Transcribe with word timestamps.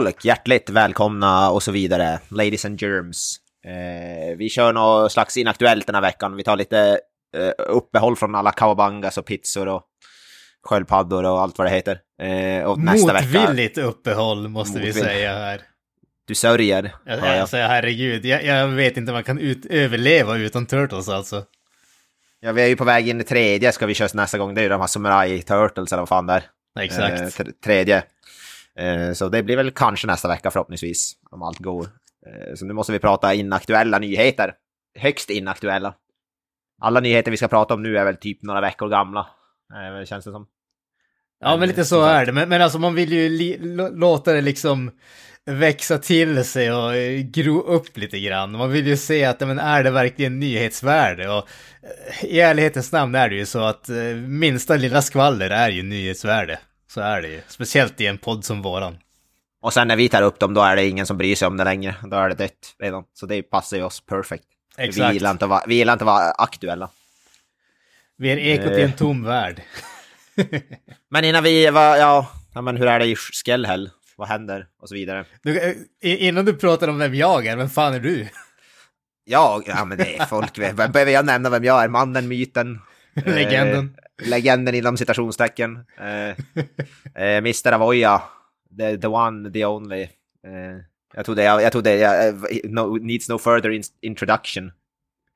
Folk, 0.00 0.24
hjärtligt 0.24 0.70
välkomna 0.70 1.50
och 1.50 1.62
så 1.62 1.72
vidare. 1.72 2.18
Ladies 2.28 2.64
and 2.64 2.82
germs. 2.82 3.36
Eh, 3.66 4.36
vi 4.36 4.48
kör 4.48 4.72
något 4.72 5.12
slags 5.12 5.36
inaktuellt 5.36 5.86
den 5.86 5.94
här 5.94 6.02
veckan. 6.02 6.36
Vi 6.36 6.42
tar 6.42 6.56
lite 6.56 7.00
eh, 7.36 7.50
uppehåll 7.58 8.16
från 8.16 8.34
alla 8.34 8.52
kawabangas 8.52 9.18
och 9.18 9.26
pizzor 9.26 9.68
och 9.68 9.82
sköldpaddor 10.62 11.24
och 11.24 11.40
allt 11.40 11.58
vad 11.58 11.66
det 11.66 11.70
heter. 11.70 11.98
Eh, 12.22 12.64
och 12.64 12.78
nästa 12.78 13.12
Motvilligt 13.12 13.78
vecka... 13.78 13.88
uppehåll 13.88 14.48
måste 14.48 14.78
Motvill. 14.78 14.94
vi 14.94 15.00
säga 15.00 15.32
här. 15.32 15.60
Du 16.26 16.34
sörjer. 16.34 16.94
Jag, 17.06 17.18
jag, 17.18 17.36
jag 17.36 17.48
säger 17.48 17.68
herregud, 17.68 18.24
jag, 18.24 18.44
jag, 18.44 18.68
vet 18.68 18.96
inte 18.96 19.12
om 19.12 19.14
man 19.14 19.24
kan 19.24 19.38
ut, 19.38 19.66
överleva 19.66 20.36
utan 20.36 20.66
Turtles 20.66 21.08
alltså. 21.08 21.44
Ja, 22.40 22.52
vi 22.52 22.62
är 22.62 22.66
ju 22.66 22.76
på 22.76 22.84
väg 22.84 23.08
in 23.08 23.20
i 23.20 23.24
tredje 23.24 23.72
ska 23.72 23.86
vi 23.86 23.94
köra 23.94 24.08
nästa 24.12 24.38
gång. 24.38 24.54
Det 24.54 24.60
är 24.60 24.62
ju 24.62 24.68
de 24.68 24.80
här 24.80 24.88
Samurai 24.88 25.42
Turtles 25.42 25.92
eller 25.92 26.00
vad 26.00 26.08
fan 26.08 26.26
det 26.26 26.32
är. 26.32 26.44
Exakt. 26.84 27.40
Eh, 27.40 27.46
tredje. 27.64 28.02
Eh, 28.78 29.12
så 29.12 29.28
det 29.28 29.42
blir 29.42 29.56
väl 29.56 29.70
kanske 29.70 30.06
nästa 30.06 30.28
vecka 30.28 30.50
förhoppningsvis, 30.50 31.12
om 31.30 31.42
allt 31.42 31.58
går. 31.58 31.84
Eh, 32.26 32.54
så 32.54 32.64
nu 32.64 32.74
måste 32.74 32.92
vi 32.92 32.98
prata 32.98 33.34
inaktuella 33.34 33.98
nyheter. 33.98 34.54
Högst 34.98 35.30
inaktuella. 35.30 35.94
Alla 36.82 37.00
nyheter 37.00 37.30
vi 37.30 37.36
ska 37.36 37.48
prata 37.48 37.74
om 37.74 37.82
nu 37.82 37.98
är 37.98 38.04
väl 38.04 38.16
typ 38.16 38.42
några 38.42 38.60
veckor 38.60 38.88
gamla, 38.88 39.26
eh, 39.72 40.04
känns 40.04 40.24
det 40.24 40.30
som. 40.30 40.46
Ja, 41.40 41.56
men 41.56 41.68
lite 41.68 41.84
så 41.84 42.02
är 42.02 42.26
det. 42.26 42.32
Men, 42.32 42.48
men 42.48 42.62
alltså 42.62 42.78
man 42.78 42.94
vill 42.94 43.12
ju 43.12 43.58
låta 43.92 44.32
det 44.32 44.40
liksom 44.40 44.90
växa 45.46 45.98
till 45.98 46.44
sig 46.44 46.72
och 46.72 46.92
gro 47.32 47.60
upp 47.60 47.96
lite 47.96 48.20
grann. 48.20 48.52
Man 48.52 48.70
vill 48.70 48.86
ju 48.86 48.96
se 48.96 49.24
att, 49.24 49.40
men 49.40 49.58
är 49.58 49.84
det 49.84 49.90
verkligen 49.90 50.40
nyhetsvärde? 50.40 51.28
Och 51.28 51.48
i 52.22 52.40
ärlighetens 52.40 52.92
namn 52.92 53.14
är 53.14 53.28
det 53.28 53.34
ju 53.34 53.46
så 53.46 53.60
att 53.60 53.88
minsta 54.26 54.76
lilla 54.76 55.02
skvaller 55.02 55.50
är 55.50 55.70
ju 55.70 55.82
nyhetsvärde. 55.82 56.58
Så 56.90 57.00
är 57.00 57.22
det 57.22 57.28
ju. 57.28 57.40
Speciellt 57.48 58.00
i 58.00 58.06
en 58.06 58.18
podd 58.18 58.44
som 58.44 58.62
våran. 58.62 58.98
Och 59.60 59.72
sen 59.72 59.88
när 59.88 59.96
vi 59.96 60.08
tar 60.08 60.22
upp 60.22 60.38
dem, 60.38 60.54
då 60.54 60.62
är 60.62 60.76
det 60.76 60.88
ingen 60.88 61.06
som 61.06 61.18
bryr 61.18 61.36
sig 61.36 61.48
om 61.48 61.56
det 61.56 61.64
längre. 61.64 61.94
Då 62.02 62.16
är 62.16 62.28
det 62.28 62.34
dött 62.34 62.74
redan. 62.78 63.04
Så 63.12 63.26
det 63.26 63.42
passar 63.42 63.76
ju 63.76 63.82
oss 63.82 64.00
perfekt. 64.00 64.44
Exakt. 64.76 65.10
Vi 65.10 65.14
gillar 65.14 65.30
inte 65.30 65.44
att 65.44 65.48
vara, 65.48 65.62
vi 65.66 65.74
gillar 65.74 65.92
inte 65.92 66.04
att 66.04 66.06
vara 66.06 66.30
aktuella. 66.30 66.90
Vi 68.16 68.30
är 68.30 68.36
ekot 68.36 68.72
i 68.72 68.82
en 68.82 68.92
tom 68.92 69.24
värld. 69.24 69.62
men 71.10 71.24
innan 71.24 71.44
vi 71.44 71.64
ja, 71.64 72.30
ja, 72.54 72.60
men 72.60 72.76
hur 72.76 72.86
är 72.86 72.98
det 72.98 73.06
i 73.06 73.16
Skellhäll? 73.16 73.90
Vad 74.16 74.28
händer? 74.28 74.66
Och 74.80 74.88
så 74.88 74.94
vidare. 74.94 75.24
Du, 75.42 75.58
eh, 75.58 76.22
innan 76.22 76.44
du 76.44 76.54
pratar 76.54 76.88
om 76.88 76.98
vem 76.98 77.14
jag 77.14 77.46
är, 77.46 77.56
vem 77.56 77.70
fan 77.70 77.94
är 77.94 78.00
du? 78.00 78.28
Jag? 79.24 79.64
Ja, 79.66 79.84
men 79.84 79.98
det 79.98 80.18
är 80.18 80.26
folk. 80.26 80.54
Behöver 80.76 81.12
jag 81.12 81.26
nämna 81.26 81.50
vem 81.50 81.64
jag 81.64 81.84
är? 81.84 81.88
Mannen, 81.88 82.28
myten, 82.28 82.80
Legenden. 83.14 83.96
Eh, 84.22 84.28
legenden 84.28 84.74
inom 84.74 84.96
citationstecken. 84.96 85.78
Eh, 85.98 86.28
eh, 87.24 87.36
Mr. 87.36 87.72
Avoya. 87.72 88.22
The, 88.78 88.98
the 88.98 89.06
one, 89.06 89.50
the 89.50 89.64
only. 89.64 90.02
Eh, 90.02 90.10
jag 91.14 91.24
tror 91.24 91.34
det, 91.34 91.42
jag, 91.42 91.62
jag 91.62 91.72
tror 91.72 91.82
det 91.82 91.96
jag, 91.96 92.34
no, 92.64 92.98
needs 92.98 93.28
no 93.28 93.38
further 93.38 93.70
in, 93.70 93.82
introduction. 94.00 94.72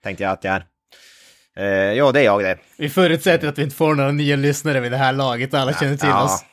Tänkte 0.02 0.24
jag 0.24 0.32
att 0.32 0.44
jag 0.44 0.54
är. 0.54 0.64
Eh, 1.56 1.92
ja, 1.92 2.12
det 2.12 2.20
är 2.20 2.24
jag 2.24 2.42
det. 2.42 2.58
Vi 2.78 2.88
förutsätter 2.88 3.48
att 3.48 3.58
vi 3.58 3.62
inte 3.62 3.76
får 3.76 3.94
några 3.94 4.12
nya 4.12 4.36
lyssnare 4.36 4.80
vid 4.80 4.92
det 4.92 4.96
här 4.96 5.12
laget, 5.12 5.54
alla 5.54 5.72
känner 5.72 5.96
till 5.96 6.08
ja. 6.08 6.24
oss. 6.24 6.44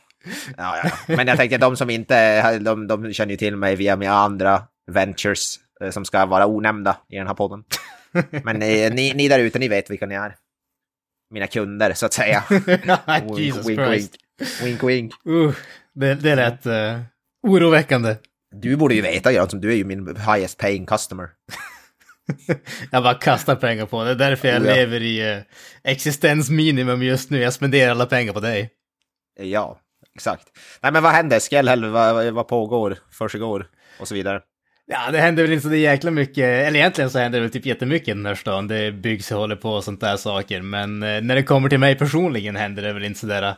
Ja, 0.58 0.78
ja. 0.84 1.16
Men 1.16 1.28
jag 1.28 1.38
tänkte 1.38 1.56
att 1.56 1.62
de 1.62 1.78
som 1.78 1.90
inte, 1.90 2.60
de, 2.60 2.88
de 2.88 3.14
känner 3.14 3.32
ju 3.32 3.38
till 3.38 3.56
mig 3.56 3.76
via 3.76 3.96
mina 3.96 4.14
andra 4.14 4.64
ventures 4.92 5.56
eh, 5.82 5.90
som 5.90 6.06
ska 6.06 6.26
vara 6.26 6.46
onämnda 6.46 6.98
i 7.10 7.16
den 7.16 7.28
här 7.28 7.34
podden. 7.34 7.64
Men 8.44 8.62
eh, 8.62 8.94
ni, 8.94 9.14
ni 9.16 9.28
där 9.28 9.40
ute, 9.40 9.60
ni 9.60 9.68
vet 9.68 9.90
vilka 9.90 10.06
ni 10.06 10.16
är 10.16 10.36
mina 11.32 11.48
kunder 11.48 11.94
så 11.94 12.06
att 12.06 12.14
säga. 12.14 12.44
Jesus 13.38 13.68
wink, 13.68 13.80
Christ. 13.80 14.16
Wink, 14.64 14.84
wink. 14.84 15.14
Uh, 15.28 15.54
det, 15.94 16.16
det 16.16 16.36
lät 16.36 16.66
uh, 16.66 17.02
oroväckande. 17.48 18.16
Du 18.56 18.76
borde 18.76 18.96
ju 18.96 19.02
veta 19.02 19.32
Jönsson, 19.32 19.62
du 19.62 19.72
är 19.72 19.76
ju 19.76 19.84
min 19.84 20.16
highest 20.16 20.58
paying 20.58 20.86
customer. 20.86 21.30
jag 22.92 23.04
bara 23.04 23.14
kastar 23.14 23.56
pengar 23.56 23.86
på 23.86 24.04
det, 24.04 24.16
därför 24.16 24.48
jag 24.48 24.62
oh, 24.62 24.68
ja. 24.68 24.76
lever 24.76 25.02
i 25.02 25.36
uh, 25.36 25.44
existensminimum 25.84 27.04
just 27.04 27.30
nu. 27.30 27.42
Jag 27.42 27.54
spenderar 27.54 27.92
alla 27.92 28.06
pengar 28.06 28.34
på 28.34 28.40
dig. 28.40 28.70
Ja, 29.40 29.80
exakt. 30.16 30.48
Nej 30.82 30.92
men 30.92 31.04
vad 31.04 31.12
händer? 31.12 31.40
Skellhäll, 31.40 31.86
vad, 31.86 32.34
vad 32.34 32.48
pågår, 32.48 32.98
försiggår 33.12 33.68
och 34.00 34.08
så 34.08 34.16
vidare? 34.16 34.42
Ja, 34.88 35.12
det 35.12 35.20
händer 35.20 35.44
väl 35.44 35.52
inte 35.52 35.64
så 35.64 35.70
det 35.70 35.78
jäkla 35.78 36.12
mycket, 36.12 36.68
eller 36.68 36.80
egentligen 36.80 37.10
så 37.10 37.20
händer 37.20 37.40
det 37.40 37.44
väl 37.44 37.52
typ 37.52 37.66
jättemycket 37.66 38.08
i 38.08 38.12
den 38.12 38.26
här 38.26 38.36
stan. 38.36 38.68
Det 38.68 38.92
byggs 38.92 39.32
och 39.32 39.40
håller 39.40 39.56
på 39.56 39.72
och 39.72 39.84
sånt 39.84 40.02
där 40.02 40.18
saker. 40.18 40.62
Men 40.62 41.04
eh, 41.04 41.22
när 41.22 41.36
det 41.36 41.44
kommer 41.44 41.70
till 41.70 41.80
mig 41.80 41.96
personligen 41.96 42.56
händer 42.56 42.84
det 42.84 42.94
väl 42.94 43.04
inte 43.04 43.20
sådär 43.20 43.44
eh, 43.44 43.54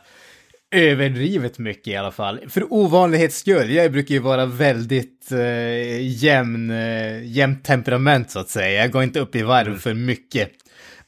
överdrivet 0.74 1.58
mycket 1.58 1.88
i 1.88 1.96
alla 1.96 2.12
fall. 2.12 2.40
För 2.48 2.72
ovanlighets 2.72 3.38
skull, 3.38 3.70
jag 3.70 3.92
brukar 3.92 4.14
ju 4.14 4.20
vara 4.20 4.46
väldigt 4.46 5.32
eh, 5.32 6.00
jämn, 6.00 6.70
eh, 6.70 7.24
jämnt 7.24 7.64
temperament 7.64 8.30
så 8.30 8.38
att 8.38 8.48
säga. 8.48 8.82
Jag 8.82 8.90
går 8.90 9.02
inte 9.02 9.20
upp 9.20 9.36
i 9.36 9.42
varv 9.42 9.66
mm. 9.66 9.78
för 9.78 9.94
mycket. 9.94 10.50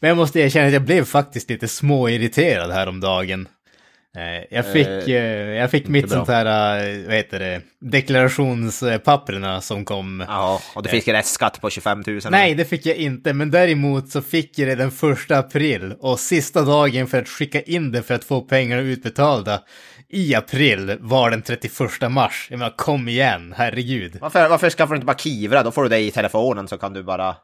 Men 0.01 0.09
jag 0.09 0.17
måste 0.17 0.41
erkänna 0.41 0.67
att 0.67 0.73
jag 0.73 0.83
blev 0.83 1.05
faktiskt 1.05 1.51
lite 1.51 1.69
småirriterad 1.69 2.71
häromdagen. 2.71 3.49
Eh, 4.17 4.45
jag 4.51 4.73
fick, 4.73 4.87
eh, 4.87 5.09
eh, 5.09 5.55
jag 5.55 5.71
fick 5.71 5.89
mitt 5.89 6.11
sånt 6.11 6.29
här, 6.29 6.45
vad 7.07 7.15
heter 7.15 7.39
det, 7.39 7.61
deklarationspapperna 7.81 9.61
som 9.61 9.85
kom. 9.85 10.25
Ja, 10.29 10.61
och 10.75 10.83
du 10.83 10.89
fick 10.89 11.09
rätt 11.09 11.27
skatt 11.27 11.61
på 11.61 11.71
25 11.71 12.03
000? 12.07 12.21
Nej, 12.31 12.55
det 12.55 12.65
fick 12.65 12.87
jag 12.87 12.97
inte, 12.97 13.33
men 13.33 13.51
däremot 13.51 14.09
så 14.09 14.23
fick 14.23 14.59
jag 14.59 14.69
det 14.69 14.75
den 14.75 14.91
första 14.91 15.39
april 15.39 15.95
och 16.01 16.21
sista 16.21 16.63
dagen 16.63 17.07
för 17.07 17.19
att 17.19 17.29
skicka 17.29 17.61
in 17.61 17.93
det 17.93 18.03
för 18.03 18.15
att 18.15 18.25
få 18.25 18.41
pengarna 18.41 18.83
utbetalda 18.83 19.61
i 20.09 20.35
april 20.35 20.97
var 21.01 21.31
den 21.31 21.43
31 21.43 22.11
mars. 22.11 22.47
Jag 22.51 22.59
menar, 22.59 22.77
kom 22.77 23.09
igen, 23.09 23.55
herregud. 23.57 24.19
Varför, 24.21 24.49
varför 24.49 24.71
skaffar 24.71 24.95
du 24.95 24.97
inte 24.97 25.07
bara 25.07 25.19
Kivra? 25.19 25.63
Då 25.63 25.71
får 25.71 25.83
du 25.83 25.89
det 25.89 25.99
i 25.99 26.11
telefonen 26.11 26.69
så 26.69 26.79
kan 26.79 26.93
du 26.93 27.03
bara 27.03 27.37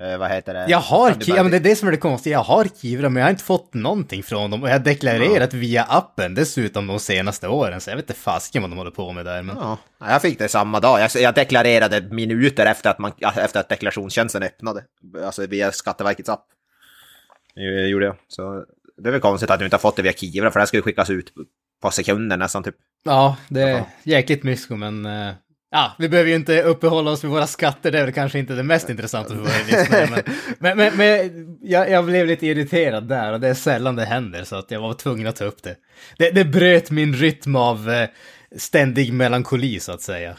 eh, 0.00 0.18
vad 0.18 0.30
heter 0.30 0.54
det? 0.54 0.66
Jag 0.68 0.78
har 0.78 1.12
Kivra, 1.12 1.34
bara... 1.34 1.42
men 1.42 1.50
det 1.50 1.58
är 1.58 1.60
det 1.60 1.76
som 1.76 1.88
är 1.88 1.92
det 1.92 1.98
konstiga. 1.98 2.36
Jag 2.36 2.42
har 2.42 2.64
Kivra, 2.64 3.08
men 3.08 3.20
jag 3.20 3.26
har 3.26 3.30
inte 3.30 3.44
fått 3.44 3.74
någonting 3.74 4.22
från 4.22 4.50
dem. 4.50 4.62
Och 4.62 4.68
jag 4.68 4.74
har 4.74 4.84
deklarerat 4.84 5.52
ja. 5.52 5.58
via 5.58 5.84
appen 5.84 6.34
dessutom 6.34 6.86
de 6.86 6.98
senaste 6.98 7.48
åren, 7.48 7.80
så 7.80 7.90
jag 7.90 7.96
vet 7.96 8.10
inte 8.10 8.20
fasiken 8.20 8.62
vad 8.62 8.70
de 8.70 8.78
håller 8.78 8.90
på 8.90 9.12
med 9.12 9.24
där. 9.24 9.42
Men... 9.42 9.56
Ja, 9.56 9.78
jag 9.98 10.22
fick 10.22 10.38
det 10.38 10.48
samma 10.48 10.80
dag. 10.80 11.00
Jag, 11.00 11.10
jag 11.14 11.34
deklarerade 11.34 12.00
minuter 12.00 12.66
efter 12.66 12.90
att, 12.90 12.98
man, 12.98 13.12
efter 13.36 13.60
att 13.60 13.68
deklarationstjänsten 13.68 14.42
öppnade. 14.42 14.84
Alltså 15.24 15.46
via 15.46 15.72
Skatteverkets 15.72 16.28
app. 16.28 16.46
Det 17.54 17.88
gjorde 17.88 18.04
jag. 18.04 18.16
Så 18.28 18.64
det 18.96 19.08
är 19.08 19.12
väl 19.12 19.20
konstigt 19.20 19.50
att 19.50 19.58
du 19.58 19.64
inte 19.64 19.76
har 19.76 19.80
fått 19.80 19.96
det 19.96 20.02
via 20.02 20.12
Kivra, 20.12 20.50
för 20.50 20.60
det 20.60 20.66
skulle 20.66 20.82
skickas 20.82 21.10
ut 21.10 21.32
på 21.82 21.90
sekunder 21.90 22.36
nästan 22.36 22.62
typ. 22.62 22.76
Ja, 23.04 23.36
det 23.48 23.62
är 23.62 23.84
jäkligt 24.02 24.42
mysko, 24.42 24.76
men 24.76 25.06
uh, 25.06 25.32
Ja, 25.74 25.92
vi 25.98 26.08
behöver 26.08 26.30
ju 26.30 26.36
inte 26.36 26.62
uppehålla 26.62 27.10
oss 27.10 27.24
vid 27.24 27.30
våra 27.30 27.46
skatter, 27.46 27.90
det 27.90 27.98
är 27.98 28.04
väl 28.04 28.14
kanske 28.14 28.38
inte 28.38 28.54
det 28.54 28.62
mest 28.62 28.90
intressanta 28.90 29.34
för 29.34 29.40
våra 29.40 29.50
lyssnare. 29.66 30.08
Men, 30.10 30.22
men, 30.58 30.76
men, 30.76 30.96
men 30.96 31.58
jag, 31.62 31.90
jag, 31.90 32.04
blev 32.04 32.26
lite 32.26 32.46
irriterad 32.46 33.08
där 33.08 33.32
och 33.32 33.40
det 33.40 33.48
är 33.48 33.54
sällan 33.54 33.96
det 33.96 34.04
händer 34.04 34.44
så 34.44 34.56
att 34.56 34.70
jag 34.70 34.80
var 34.80 34.94
tvungen 34.94 35.26
att 35.26 35.36
ta 35.36 35.44
upp 35.44 35.62
det. 35.62 35.76
Det, 36.18 36.30
det 36.30 36.44
bröt 36.44 36.90
min 36.90 37.14
rytm 37.14 37.56
av 37.56 37.90
eh, 37.90 38.08
ständig 38.56 39.12
melankoli 39.12 39.80
så 39.80 39.92
att 39.92 40.02
säga. 40.02 40.36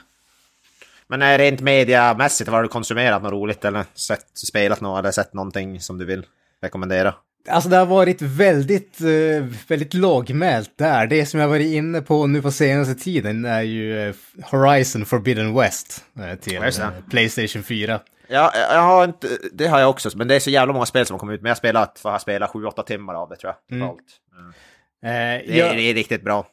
Men 1.08 1.22
är 1.22 1.38
rent 1.38 1.62
mediamässigt, 1.62 2.50
har 2.50 2.64
du 2.64 2.70
konsumerat 2.70 3.24
något 3.24 3.32
roligt 3.32 3.66
eller 3.66 3.86
sett, 3.94 4.26
spelat 4.34 4.82
något 4.82 5.00
eller 5.00 5.12
sett 5.12 5.34
någonting 5.34 5.80
som 5.80 5.98
du 5.98 6.06
vill 6.06 6.26
rekommendera? 6.62 7.16
Alltså 7.50 7.70
det 7.70 7.78
har 7.78 7.86
varit 7.86 8.22
väldigt, 8.22 9.02
eh, 9.02 9.46
väldigt 9.68 9.94
lågmält 9.94 10.78
där. 10.78 11.08
Det 11.08 11.26
som 11.26 11.40
jag 11.40 11.48
varit 11.48 11.74
inne 11.74 12.02
på 12.02 12.28
nu 12.28 12.42
på 12.42 12.52
senaste 12.52 12.96
tiden 12.96 13.46
är 13.46 13.62
ju 13.62 14.10
eh, 14.10 14.16
Horizon 14.44 15.06
Forbidden 15.06 15.54
West 15.54 16.06
eh, 16.20 16.40
till 16.40 16.62
Playstation 17.10 17.64
4. 17.64 18.00
Ja, 18.28 18.52
jag 18.56 18.82
har 18.82 19.04
inte, 19.06 19.28
det 19.52 19.68
har 19.68 19.80
jag 19.80 19.90
också, 19.90 20.18
men 20.18 20.28
det 20.28 20.36
är 20.36 20.40
så 20.40 20.50
jävla 20.50 20.74
många 20.74 20.86
spel 20.86 21.06
som 21.06 21.14
har 21.14 21.20
kommit 21.20 21.36
ut. 21.36 21.42
Men 21.42 21.50
jag 21.50 21.56
har 21.56 21.60
spelat, 21.60 22.00
för 22.00 22.10
jag 22.10 22.14
har 22.14 22.20
spelat 22.20 22.52
7-8 22.52 22.84
timmar 22.84 23.14
av 23.14 23.30
det 23.30 23.36
tror 23.36 23.54
jag. 23.68 23.78
Mm. 23.78 23.90
Mm. 23.90 24.54
Det, 25.02 25.08
är, 25.08 25.76
det, 25.76 25.90
är, 25.90 25.94
riktigt 25.94 26.24
bra. 26.24 26.48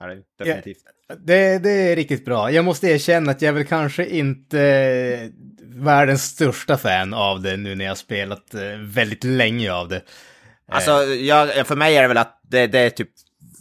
Ja, 0.00 0.06
definitivt. 0.38 0.78
Ja, 1.08 1.14
det, 1.14 1.58
det, 1.58 1.70
är 1.70 1.96
riktigt 1.96 2.24
bra. 2.24 2.50
Jag 2.50 2.64
måste 2.64 2.88
erkänna 2.88 3.30
att 3.30 3.42
jag 3.42 3.48
är 3.48 3.52
väl 3.52 3.66
kanske 3.66 4.06
inte 4.06 5.30
världens 5.62 6.22
största 6.22 6.76
fan 6.76 7.14
av 7.14 7.42
det 7.42 7.56
nu 7.56 7.74
när 7.74 7.84
jag 7.84 7.90
har 7.90 7.96
spelat 7.96 8.54
väldigt 8.78 9.24
länge 9.24 9.72
av 9.72 9.88
det. 9.88 10.02
Alltså, 10.68 11.04
jag, 11.14 11.66
för 11.66 11.76
mig 11.76 11.96
är 11.96 12.02
det 12.02 12.08
väl 12.08 12.16
att 12.16 12.40
det, 12.42 12.66
det 12.66 12.78
är 12.78 12.90
typ 12.90 13.08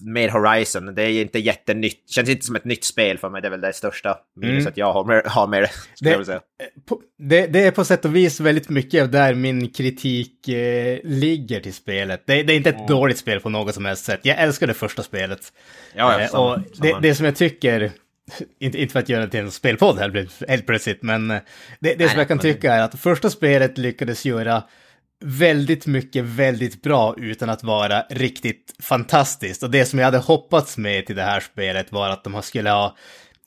mer 0.01 0.29
Horizon. 0.29 0.95
Det 0.95 1.03
är 1.03 1.21
inte 1.21 1.39
jättenytt. 1.39 2.09
Känns 2.09 2.29
inte 2.29 2.45
som 2.45 2.55
ett 2.55 2.65
nytt 2.65 2.83
spel 2.83 3.17
för 3.17 3.29
mig. 3.29 3.41
Det 3.41 3.47
är 3.47 3.49
väl 3.49 3.61
det 3.61 3.73
största 3.73 4.17
minuset 4.35 4.67
mm. 4.67 4.73
jag 4.75 4.93
har 4.93 5.05
med, 5.05 5.25
har 5.25 5.47
med 5.47 5.61
det. 5.61 5.69
Det, 5.99 6.25
säga. 6.25 6.41
På, 6.85 7.01
det, 7.17 7.47
det, 7.47 7.67
är 7.67 7.71
på 7.71 7.85
sätt 7.85 8.05
och 8.05 8.15
vis 8.15 8.39
väldigt 8.39 8.69
mycket 8.69 9.11
där 9.11 9.33
min 9.33 9.69
kritik 9.69 10.47
eh, 10.47 10.99
ligger 11.03 11.59
till 11.59 11.73
spelet. 11.73 12.23
Det, 12.25 12.43
det 12.43 12.53
är 12.53 12.57
inte 12.57 12.69
ett 12.69 12.75
mm. 12.75 12.87
dåligt 12.87 13.17
spel 13.17 13.39
på 13.39 13.49
något 13.49 13.75
som 13.75 13.85
helst 13.85 14.05
sätt. 14.05 14.19
Jag 14.23 14.37
älskar 14.39 14.67
det 14.67 14.73
första 14.73 15.03
spelet. 15.03 15.53
Ja, 15.95 16.21
eh, 16.21 16.35
och 16.35 16.59
det, 16.81 16.97
det 17.01 17.15
som 17.15 17.25
jag 17.25 17.35
tycker 17.35 17.91
inte, 18.59 18.81
inte 18.81 18.91
för 18.91 18.99
att 18.99 19.09
göra 19.09 19.25
det 19.25 19.31
till 19.31 19.39
en 19.39 19.51
spelpodd 19.51 19.99
helt 20.47 20.65
plötsligt, 20.65 21.03
men 21.03 21.31
eh, 21.31 21.37
det, 21.79 21.89
det 21.89 21.97
Nej, 21.97 22.09
som 22.09 22.19
jag 22.19 22.27
kan 22.27 22.39
tycka 22.39 22.73
är 22.73 22.81
att 22.81 22.99
första 22.99 23.29
spelet 23.29 23.77
lyckades 23.77 24.25
göra 24.25 24.63
väldigt 25.25 25.85
mycket 25.85 26.23
väldigt 26.23 26.81
bra 26.81 27.15
utan 27.17 27.49
att 27.49 27.63
vara 27.63 28.01
riktigt 28.09 28.75
fantastiskt. 28.79 29.63
Och 29.63 29.71
det 29.71 29.85
som 29.85 29.99
jag 29.99 30.05
hade 30.05 30.17
hoppats 30.17 30.77
med 30.77 31.05
till 31.05 31.15
det 31.15 31.23
här 31.23 31.39
spelet 31.39 31.91
var 31.91 32.09
att 32.09 32.23
de 32.23 32.41
skulle 32.41 32.69
ha 32.69 32.97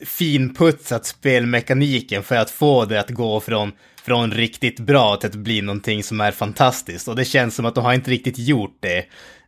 finputsat 0.06 1.06
spelmekaniken 1.06 2.22
för 2.22 2.36
att 2.36 2.50
få 2.50 2.84
det 2.84 3.00
att 3.00 3.10
gå 3.10 3.40
från, 3.40 3.72
från 4.02 4.32
riktigt 4.32 4.80
bra 4.80 5.16
till 5.16 5.28
att 5.28 5.34
bli 5.34 5.62
någonting 5.62 6.02
som 6.02 6.20
är 6.20 6.30
fantastiskt. 6.30 7.08
Och 7.08 7.16
det 7.16 7.24
känns 7.24 7.54
som 7.54 7.64
att 7.64 7.74
de 7.74 7.84
har 7.84 7.94
inte 7.94 8.10
riktigt 8.10 8.38
gjort 8.38 8.76
det. 8.80 8.98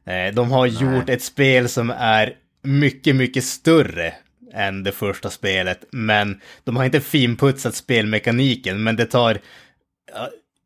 Eh, 0.07 0.35
de 0.35 0.51
har 0.51 0.67
Nej. 0.67 0.83
gjort 0.83 1.09
ett 1.09 1.23
spel 1.23 1.69
som 1.69 1.91
är 1.91 2.35
mycket, 2.63 3.17
mycket 3.17 3.45
större 3.45 4.15
än 4.55 4.83
det 4.83 4.93
första 4.93 5.31
spelet. 5.31 5.85
Men 5.93 6.41
de 6.65 6.77
har 6.77 6.85
inte 6.85 7.01
finputsat 7.01 7.75
spelmekaniken, 7.75 8.83
men 8.83 8.97
det 8.97 9.07
tar... 9.07 9.39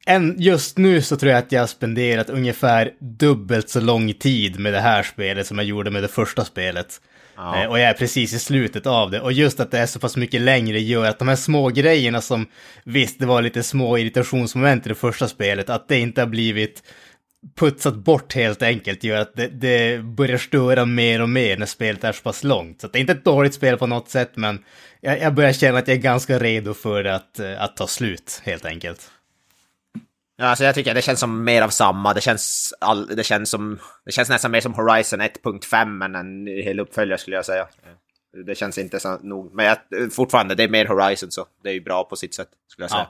En, 0.06 0.34
just 0.38 0.78
nu 0.78 1.02
så 1.02 1.16
tror 1.16 1.32
jag 1.32 1.38
att 1.38 1.52
jag 1.52 1.60
har 1.60 1.66
spenderat 1.66 2.30
ungefär 2.30 2.92
dubbelt 3.00 3.68
så 3.68 3.80
lång 3.80 4.14
tid 4.14 4.58
med 4.58 4.72
det 4.72 4.80
här 4.80 5.02
spelet 5.02 5.46
som 5.46 5.58
jag 5.58 5.66
gjorde 5.66 5.90
med 5.90 6.02
det 6.02 6.08
första 6.08 6.44
spelet. 6.44 7.00
Ja. 7.36 7.62
Eh, 7.62 7.70
och 7.70 7.78
jag 7.78 7.88
är 7.88 7.94
precis 7.94 8.32
i 8.32 8.38
slutet 8.38 8.86
av 8.86 9.10
det. 9.10 9.20
Och 9.20 9.32
just 9.32 9.60
att 9.60 9.70
det 9.70 9.78
är 9.78 9.86
så 9.86 9.98
pass 9.98 10.16
mycket 10.16 10.40
längre 10.40 10.80
gör 10.80 11.04
att 11.04 11.18
de 11.18 11.28
här 11.28 11.36
små 11.36 11.68
grejerna 11.68 12.20
som, 12.20 12.46
visst 12.84 13.18
det 13.18 13.26
var 13.26 13.42
lite 13.42 13.62
små 13.62 13.98
irritationsmoment 13.98 14.86
i 14.86 14.88
det 14.88 14.94
första 14.94 15.28
spelet, 15.28 15.70
att 15.70 15.88
det 15.88 15.98
inte 15.98 16.20
har 16.20 16.28
blivit 16.28 16.82
putsat 17.56 17.94
bort 17.94 18.34
helt 18.34 18.62
enkelt 18.62 19.04
gör 19.04 19.20
att 19.20 19.34
det, 19.36 19.48
det, 19.48 20.04
börjar 20.04 20.38
störa 20.38 20.84
mer 20.84 21.22
och 21.22 21.28
mer 21.28 21.56
när 21.56 21.66
spelet 21.66 22.04
är 22.04 22.12
så 22.12 22.22
pass 22.22 22.44
långt. 22.44 22.80
Så 22.80 22.88
det 22.88 22.98
är 22.98 23.00
inte 23.00 23.12
ett 23.12 23.24
dåligt 23.24 23.54
spel 23.54 23.78
på 23.78 23.86
något 23.86 24.08
sätt, 24.08 24.30
men 24.34 24.64
jag, 25.00 25.20
jag 25.20 25.34
börjar 25.34 25.52
känna 25.52 25.78
att 25.78 25.88
jag 25.88 25.96
är 25.96 26.00
ganska 26.00 26.38
redo 26.38 26.74
för 26.74 27.04
att, 27.04 27.38
eh, 27.38 27.62
att 27.62 27.76
ta 27.76 27.86
slut 27.86 28.40
helt 28.44 28.64
enkelt. 28.64 29.10
Ja, 30.36 30.44
alltså 30.44 30.64
jag 30.64 30.74
tycker 30.74 30.94
det 30.94 31.02
känns 31.02 31.20
som 31.20 31.44
mer 31.44 31.62
av 31.62 31.68
samma. 31.68 32.14
Det 32.14 32.20
känns, 32.20 32.74
all, 32.80 33.06
det 33.06 33.24
känns, 33.24 33.50
som, 33.50 33.78
det 34.04 34.12
känns 34.12 34.28
nästan 34.28 34.50
mer 34.50 34.60
som 34.60 34.74
Horizon 34.74 35.20
1.5 35.20 36.04
än 36.04 36.14
en 36.14 36.46
hel 36.46 36.80
uppföljare 36.80 37.18
skulle 37.18 37.36
jag 37.36 37.44
säga. 37.44 37.66
Det 38.46 38.54
känns 38.54 38.78
inte 38.78 39.00
så 39.00 39.18
nog. 39.18 39.54
Men 39.54 39.66
jag, 39.66 39.78
fortfarande, 40.12 40.54
det 40.54 40.62
är 40.62 40.68
mer 40.68 40.86
Horizon 40.86 41.30
så 41.30 41.46
det 41.62 41.68
är 41.68 41.74
ju 41.74 41.80
bra 41.80 42.04
på 42.04 42.16
sitt 42.16 42.34
sätt 42.34 42.48
skulle 42.68 42.84
jag 42.84 42.90
säga. 42.90 43.06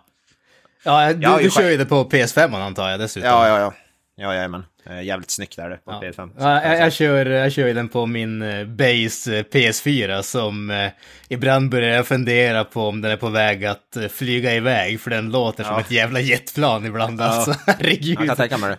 Ja, 0.85 1.13
ja 1.13 1.37
du, 1.37 1.45
du 1.45 1.51
kör 1.51 1.71
ju 1.71 1.77
det 1.77 1.87
på 1.87 2.05
PS5 2.05 2.57
antar 2.57 2.91
jag 2.91 3.01
dessutom. 3.01 3.31
Ja, 3.31 3.49
ja, 3.49 3.59
ja. 3.59 3.73
Ja, 4.17 4.35
jajamän. 4.35 4.65
Jävligt 5.03 5.31
snyggt 5.31 5.59
är 5.59 5.71
det 5.71 5.77
på 5.77 5.91
ja. 5.91 6.01
PS5. 6.03 6.31
Ja, 6.39 6.63
jag, 6.63 6.81
jag, 6.81 6.93
kör, 6.93 7.27
jag 7.27 7.53
kör 7.53 7.75
den 7.75 7.89
på 7.89 8.07
min 8.07 8.43
eh, 8.43 8.67
base 8.67 9.39
eh, 9.39 9.45
PS4 9.45 10.23
som 10.23 10.71
eh, 10.71 10.91
ibland 11.29 11.71
börjar 11.71 11.97
jag 11.97 12.07
fundera 12.07 12.65
på 12.65 12.89
om 12.89 13.01
den 13.01 13.11
är 13.11 13.17
på 13.17 13.29
väg 13.29 13.65
att 13.65 13.97
eh, 13.97 14.09
flyga 14.09 14.55
iväg 14.55 15.01
för 15.01 15.11
den 15.11 15.31
låter 15.31 15.65
ja. 15.65 15.69
som 15.69 15.79
ett 15.79 15.91
jävla 15.91 16.21
jetplan 16.21 16.87
ibland 16.87 17.21
ja. 17.21 17.25
alltså. 17.25 17.55
Herregud. 17.67 18.19
Jag 18.19 18.27
kan 18.27 18.37
tänka 18.37 18.59
mig 18.59 18.71
det. 18.71 18.79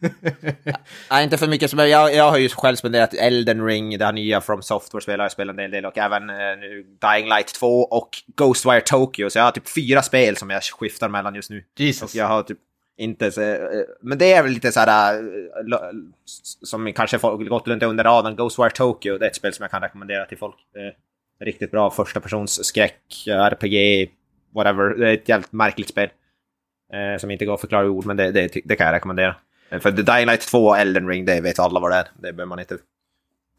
Nej, 1.10 1.24
inte 1.24 1.38
för 1.38 1.46
mycket. 1.46 1.72
Jag, 1.72 2.14
jag 2.14 2.30
har 2.30 2.38
ju 2.38 2.48
själv 2.48 2.76
spenderat 2.76 3.14
Elden 3.14 3.66
Ring, 3.66 3.98
det 3.98 4.04
här 4.04 4.12
nya 4.12 4.40
From 4.40 4.62
Software-spel 4.62 5.20
har 5.20 5.24
jag 5.24 5.32
spelat 5.32 5.52
en 5.52 5.56
del, 5.56 5.70
del 5.70 5.84
och 5.84 5.98
även 5.98 6.30
eh, 6.30 6.36
Dying 7.10 7.28
Light 7.28 7.54
2 7.54 7.82
och 7.82 8.08
Ghostwire 8.36 8.80
Tokyo. 8.80 9.30
Så 9.30 9.38
jag 9.38 9.44
har 9.44 9.50
typ 9.50 9.68
fyra 9.68 10.02
spel 10.02 10.36
som 10.36 10.50
jag 10.50 10.62
skiftar 10.62 11.08
mellan 11.08 11.34
just 11.34 11.50
nu. 11.50 11.64
Jesus. 11.76 12.02
Och 12.02 12.14
jag 12.14 12.26
har 12.26 12.42
typ 12.42 12.58
inte 12.96 13.32
så, 13.32 13.40
eh, 13.40 13.84
men 14.00 14.18
det 14.18 14.32
är 14.32 14.42
väl 14.42 14.52
lite 14.52 14.72
så 14.72 14.80
här 14.80 15.18
eh, 15.18 15.78
som 16.62 16.92
kanske 16.92 17.18
folk 17.18 17.48
gått 17.48 17.68
runt 17.68 17.82
under 17.82 18.04
radarn. 18.04 18.36
Ghostwire 18.36 18.70
Tokyo, 18.70 19.18
det 19.18 19.26
är 19.26 19.30
ett 19.30 19.36
spel 19.36 19.52
som 19.52 19.62
jag 19.62 19.70
kan 19.70 19.82
rekommendera 19.82 20.26
till 20.26 20.38
folk. 20.38 20.56
Riktigt 21.40 21.70
bra 21.70 21.90
första 21.90 22.20
persons 22.20 22.64
skräck, 22.64 23.24
RPG, 23.26 24.10
whatever. 24.54 24.94
Det 24.94 25.10
är 25.10 25.14
ett 25.14 25.28
jävligt 25.28 25.52
märkligt 25.52 25.88
spel. 25.88 26.08
Eh, 26.92 27.18
som 27.18 27.30
inte 27.30 27.46
går 27.46 27.54
att 27.54 27.60
förklara 27.60 27.86
i 27.86 27.88
ord, 27.88 28.06
men 28.06 28.16
det, 28.16 28.30
det, 28.30 28.60
det, 28.64 28.76
kan 28.76 28.86
jag 28.86 28.94
rekommendera. 28.94 29.36
För 29.70 29.92
The 29.92 30.02
Dying 30.02 30.26
Light 30.26 30.40
2 30.40 30.66
och 30.66 30.78
Elden 30.78 31.08
Ring, 31.08 31.24
det 31.24 31.40
vet 31.40 31.58
alla 31.58 31.80
vad 31.80 31.90
det 31.90 31.96
är. 31.96 32.08
Det 32.14 32.32
behöver 32.32 32.46
man 32.46 32.58
inte... 32.58 32.78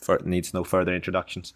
For, 0.06 0.22
needs 0.24 0.54
no 0.54 0.63
further 0.63 0.94
introductions. 0.94 1.56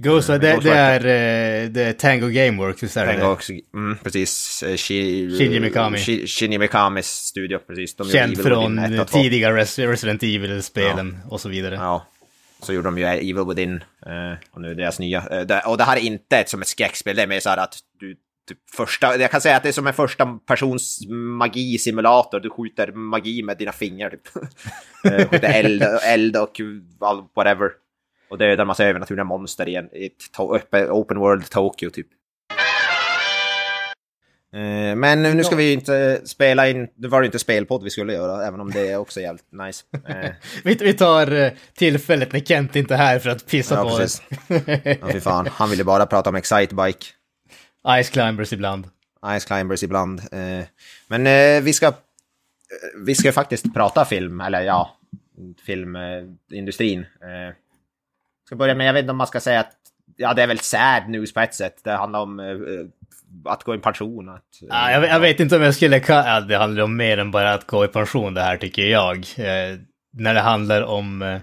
Ghost, 0.00 0.28
mm, 0.28 0.40
det, 0.40 0.60
det, 0.62 0.70
är, 0.70 1.00
eh, 1.00 1.68
det 1.70 1.82
är 1.82 1.92
Tango 1.92 2.28
Gameworks, 2.28 2.82
visst 2.82 2.96
är 2.96 3.06
det 3.06 3.20
Tango, 3.20 3.36
mm, 3.74 3.98
precis. 4.02 4.62
Eh, 4.62 4.76
Shinji 4.76 5.60
Mikami. 5.60 5.98
Shinji 6.26 6.58
Mikamis 6.58 7.06
studio, 7.06 7.58
precis. 7.58 7.96
De 7.96 8.08
Känd 8.08 8.42
från 8.42 9.06
tidiga 9.06 9.56
Resident 9.56 10.22
Evil-spelen 10.22 11.18
ja. 11.24 11.30
och 11.30 11.40
så 11.40 11.48
vidare. 11.48 11.74
Ja. 11.74 12.06
Så 12.62 12.72
gjorde 12.72 12.86
de 12.86 12.98
ju 12.98 13.04
Evil 13.04 13.44
Within, 13.48 13.74
eh, 14.06 14.38
och 14.50 14.60
nu 14.60 14.74
deras 14.74 14.98
nya. 14.98 15.22
Och 15.66 15.78
det 15.78 15.84
här 15.84 15.96
är 15.96 16.00
inte 16.00 16.36
ett 16.36 16.48
som 16.48 16.62
ett 16.62 16.68
skräckspel, 16.68 17.16
det 17.16 17.22
är 17.22 17.26
mer 17.26 17.40
så 17.40 17.48
här 17.48 17.56
att 17.56 17.78
du 18.00 18.16
Typ 18.48 18.58
första, 18.76 19.16
jag 19.16 19.30
kan 19.30 19.40
säga 19.40 19.56
att 19.56 19.62
det 19.62 19.68
är 19.68 19.72
som 19.72 19.86
en 19.86 19.94
första 19.94 20.38
persons 20.46 21.00
magi-simulator. 21.08 22.40
Du 22.40 22.50
skjuter 22.50 22.92
magi 22.92 23.42
med 23.42 23.58
dina 23.58 23.72
fingrar. 23.72 24.10
Typ. 24.10 24.28
skjuter 25.30 25.52
eld, 25.52 25.82
eld 26.02 26.36
och 26.36 26.60
whatever. 27.34 27.70
Och 28.30 28.38
dödar 28.38 28.62
en 28.62 28.66
massa 28.66 28.84
övernaturliga 28.84 29.24
monster 29.24 29.68
i, 29.68 29.74
en, 29.74 29.96
i 29.96 30.06
ett 30.06 30.40
open 30.90 31.18
world 31.18 31.50
Tokyo 31.50 31.90
typ. 31.90 32.06
Eh, 34.52 34.96
men 34.96 35.22
nu 35.22 35.44
ska 35.44 35.56
vi 35.56 35.64
ju 35.64 35.72
inte 35.72 36.20
spela 36.24 36.68
in, 36.68 36.88
det 36.94 37.08
var 37.08 37.20
ju 37.20 37.26
inte 37.26 37.38
spelpodd 37.38 37.84
vi 37.84 37.90
skulle 37.90 38.12
göra, 38.12 38.46
även 38.46 38.60
om 38.60 38.70
det 38.70 38.88
är 38.88 38.96
också 38.96 39.20
jävligt 39.20 39.52
nice. 39.52 39.84
Eh. 40.08 40.30
vi, 40.64 40.94
tar 40.94 41.32
eh, 41.32 41.52
tillfället 41.74 42.32
när 42.32 42.40
Kent 42.40 42.76
inte 42.76 42.94
är 42.94 42.98
här 42.98 43.18
för 43.18 43.30
att 43.30 43.46
pissa 43.46 43.74
ja, 43.74 43.82
på 43.82 43.96
precis. 43.96 44.22
det. 44.48 44.98
ja, 45.00 45.08
fy 45.12 45.20
fan. 45.20 45.46
Han 45.52 45.70
ville 45.70 45.84
bara 45.84 46.06
prata 46.06 46.30
om 46.30 46.36
Excitebike. 46.36 47.06
Ice 48.02 48.10
Climbers 48.10 48.52
ibland. 48.52 48.88
Ice 49.38 49.44
Climbers 49.44 49.82
ibland. 49.82 50.22
Men 51.08 51.24
vi 51.64 51.72
ska, 51.72 51.92
vi 53.06 53.14
ska 53.14 53.32
faktiskt 53.32 53.74
prata 53.74 54.04
film, 54.04 54.40
eller 54.40 54.60
ja, 54.60 54.96
filmindustrin 55.66 57.06
ska 58.48 58.56
börja 58.56 58.74
med, 58.74 58.88
jag 58.88 58.92
vet 58.92 59.00
inte 59.00 59.10
om 59.10 59.16
man 59.16 59.26
ska 59.26 59.40
säga 59.40 59.60
att 59.60 59.72
ja, 60.16 60.34
det 60.34 60.42
är 60.42 60.46
väl 60.46 60.58
sad 60.58 61.08
news 61.08 61.34
på 61.34 61.40
ett 61.40 61.54
sätt. 61.54 61.80
Det 61.84 61.90
handlar 61.90 62.20
om 62.20 62.40
uh, 62.40 62.86
att 63.44 63.64
gå 63.64 63.74
i 63.74 63.78
pension. 63.78 64.28
Att, 64.28 64.34
uh, 64.62 64.68
ja, 64.68 64.90
jag, 64.90 65.04
jag, 65.04 65.20
vet 65.20 65.40
inte 65.40 65.56
om 65.56 65.62
jag 65.62 65.74
skulle 65.74 66.02
ja, 66.08 66.40
det 66.40 66.56
handlar 66.56 66.82
om 66.82 66.96
mer 66.96 67.18
än 67.18 67.30
bara 67.30 67.52
att 67.52 67.66
gå 67.66 67.84
i 67.84 67.88
pension 67.88 68.34
det 68.34 68.42
här 68.42 68.56
tycker 68.56 68.82
jag. 68.82 69.16
Uh, 69.16 69.80
när 70.12 70.34
det 70.34 70.40
handlar 70.40 70.82
om, 70.82 71.40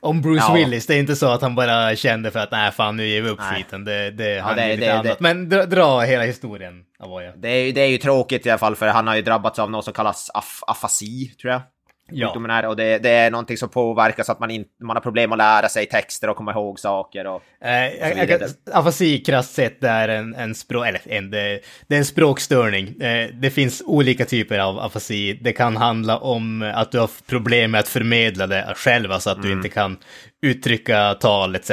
om 0.00 0.22
Bruce 0.22 0.44
ja. 0.48 0.54
Willis, 0.54 0.86
det 0.86 0.94
är 0.94 0.98
inte 0.98 1.16
så 1.16 1.30
att 1.30 1.42
han 1.42 1.54
bara 1.54 1.96
kände 1.96 2.30
för 2.30 2.38
att 2.38 2.50
nej 2.50 2.72
fan 2.72 2.96
nu 2.96 3.06
ger 3.06 3.22
vi 3.22 3.28
upp 3.28 3.38
nej. 3.38 3.56
skiten. 3.56 3.84
Det, 3.84 4.10
det, 4.10 4.34
ja, 4.34 4.54
det, 4.56 4.76
det, 4.76 4.88
annat. 4.88 5.04
det, 5.04 5.16
Men 5.20 5.48
dra, 5.48 5.66
dra, 5.66 6.00
hela 6.00 6.24
historien, 6.24 6.84
Avoya. 6.98 7.32
Det 7.36 7.48
är, 7.48 7.72
det 7.72 7.80
är 7.80 7.86
ju 7.88 7.98
tråkigt 7.98 8.46
i 8.46 8.50
alla 8.50 8.58
fall 8.58 8.76
för 8.76 8.86
han 8.86 9.06
har 9.06 9.16
ju 9.16 9.22
drabbats 9.22 9.58
av 9.58 9.70
något 9.70 9.84
som 9.84 9.94
kallas 9.94 10.30
af 10.30 10.60
afasi, 10.66 11.34
tror 11.40 11.52
jag 11.52 11.62
sjukdomen 12.10 12.50
är. 12.50 12.66
Och 12.66 12.76
det, 12.76 12.98
det, 12.98 13.10
är 13.10 13.30
någonting 13.30 13.56
som 13.56 13.68
påverkar 13.68 14.22
så 14.22 14.32
att 14.32 14.40
man, 14.40 14.50
in, 14.50 14.64
man 14.82 14.96
har 14.96 15.00
problem 15.00 15.32
att 15.32 15.38
lära 15.38 15.68
sig 15.68 15.86
texter 15.86 16.30
och 16.30 16.36
komma 16.36 16.52
ihåg 16.52 16.78
saker. 16.78 17.26
Och, 17.26 17.42
eh, 17.66 18.50
afasi 18.72 19.18
krasst 19.18 19.54
sett 19.54 19.84
är 19.84 20.08
en, 20.08 20.34
en, 20.34 20.54
språk, 20.54 20.86
eller 20.86 21.00
en, 21.04 21.30
det, 21.30 21.60
det, 21.86 21.94
är 21.94 21.98
en 21.98 22.04
språkstörning. 22.04 23.00
Eh, 23.00 23.28
det 23.32 23.50
finns 23.50 23.82
olika 23.86 24.24
typer 24.24 24.58
av 24.58 24.78
afasi. 24.78 25.38
Det 25.42 25.52
kan 25.52 25.76
handla 25.76 26.18
om 26.18 26.72
att 26.74 26.92
du 26.92 26.98
har 26.98 27.10
problem 27.26 27.70
med 27.70 27.78
att 27.78 27.88
förmedla 27.88 28.46
det 28.46 28.72
själv, 28.76 29.12
alltså 29.12 29.30
att 29.30 29.36
mm. 29.36 29.48
du 29.48 29.56
inte 29.56 29.68
kan 29.68 29.96
uttrycka 30.42 31.14
tal 31.14 31.54
etc. 31.54 31.70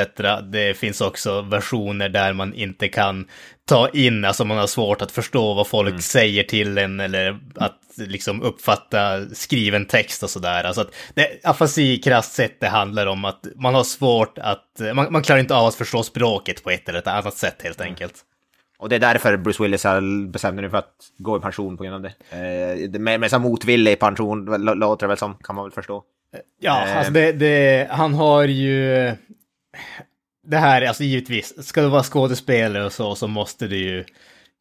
Det 0.52 0.78
finns 0.78 1.02
också 1.02 1.42
versioner 1.42 2.10
där 2.10 2.34
man 2.34 2.54
inte 2.54 2.88
kan 2.88 3.28
ta 3.68 3.90
in, 3.90 4.26
alltså 4.26 4.46
man 4.46 4.58
har 4.58 4.68
svårt 4.68 5.02
att 5.02 5.12
förstå 5.12 5.54
vad 5.54 5.68
folk 5.68 5.90
mm. 5.90 6.02
säger 6.02 6.44
till 6.44 6.78
en 6.78 7.00
eller 7.00 7.40
att 7.56 7.82
liksom 7.98 8.42
uppfatta 8.42 9.30
skriven 9.30 9.86
text 9.86 10.24
och 10.24 10.30
sådär. 10.30 10.64
Alltså 10.64 10.82
att 10.82 10.96
det, 11.14 11.40
afasi 11.44 11.98
krasst 11.98 12.34
sett 12.34 12.60
det 12.60 12.68
handlar 12.68 13.08
om 13.08 13.26
att 13.26 13.48
man 13.56 13.76
har 13.76 13.84
svårt 13.84 14.38
att, 14.38 14.82
man, 14.94 15.08
man 15.12 15.22
klarar 15.22 15.40
inte 15.40 15.56
av 15.56 15.68
att 15.68 15.76
förstå 15.76 16.04
språket 16.04 16.64
på 16.64 16.70
ett 16.70 16.90
eller 16.90 17.00
ett 17.00 17.08
annat 17.08 17.38
sätt 17.38 17.62
helt 17.64 17.80
mm. 17.80 17.92
enkelt. 17.92 18.14
Och 18.78 18.90
det 18.90 18.96
är 18.96 19.00
därför 19.00 19.38
Bruce 19.38 19.64
Willis 19.64 19.84
har 19.84 20.28
bestämt 20.32 20.60
sig 20.60 20.70
för 20.70 20.78
att 20.78 20.94
gå 21.18 21.38
i 21.38 21.40
pension 21.40 21.78
på 21.78 21.84
grund 21.84 21.96
av 21.96 22.02
det. 22.02 22.14
Eh, 22.30 23.00
med, 23.00 23.20
med 23.20 23.30
så 23.30 23.40
motvillig 23.40 24.00
pension 24.00 24.46
låter 24.80 25.06
det 25.06 25.08
väl 25.08 25.18
som, 25.18 25.34
kan 25.34 25.56
man 25.56 25.66
väl 25.66 25.72
förstå. 25.72 26.04
Ja, 26.60 26.88
eh. 26.88 26.98
alltså 26.98 27.14
det, 27.14 27.32
det, 27.32 27.88
han 27.92 28.14
har 28.14 28.44
ju... 28.44 29.12
Det 30.46 30.58
här, 30.58 30.82
alltså 30.82 31.04
givetvis, 31.04 31.68
ska 31.68 31.82
du 31.82 31.88
vara 31.88 32.04
skådespelare 32.04 32.86
och 32.86 32.94
så, 32.94 33.16
så 33.16 33.28
måste 33.28 33.68
du 33.68 33.78
ju 33.78 34.00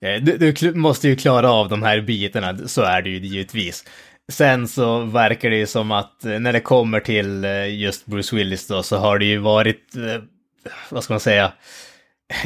eh, 0.05 0.23
du, 0.23 0.53
du, 0.53 0.75
måste 0.75 1.09
ju 1.09 1.17
klara 1.17 1.51
av 1.51 1.69
de 1.69 1.83
här 1.83 2.01
bitarna, 2.01 2.69
så 2.69 2.83
är 2.83 3.03
det 3.03 3.11
ju 3.11 3.19
givetvis. 3.19 3.85
Sen 4.33 4.69
så 4.69 5.01
verkar 5.01 5.51
det 5.51 5.57
ju 5.57 5.67
som 5.67 5.91
att 5.91 6.25
eh, 6.25 6.39
när 6.39 6.53
det 6.53 6.61
kommer 6.61 7.01
till 7.01 7.45
eh, 7.45 7.75
just 7.75 8.07
Bruce 8.07 8.37
Willis 8.37 8.67
då 8.67 8.83
så 8.83 8.97
har 8.97 9.19
det 9.19 9.25
ju 9.25 9.39
varit, 9.39 9.93
vad 10.89 11.05
ska 11.05 11.13
man 11.13 11.21
säga, 11.21 11.53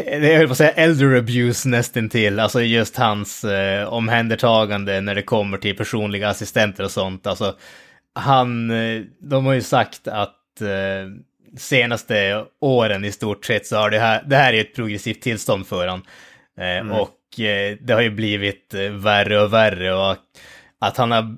jag 0.07 0.37
höll 0.37 0.47
på 0.47 0.53
att 0.53 0.59
säga 0.59 0.71
elder 0.71 1.17
abuse 1.17 1.69
nästintill, 1.69 2.41
alltså 2.41 2.63
just 2.63 2.97
hans 2.97 3.45
eh, 3.45 3.89
omhändertagande 3.89 5.01
när 5.01 5.15
det 5.15 5.23
kommer 5.23 5.59
till 5.59 5.77
personliga 5.77 6.29
assistenter 6.29 6.85
och 6.85 6.91
sånt. 6.91 7.27
Alltså 7.27 7.57
han, 8.15 8.69
de 9.21 9.47
har 9.47 9.53
ju 9.53 9.63
sagt 9.63 10.09
att 10.09 10.61
eh, 10.61 11.28
senaste 11.57 12.45
åren 12.61 13.05
i 13.05 13.13
stort 13.13 13.45
sett 13.45 13.67
så 13.67 13.77
har 13.77 13.91
det 13.91 13.99
här, 13.99 14.23
det 14.27 14.37
här 14.37 14.53
är 14.53 14.61
ett 14.61 14.75
progressivt 14.75 15.23
tillstånd 15.23 15.67
för 15.67 15.87
honom. 15.89 16.03
Eh, 16.59 16.79
mm. 16.79 16.93
Och 16.93 17.15
Eh, 17.39 17.77
det 17.81 17.93
har 17.93 18.01
ju 18.01 18.11
blivit 18.11 18.75
eh, 18.75 18.91
värre 18.91 19.41
och 19.41 19.53
värre 19.53 19.95
och 19.95 20.17
att 20.79 20.97
han 20.97 21.11
har, 21.11 21.37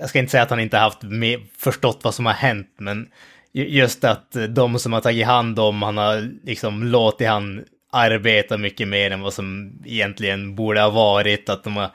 jag 0.00 0.08
ska 0.08 0.18
inte 0.18 0.30
säga 0.30 0.42
att 0.42 0.50
han 0.50 0.60
inte 0.60 0.76
haft 0.76 1.02
med, 1.02 1.40
förstått 1.58 2.00
vad 2.02 2.14
som 2.14 2.26
har 2.26 2.32
hänt, 2.32 2.74
men 2.78 3.08
just 3.52 4.04
att 4.04 4.36
de 4.48 4.78
som 4.78 4.92
har 4.92 5.00
tagit 5.00 5.26
hand 5.26 5.58
om 5.58 5.82
han 5.82 5.96
har 5.96 6.30
liksom 6.44 6.84
låtit 6.84 7.28
han 7.28 7.64
arbeta 7.92 8.58
mycket 8.58 8.88
mer 8.88 9.10
än 9.10 9.20
vad 9.20 9.34
som 9.34 9.72
egentligen 9.84 10.54
borde 10.54 10.80
ha 10.80 10.90
varit. 10.90 11.48
Att 11.48 11.64
de 11.64 11.76
har, 11.76 11.90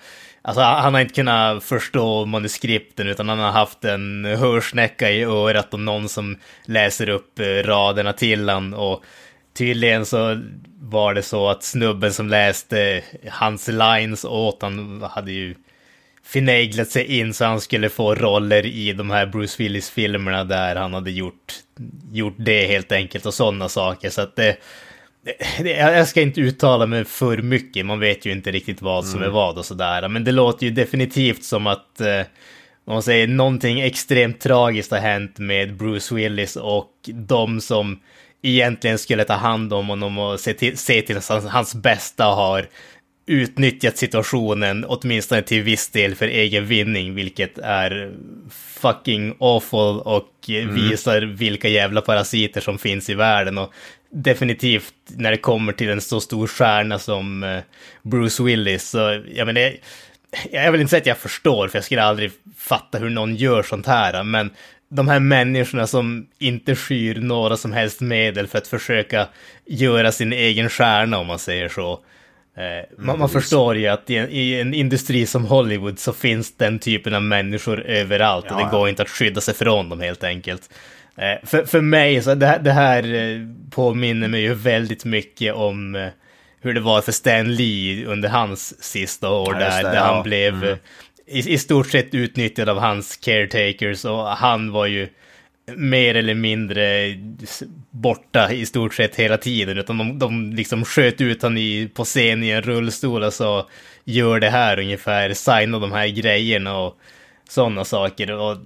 alltså, 0.46 0.62
han 0.62 0.94
har 0.94 1.02
inte 1.02 1.14
kunnat 1.14 1.64
förstå 1.64 2.26
manuskripten 2.26 3.08
utan 3.08 3.30
han 3.30 3.40
har 3.40 3.52
haft 3.52 3.86
en 3.86 4.26
hörsnäcka 4.26 5.12
i 5.12 5.24
örat 5.24 5.74
och 5.74 5.80
någon 5.80 6.10
som 6.10 6.38
läser 6.66 7.10
upp 7.10 7.40
eh, 7.40 7.46
raderna 7.46 8.14
till 8.14 8.50
han. 8.50 8.74
Och 8.74 9.04
tydligen 9.54 10.06
så 10.06 10.42
var 10.80 11.14
det 11.14 11.24
så 11.24 11.50
att 11.50 11.64
snubben 11.64 12.14
som 12.14 12.30
läste 12.30 13.02
hans 13.30 13.68
lines 13.68 14.26
åt 14.26 14.62
han 14.62 15.02
hade 15.12 15.32
ju 15.32 15.56
finaglat 16.26 16.90
sig 16.90 17.20
in 17.20 17.34
så 17.34 17.46
han 17.46 17.62
skulle 17.62 17.90
få 17.90 18.16
roller 18.16 18.66
i 18.66 18.94
de 18.94 19.10
här 19.10 19.26
Bruce 19.26 19.64
Willis-filmerna 19.64 20.44
där 20.44 20.76
han 20.76 20.94
hade 20.94 21.12
gjort, 21.12 21.54
gjort 22.12 22.36
det 22.38 22.68
helt 22.68 22.92
enkelt 22.92 23.26
och 23.26 23.34
sådana 23.34 23.70
saker. 23.70 24.10
Så 24.10 24.22
att 24.22 24.36
det, 24.36 24.58
jag 25.66 26.08
ska 26.08 26.22
inte 26.22 26.42
uttala 26.42 26.86
mig 26.86 27.06
för 27.06 27.38
mycket, 27.38 27.86
man 27.86 28.00
vet 28.00 28.26
ju 28.26 28.32
inte 28.32 28.52
riktigt 28.52 28.82
vad 28.82 29.06
som 29.06 29.18
mm. 29.18 29.30
är 29.30 29.34
vad 29.34 29.58
och 29.58 29.66
sådär. 29.66 30.08
Men 30.08 30.24
det 30.24 30.32
låter 30.32 30.66
ju 30.66 30.72
definitivt 30.72 31.44
som 31.44 31.68
att 31.68 32.02
eh, 32.02 32.22
man 32.88 33.04
säger 33.04 33.28
någonting 33.28 33.82
extremt 33.82 34.40
tragiskt 34.40 34.92
har 34.92 35.00
hänt 35.00 35.40
med 35.40 35.76
Bruce 35.76 36.16
Willis 36.16 36.56
och 36.56 36.92
de 37.06 37.62
som 37.62 38.00
egentligen 38.42 38.98
skulle 38.98 39.24
ta 39.24 39.34
hand 39.34 39.74
om 39.74 39.88
honom 39.88 40.18
och 40.18 40.40
se 40.40 40.54
till, 40.54 40.78
se 40.78 41.02
till 41.02 41.16
hans, 41.30 41.46
hans 41.46 41.76
bästa 41.76 42.26
har 42.26 42.68
utnyttjat 43.28 43.98
situationen, 43.98 44.86
åtminstone 44.88 45.42
till 45.42 45.64
viss 45.64 45.90
del 45.90 46.16
för 46.16 46.28
egen 46.28 46.66
vinning, 46.66 47.16
vilket 47.16 47.58
är 47.58 48.14
fucking 48.52 49.36
awful 49.40 50.00
och 50.00 50.50
mm. 50.50 50.76
visar 50.76 51.22
vilka 51.22 51.68
jävla 51.68 52.02
parasiter 52.02 52.62
som 52.62 52.78
finns 52.78 53.10
i 53.10 53.14
världen. 53.14 53.58
Och 53.58 53.74
definitivt 54.10 54.94
när 55.08 55.32
det 55.32 55.38
kommer 55.38 55.74
till 55.74 55.90
en 55.90 56.02
så 56.02 56.22
stor 56.22 56.48
stjärna 56.48 57.00
som 57.00 57.44
eh, 57.44 57.60
Bruce 58.02 58.44
Willis, 58.44 58.90
så 58.90 59.24
jag 59.36 59.46
menar, 59.46 59.72
jag 60.52 60.72
vill 60.72 60.82
inte 60.82 60.90
säga 60.90 61.02
att 61.02 61.08
jag 61.08 61.18
förstår, 61.18 61.68
för 61.68 61.78
jag 61.78 61.86
skulle 61.86 62.04
aldrig 62.04 62.32
fatta 62.58 62.98
hur 62.98 63.10
någon 63.10 63.36
gör 63.36 63.64
sånt 63.64 63.88
här, 63.88 64.24
men 64.24 64.50
de 64.90 65.08
här 65.08 65.20
människorna 65.20 65.88
som 65.88 66.28
inte 66.40 66.76
skyr 66.76 67.16
några 67.16 67.58
som 67.58 67.74
helst 67.74 68.02
medel 68.02 68.48
för 68.48 68.58
att 68.58 68.68
försöka 68.68 69.28
göra 69.66 70.12
sin 70.12 70.34
egen 70.34 70.70
stjärna, 70.70 71.18
om 71.18 71.28
man 71.28 71.40
säger 71.40 71.70
så. 71.70 72.00
Eh, 72.58 72.86
man, 72.98 73.20
man 73.20 73.30
förstår 73.30 73.78
ju 73.78 73.88
att 73.88 74.10
i 74.10 74.16
en, 74.16 74.30
i 74.30 74.54
en, 74.54 74.74
industri 74.74 75.26
som 75.26 75.46
Hollywood 75.46 76.00
så 76.00 76.14
finns 76.14 76.58
den 76.58 76.80
typen 76.80 77.14
av 77.14 77.24
människor 77.24 77.82
överallt 77.82 78.52
och 78.52 78.58
det 78.58 78.68
går 78.72 78.90
inte 78.90 79.02
att 79.02 79.10
skydda 79.10 79.42
sig 79.42 79.54
från 79.54 79.90
dem 79.90 80.00
helt 80.00 80.24
enkelt. 80.24 80.70
Eh, 81.18 81.48
för, 81.48 81.66
för 81.66 81.82
mig, 81.82 82.22
så 82.22 82.36
det, 82.36 82.60
det 82.64 82.72
här 82.72 83.14
eh, 83.14 83.40
påminner 83.72 84.28
mig 84.28 84.42
ju 84.42 84.54
väldigt 84.54 85.06
mycket 85.06 85.54
om 85.54 86.10
hur 86.62 86.74
det 86.74 86.80
var 86.80 87.02
för 87.02 87.12
Stan 87.12 87.56
Lee 87.56 88.06
under 88.06 88.30
hans 88.30 88.84
sista 88.84 89.30
år 89.30 89.54
ja, 89.54 89.60
där, 89.60 89.84
det, 89.84 89.90
där 89.90 89.96
ja. 89.96 90.04
han 90.04 90.24
blev 90.24 90.64
mm. 90.64 90.78
i, 91.28 91.54
i 91.54 91.58
stort 91.58 91.92
sett 91.92 92.14
utnyttjad 92.14 92.70
av 92.70 92.80
hans 92.80 93.18
caretakers 93.18 94.06
och 94.06 94.28
han 94.28 94.72
var 94.72 94.86
ju 94.86 95.08
mer 95.76 96.16
eller 96.16 96.34
mindre 96.34 97.16
borta 97.90 98.52
i 98.52 98.66
stort 98.66 98.94
sett 98.94 99.16
hela 99.16 99.38
tiden, 99.38 99.78
utan 99.78 99.98
de, 99.98 100.20
de 100.20 100.52
liksom 100.52 100.86
sköt 100.86 101.22
ut 101.22 101.44
han 101.44 101.58
i, 101.58 101.90
på 101.94 102.04
scen 102.04 102.44
i 102.44 102.50
en 102.50 102.62
rullstol 102.62 103.24
och 103.24 103.34
så 103.34 103.70
gör 104.04 104.40
det 104.40 104.50
här 104.50 104.80
ungefär, 104.80 105.34
signa 105.34 105.80
de 105.80 105.92
här 105.92 106.08
grejerna 106.08 106.78
och 106.78 106.98
sådana 107.50 107.86
saker. 107.86 108.32
Och 108.32 108.58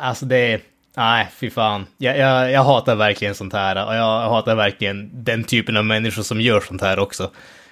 alltså 0.00 0.26
det, 0.26 0.60
nej 0.96 1.28
fy 1.36 1.50
fan. 1.50 1.86
Jag, 1.98 2.18
jag, 2.18 2.52
jag 2.52 2.64
hatar 2.64 2.96
verkligen 2.96 3.34
sånt 3.34 3.52
här 3.52 3.86
och 3.86 3.94
jag 3.94 4.28
hatar 4.28 4.54
verkligen 4.54 5.24
den 5.24 5.44
typen 5.44 5.76
av 5.76 5.84
människor 5.84 6.22
som 6.22 6.40
gör 6.40 6.60
sånt 6.60 6.82
här 6.82 6.98
också. 6.98 7.30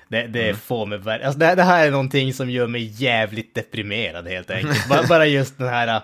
Det, 0.09 0.27
det 0.27 0.45
mm. 0.45 0.57
får 0.57 0.87
mig 0.87 1.23
alltså 1.25 1.39
det, 1.39 1.55
det 1.55 1.63
här 1.63 1.87
är 1.87 1.91
någonting 1.91 2.35
som 2.35 2.51
gör 2.51 2.67
mig 2.67 3.03
jävligt 3.03 3.55
deprimerad 3.55 4.29
helt 4.29 4.51
enkelt. 4.51 4.89
bara, 4.89 5.03
bara 5.09 5.27
just 5.27 5.59
den 5.59 5.69
här 5.69 6.03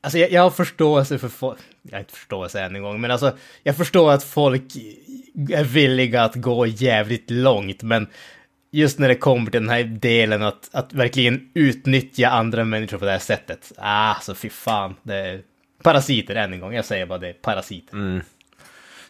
Alltså 0.00 0.18
jag, 0.18 0.32
jag 0.32 0.42
har 0.42 0.50
förståelse 0.50 1.18
för 1.18 1.28
folk, 1.28 1.58
jag 1.82 1.92
har 1.92 1.98
inte 1.98 2.12
förståelse 2.12 2.60
än 2.60 2.76
en 2.76 2.82
gång, 2.82 3.00
men 3.00 3.10
alltså 3.10 3.36
jag 3.62 3.76
förstår 3.76 4.12
att 4.12 4.24
folk 4.24 4.76
är 5.50 5.64
villiga 5.64 6.22
att 6.22 6.34
gå 6.34 6.66
jävligt 6.66 7.30
långt, 7.30 7.82
men 7.82 8.06
just 8.72 8.98
när 8.98 9.08
det 9.08 9.14
kommer 9.14 9.50
till 9.50 9.60
den 9.60 9.70
här 9.70 9.84
delen 9.84 10.42
att, 10.42 10.68
att 10.72 10.92
verkligen 10.92 11.50
utnyttja 11.54 12.28
andra 12.28 12.64
människor 12.64 12.98
på 12.98 13.04
det 13.04 13.10
här 13.10 13.18
sättet. 13.18 13.72
Ah, 13.76 14.14
så 14.20 14.34
fy 14.34 14.48
fan. 14.48 14.94
Det 15.02 15.14
är 15.14 15.40
parasiter 15.82 16.34
än 16.34 16.52
en 16.52 16.60
gång, 16.60 16.74
jag 16.74 16.84
säger 16.84 17.06
bara 17.06 17.18
det, 17.18 17.32
parasiter. 17.32 17.94
Mm. 17.94 18.20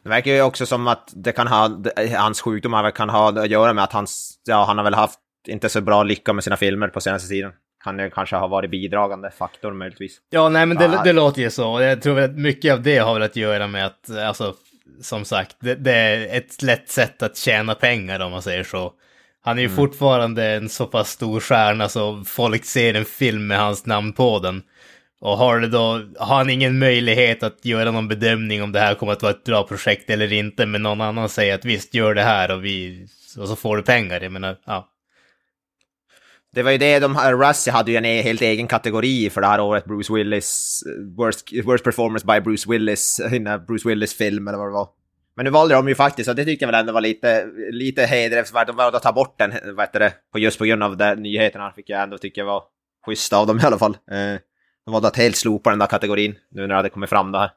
Det 0.03 0.09
verkar 0.09 0.33
ju 0.33 0.43
också 0.43 0.67
som 0.67 0.89
att 0.89 1.13
det 1.15 1.33
kan 1.33 1.47
ha, 1.47 1.71
hans 2.17 2.41
sjukdom 2.41 2.93
kan 2.95 3.11
ha 3.11 3.29
att 3.29 3.51
göra 3.51 3.73
med 3.73 3.85
att 3.85 3.93
hans, 3.93 4.41
ja, 4.45 4.65
han 4.65 4.77
har 4.77 4.85
väl 4.85 4.95
haft 4.95 5.21
inte 5.49 5.69
så 5.69 5.81
bra 5.81 6.03
lycka 6.03 6.33
med 6.33 6.45
sina 6.45 6.57
filmer 6.57 6.89
på 6.89 7.01
senaste 7.01 7.29
tiden 7.29 7.53
kan 7.87 7.97
det 7.97 8.11
kanske 8.11 8.37
ha 8.37 8.47
varit 8.47 8.71
bidragande 8.71 9.31
faktor 9.31 9.73
möjligtvis. 9.73 10.21
Ja, 10.31 10.49
nej 10.49 10.67
men 10.67 10.77
det, 10.77 11.01
det 11.05 11.13
låter 11.13 11.43
ju 11.43 11.51
så. 11.51 11.81
Jag 11.81 12.03
tror 12.03 12.21
att 12.21 12.37
mycket 12.37 12.73
av 12.73 12.83
det 12.83 12.99
har 12.99 13.15
väl 13.15 13.23
att 13.23 13.37
göra 13.37 13.67
med 13.67 13.87
att, 13.87 14.11
alltså, 14.11 14.55
som 15.01 15.25
sagt, 15.25 15.57
det, 15.61 15.75
det 15.75 15.93
är 15.93 16.37
ett 16.37 16.63
lätt 16.63 16.89
sätt 16.89 17.23
att 17.23 17.37
tjäna 17.37 17.75
pengar 17.75 18.21
om 18.21 18.31
man 18.31 18.43
säger 18.43 18.65
så. 18.65 18.93
Han 19.43 19.59
är 19.59 19.63
ju 19.63 19.67
mm. 19.67 19.77
fortfarande 19.77 20.45
en 20.45 20.69
så 20.69 20.87
pass 20.87 21.11
stor 21.11 21.41
stjärna 21.41 21.89
så 21.89 22.25
folk 22.27 22.65
ser 22.65 22.95
en 22.95 23.05
film 23.05 23.47
med 23.47 23.59
hans 23.59 23.87
namn 23.87 24.13
på 24.13 24.39
den. 24.39 24.63
Och 25.26 25.38
har, 25.38 25.61
då, 25.61 26.02
har 26.18 26.37
han 26.37 26.50
ingen 26.50 26.78
möjlighet 26.78 27.42
att 27.42 27.64
göra 27.64 27.90
någon 27.90 28.09
bedömning 28.09 28.62
om 28.62 28.73
det 28.73 28.80
här 28.80 28.95
kommer 28.95 29.12
att 29.12 29.23
vara 29.23 29.33
ett 29.33 29.45
bra 29.45 29.62
projekt 29.62 30.11
eller 30.11 30.33
inte, 30.33 30.66
men 30.66 30.83
någon 30.83 31.00
annan 31.00 31.28
säger 31.28 31.54
att 31.54 31.64
visst 31.64 31.95
gör 31.95 32.14
det 32.14 32.23
här 32.23 32.50
och, 32.50 32.64
vi, 32.64 33.06
och 33.38 33.49
så 33.49 33.56
får 33.56 33.76
du 33.76 33.83
pengar. 33.83 34.21
Jag 34.21 34.33
menar, 34.33 34.59
ja. 34.64 34.88
Det 36.52 36.62
var 36.62 36.71
ju 36.71 36.78
det, 36.78 36.99
de 36.99 37.16
här, 37.16 37.35
Russia 37.35 37.73
hade 37.73 37.90
ju 37.90 37.97
en 37.97 38.04
e, 38.04 38.23
helt 38.23 38.40
egen 38.40 38.66
kategori 38.66 39.30
för 39.30 39.40
det 39.40 39.47
här 39.47 39.61
året, 39.61 39.85
Bruce 39.85 40.14
Willis, 40.14 40.83
eh, 40.87 41.16
worst, 41.16 41.52
worst 41.64 41.85
performance 41.85 42.26
by 42.26 42.40
Bruce 42.40 42.71
Willis, 42.71 43.21
Bruce 43.66 43.88
Willis-film 43.88 44.49
eller 44.49 44.59
vad 44.59 44.68
det 44.68 44.73
var. 44.73 44.88
Men 45.37 45.45
nu 45.45 45.50
valde 45.50 45.75
de 45.75 45.88
ju 45.88 45.95
faktiskt, 45.95 46.28
och 46.28 46.37
det 46.37 46.45
tyckte 46.45 46.64
jag 46.64 46.73
väl 46.73 46.80
ändå 46.80 46.92
var 46.92 47.00
lite, 47.00 47.47
lite 47.71 48.06
hedervärt, 48.06 48.66
de 48.66 48.76
valde 48.76 48.97
att 48.97 49.02
ta 49.02 49.12
bort 49.12 49.38
den, 49.38 49.52
vad 49.76 49.87
heter 49.87 50.00
det, 50.00 50.40
just 50.40 50.59
på 50.59 50.64
grund 50.64 50.83
av 50.83 50.97
de 50.97 51.14
nyheterna, 51.14 51.73
fick 51.73 51.90
jag 51.90 52.02
ändå 52.02 52.18
tycka 52.18 52.45
var 52.45 52.62
schysst 53.06 53.33
av 53.33 53.47
dem 53.47 53.61
i 53.61 53.62
alla 53.62 53.78
fall. 53.78 53.97
Eh, 54.11 54.40
de 54.87 54.93
valde 54.93 55.09
att 55.09 55.16
helt 55.16 55.37
slopa 55.37 55.71
den 55.71 55.78
där 55.78 55.87
kategorin, 55.87 56.35
nu 56.50 56.61
när 56.61 56.69
det 56.69 56.75
hade 56.75 56.88
kommit 56.88 57.11
fram 57.11 57.33
det 57.33 57.38
här. 57.38 57.50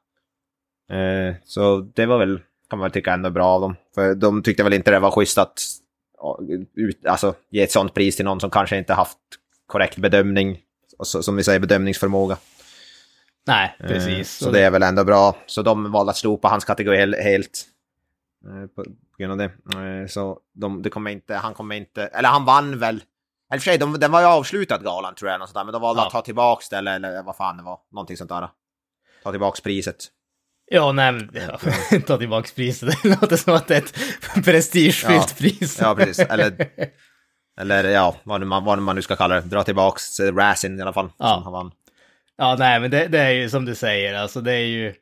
Eh, 1.29 1.35
så 1.45 1.79
det 1.79 2.05
var 2.05 2.17
väl, 2.17 2.39
kan 2.69 2.79
man 2.79 2.83
väl 2.83 2.91
tycka 2.91 3.13
ändå 3.13 3.29
bra 3.29 3.45
av 3.45 3.61
dem. 3.61 3.75
För 3.95 4.15
de 4.15 4.43
tyckte 4.43 4.63
väl 4.63 4.73
inte 4.73 4.91
det 4.91 4.99
var 4.99 5.11
schysst 5.11 5.37
att 5.37 5.61
ut, 6.75 7.05
alltså, 7.05 7.35
ge 7.49 7.63
ett 7.63 7.71
sånt 7.71 7.93
pris 7.93 8.15
till 8.15 8.25
någon 8.25 8.39
som 8.39 8.49
kanske 8.49 8.77
inte 8.77 8.93
haft 8.93 9.17
korrekt 9.67 9.97
bedömning, 9.97 10.59
så, 11.03 11.23
som 11.23 11.35
vi 11.35 11.43
säger 11.43 11.59
bedömningsförmåga. 11.59 12.37
Nej, 13.47 13.75
eh, 13.79 13.87
precis. 13.87 14.37
Så 14.37 14.51
det 14.51 14.61
är 14.61 14.71
väl 14.71 14.83
ändå 14.83 15.03
bra. 15.03 15.35
Så 15.45 15.61
de 15.61 15.91
valde 15.91 16.09
att 16.09 16.17
slopa 16.17 16.47
hans 16.47 16.65
kategori 16.65 17.21
helt. 17.23 17.65
Eh, 18.45 18.67
på 18.75 18.83
grund 19.17 19.31
av 19.31 19.37
det. 19.37 19.51
Eh, 19.79 20.07
så 20.07 20.39
de, 20.53 20.81
det 20.81 20.89
kommer 20.89 21.11
inte, 21.11 21.35
han 21.35 21.53
kommer 21.53 21.75
inte, 21.75 22.05
eller 22.05 22.29
han 22.29 22.45
vann 22.45 22.79
väl. 22.79 23.03
Eller 23.51 23.59
för 23.59 23.63
sig, 23.63 23.77
de, 23.77 23.99
den 23.99 24.11
var 24.11 24.21
ju 24.21 24.27
avslutad 24.27 24.77
galan 24.77 25.15
tror 25.15 25.31
jag, 25.31 25.49
sånt 25.49 25.65
men 25.65 25.73
de 25.73 25.81
valde 25.81 26.01
ja. 26.01 26.05
att 26.05 26.11
ta 26.11 26.21
tillbaka 26.21 26.65
det, 26.69 26.77
eller, 26.77 26.95
eller 26.95 27.23
vad 27.23 27.35
fan 27.35 27.57
det 27.57 27.63
var. 27.63 27.79
Någonting 27.91 28.17
sånt 28.17 28.29
där. 28.29 28.49
Ta 29.23 29.31
tillbaka 29.31 29.61
priset. 29.63 30.07
Ja, 30.71 30.91
nej, 30.91 31.11
men, 31.11 31.29
ja, 31.33 31.59
ta 32.07 32.17
tillbaka 32.17 32.49
priset. 32.55 32.89
Det 33.03 33.09
låter 33.09 33.37
som 33.37 33.53
att 33.53 33.67
det 33.67 33.75
är 33.75 33.81
ett 33.81 34.45
prestigefyllt 34.45 35.29
ja. 35.29 35.35
pris. 35.37 35.79
Ja, 35.81 35.95
precis. 35.95 36.19
Eller, 36.19 36.69
eller 37.59 37.83
ja, 37.83 38.15
vad 38.23 38.47
man, 38.47 38.63
vad 38.63 38.81
man 38.81 38.95
nu 38.95 39.01
ska 39.01 39.15
kalla 39.15 39.35
det. 39.35 39.41
Dra 39.41 39.63
tillbaka 39.63 39.99
Razin 40.33 40.79
i 40.79 40.81
alla 40.81 40.93
fall. 40.93 41.09
Ja, 41.17 41.41
som 41.43 41.53
han 41.53 41.71
ja 42.39 42.55
nej, 42.59 42.79
men 42.79 42.91
det, 42.91 43.07
det, 43.07 43.19
är 43.19 43.31
ju 43.31 43.49
som 43.49 43.65
du 43.65 43.75
säger, 43.75 44.13
alltså 44.13 44.41
det 44.41 44.53
är 44.53 44.65
ju... 44.65 44.93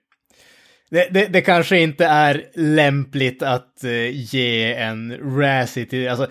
Det, 0.90 1.08
det, 1.12 1.26
det 1.26 1.42
kanske 1.42 1.80
inte 1.80 2.06
är 2.06 2.46
lämpligt 2.56 3.44
att 3.44 3.82
uh, 3.84 4.10
ge 4.10 4.74
en 4.74 5.18
Razzie 5.40 5.86
till, 5.86 6.10
alltså 6.10 6.28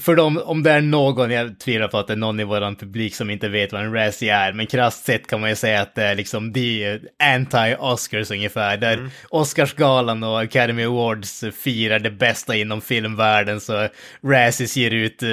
för 0.00 0.16
dem, 0.16 0.40
om 0.44 0.62
det 0.62 0.70
är 0.70 0.80
någon, 0.80 1.30
jag 1.30 1.58
tvivlar 1.58 1.88
på 1.88 1.98
att 1.98 2.06
det 2.06 2.12
är 2.12 2.16
någon 2.16 2.40
i 2.40 2.44
vår 2.44 2.74
publik 2.76 3.14
som 3.14 3.30
inte 3.30 3.48
vet 3.48 3.72
vad 3.72 3.82
en 3.82 3.92
Razzie 3.92 4.34
är, 4.34 4.52
men 4.52 4.66
krasst 4.66 5.04
sett 5.04 5.26
kan 5.26 5.40
man 5.40 5.50
ju 5.50 5.56
säga 5.56 5.80
att 5.80 5.94
det 5.94 6.04
är 6.04 6.14
liksom 6.14 6.52
de 6.52 6.98
anti-Oscars 7.22 8.32
ungefär, 8.32 8.76
där 8.76 8.92
mm. 8.92 9.10
Oscarsgalan 9.28 10.22
och 10.22 10.40
Academy 10.40 10.84
Awards 10.84 11.44
firar 11.62 11.98
det 11.98 12.10
bästa 12.10 12.56
inom 12.56 12.80
filmvärlden, 12.80 13.60
så 13.60 13.88
Razzies 14.22 14.76
ger 14.76 14.90
ut 14.90 15.22
uh, 15.22 15.28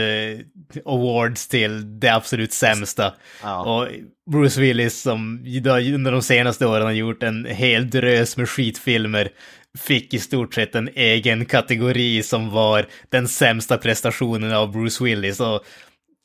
awards 0.85 1.47
till 1.47 1.99
det 1.99 2.09
absolut 2.09 2.53
sämsta. 2.53 3.13
Ja. 3.43 3.63
Och 3.63 3.87
Bruce 4.31 4.61
Willis 4.61 5.01
som 5.01 5.45
under 5.93 6.11
de 6.11 6.21
senaste 6.21 6.65
åren 6.65 6.83
har 6.83 6.91
gjort 6.91 7.23
en 7.23 7.45
hel 7.45 7.89
drös 7.89 8.37
med 8.37 8.49
skitfilmer 8.49 9.29
fick 9.79 10.13
i 10.13 10.19
stort 10.19 10.53
sett 10.53 10.75
en 10.75 10.89
egen 10.95 11.45
kategori 11.45 12.23
som 12.23 12.49
var 12.49 12.87
den 13.09 13.27
sämsta 13.27 13.77
prestationen 13.77 14.53
av 14.53 14.71
Bruce 14.71 15.03
Willis. 15.03 15.39
Och 15.39 15.65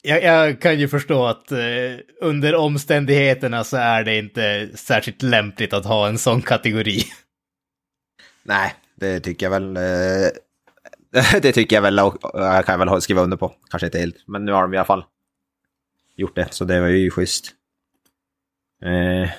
jag, 0.03 0.23
jag 0.23 0.61
kan 0.61 0.79
ju 0.79 0.89
förstå 0.89 1.27
att 1.27 1.53
eh, 1.53 1.59
under 2.21 2.55
omständigheterna 2.55 3.65
så 3.65 3.77
är 3.77 4.05
det 4.05 4.19
inte 4.19 4.69
särskilt 4.75 5.23
lämpligt 5.23 5.73
att 5.73 5.85
ha 5.85 6.09
en 6.09 6.19
sån 6.19 6.43
kategori. 6.43 7.03
Nej, 8.43 8.75
det 8.95 9.21
tycker 9.21 9.47
jag 9.47 9.51
väl. 9.51 9.77
Eh, 9.77 10.31
det 11.43 11.53
tycker 11.53 11.77
jag 11.77 11.83
väl, 11.83 11.99
och 11.99 12.41
eh, 12.41 12.55
jag 12.55 12.67
kan 12.67 12.79
väl 12.79 13.01
skriva 13.01 13.23
under 13.23 13.37
på. 13.37 13.55
Kanske 13.71 13.87
inte 13.87 13.99
helt, 13.99 14.17
men 14.27 14.45
nu 14.45 14.53
har 14.53 14.63
de 14.63 14.75
i 14.75 14.77
alla 14.77 14.85
fall 14.85 15.05
gjort 16.17 16.37
det, 16.37 16.49
så 16.51 16.65
det 16.65 16.81
var 16.81 16.89
ju 16.89 17.11
schysst. 17.11 17.53
Eh, 18.83 19.31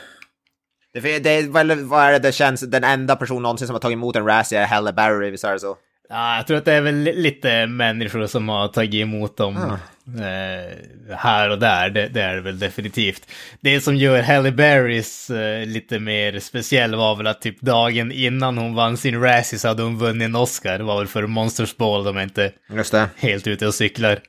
det, 0.99 1.29
är 1.29 1.49
väl, 1.49 1.83
vad 1.83 2.03
är 2.03 2.11
det 2.11 2.19
det 2.19 2.31
känns, 2.31 2.61
den 2.61 2.83
enda 2.83 3.15
person 3.15 3.43
någonsin 3.43 3.67
som 3.67 3.73
har 3.73 3.79
tagit 3.79 3.95
emot 3.95 4.15
en 4.15 4.25
Razzie 4.25 4.61
är 4.61 4.65
Halle 4.65 4.93
Berry, 4.93 5.29
visst 5.29 5.43
är 5.43 5.53
det 5.53 5.59
så? 5.59 5.77
Ja, 6.09 6.35
jag 6.35 6.47
tror 6.47 6.57
att 6.57 6.65
det 6.65 6.73
är 6.73 6.81
väl 6.81 6.95
lite 6.95 7.67
människor 7.67 8.27
som 8.27 8.49
har 8.49 8.67
tagit 8.67 8.93
emot 9.01 9.37
dem 9.37 9.57
Ah. 9.57 10.21
eh, 10.23 11.15
här 11.17 11.49
och 11.49 11.59
där. 11.59 11.89
Det, 11.89 12.07
det 12.07 12.21
är 12.21 12.35
det 12.35 12.41
väl 12.41 12.59
definitivt. 12.59 13.21
Det 13.61 13.81
som 13.81 13.95
gör 13.95 14.21
Halle 14.21 14.51
Berrys 14.51 15.29
eh, 15.29 15.65
lite 15.65 15.99
mer 15.99 16.39
speciell 16.39 16.95
var 16.95 17.15
väl 17.15 17.27
att 17.27 17.41
typ 17.41 17.61
dagen 17.61 18.11
innan 18.11 18.57
hon 18.57 18.75
vann 18.75 18.97
sin 18.97 19.21
Razzie 19.21 19.59
så 19.59 19.67
hade 19.67 19.83
hon 19.83 19.97
vunnit 19.97 20.25
en 20.25 20.35
Oscar. 20.35 20.77
Det 20.77 20.83
var 20.83 20.97
väl 20.97 21.07
för 21.07 21.27
Monsters 21.27 21.77
Ball 21.77 22.03
de 22.03 22.17
är 22.17 22.23
inte 22.23 22.51
helt 23.17 23.47
ute 23.47 23.67
och 23.67 23.73
cyklar. 23.73 24.19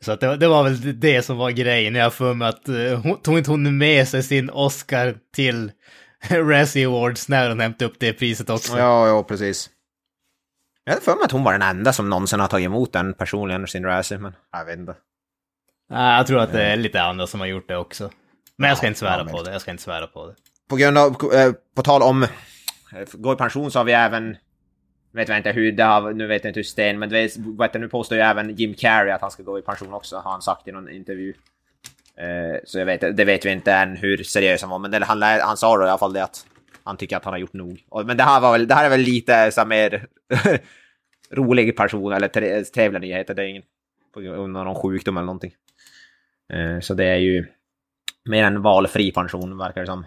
Så 0.00 0.12
att 0.12 0.20
det, 0.20 0.36
det 0.36 0.48
var 0.48 0.62
väl 0.64 1.00
det 1.00 1.22
som 1.22 1.36
var 1.36 1.50
grejen. 1.50 1.94
Jag 1.94 2.04
har 2.04 2.10
för 2.10 2.34
mig 2.34 2.48
att 2.48 2.68
eh, 2.68 3.00
hon, 3.02 3.22
tog 3.22 3.38
inte 3.38 3.50
hon 3.50 3.78
med 3.78 4.08
sig 4.08 4.22
sin 4.22 4.50
Oscar 4.50 5.14
till 5.34 5.70
Razzie 6.50 6.86
Awards 6.86 7.28
när 7.28 7.48
hon 7.48 7.60
hämtade 7.60 7.90
upp 7.90 7.96
det 8.00 8.12
priset 8.12 8.50
också. 8.50 8.78
Ja, 8.78 9.08
ja, 9.08 9.22
precis. 9.22 9.70
Jag 10.84 10.92
hade 10.92 11.04
för 11.04 11.14
mig 11.14 11.24
att 11.24 11.32
hon 11.32 11.44
var 11.44 11.52
den 11.52 11.62
enda 11.62 11.92
som 11.92 12.10
någonsin 12.10 12.40
har 12.40 12.48
tagit 12.48 12.66
emot 12.66 12.92
den 12.92 13.14
personligen, 13.14 13.66
sin 13.66 13.84
Razzie, 13.84 14.18
men 14.18 14.32
jag 14.52 14.64
vet 14.64 14.78
inte. 14.78 14.94
Nej, 15.90 16.16
jag 16.16 16.26
tror 16.26 16.40
att 16.40 16.52
det 16.52 16.62
är 16.62 16.76
lite 16.76 17.02
andra 17.02 17.26
som 17.26 17.40
har 17.40 17.46
gjort 17.46 17.68
det 17.68 17.76
också. 17.76 18.10
Men 18.56 18.68
jag 18.68 18.78
ska 18.78 18.86
inte 18.86 18.98
svära 18.98 19.24
ja, 19.26 19.32
på 19.32 19.42
det. 19.42 19.52
Jag 19.52 19.60
ska 19.60 19.70
inte 19.70 19.82
svära 19.82 20.06
på 20.06 20.26
det. 20.26 20.34
På 20.68 20.76
grund 20.76 20.98
av, 20.98 21.10
eh, 21.34 21.52
på 21.76 21.82
tal 21.82 22.02
om 22.02 22.22
eh, 22.22 22.28
gå 23.12 23.32
i 23.32 23.36
pension 23.36 23.70
så 23.70 23.78
har 23.78 23.84
vi 23.84 23.92
även, 23.92 24.36
vet 25.12 25.28
jag 25.28 25.36
inte 25.36 25.52
hur 25.52 25.72
det 25.72 25.84
har, 25.84 26.12
nu 26.12 26.26
vet 26.26 26.44
jag 26.44 26.50
inte 26.50 26.58
hur 26.58 26.64
sten, 26.64 26.98
men 26.98 27.08
vet, 27.08 27.36
vet 27.36 27.74
nu 27.74 27.88
påstår 27.88 28.18
ju 28.18 28.24
även 28.24 28.54
Jim 28.54 28.74
Carrey 28.74 29.12
att 29.12 29.20
han 29.20 29.30
ska 29.30 29.42
gå 29.42 29.58
i 29.58 29.62
pension 29.62 29.94
också, 29.94 30.16
har 30.16 30.30
han 30.30 30.42
sagt 30.42 30.68
i 30.68 30.72
någon 30.72 30.90
intervju. 30.90 31.34
Eh, 32.20 32.60
så 32.64 32.78
jag 32.78 32.86
vet, 32.86 33.16
det 33.16 33.24
vet 33.24 33.46
vi 33.46 33.50
inte 33.50 33.72
än 33.72 33.96
hur 33.96 34.16
seriös 34.22 34.60
han 34.62 34.70
var, 34.70 34.78
men 34.78 34.90
det, 34.90 35.04
han, 35.04 35.22
han 35.22 35.56
sa 35.56 35.76
då 35.76 35.84
i 35.84 35.88
alla 35.88 35.98
fall 35.98 36.12
det 36.12 36.24
att 36.24 36.46
han 36.84 36.96
tycker 36.96 37.16
att 37.16 37.24
han 37.24 37.32
har 37.34 37.38
gjort 37.38 37.52
nog. 37.52 37.84
Men 38.06 38.16
det 38.16 38.22
här, 38.22 38.40
var 38.40 38.52
väl, 38.52 38.66
det 38.68 38.74
här 38.74 38.84
är 38.84 38.90
väl 38.90 39.00
lite 39.00 39.50
så 39.50 39.64
mer 39.64 40.06
rolig 41.30 41.76
person, 41.76 42.12
eller 42.12 42.28
tre- 42.28 42.64
trevliga 42.64 43.00
nyheter, 43.00 43.34
det 43.34 43.42
är 43.42 43.46
ingen 43.46 43.62
på 44.14 44.20
grund 44.20 44.56
av 44.56 44.64
någon 44.64 44.74
sjukdom 44.74 45.16
eller 45.16 45.26
någonting. 45.26 45.52
Eh, 46.52 46.80
så 46.80 46.94
det 46.94 47.04
är 47.04 47.16
ju 47.16 47.46
mer 48.24 48.44
en 48.44 48.62
valfri 48.62 49.12
pension 49.12 49.58
verkar 49.58 49.80
det 49.80 49.86
som. 49.86 50.06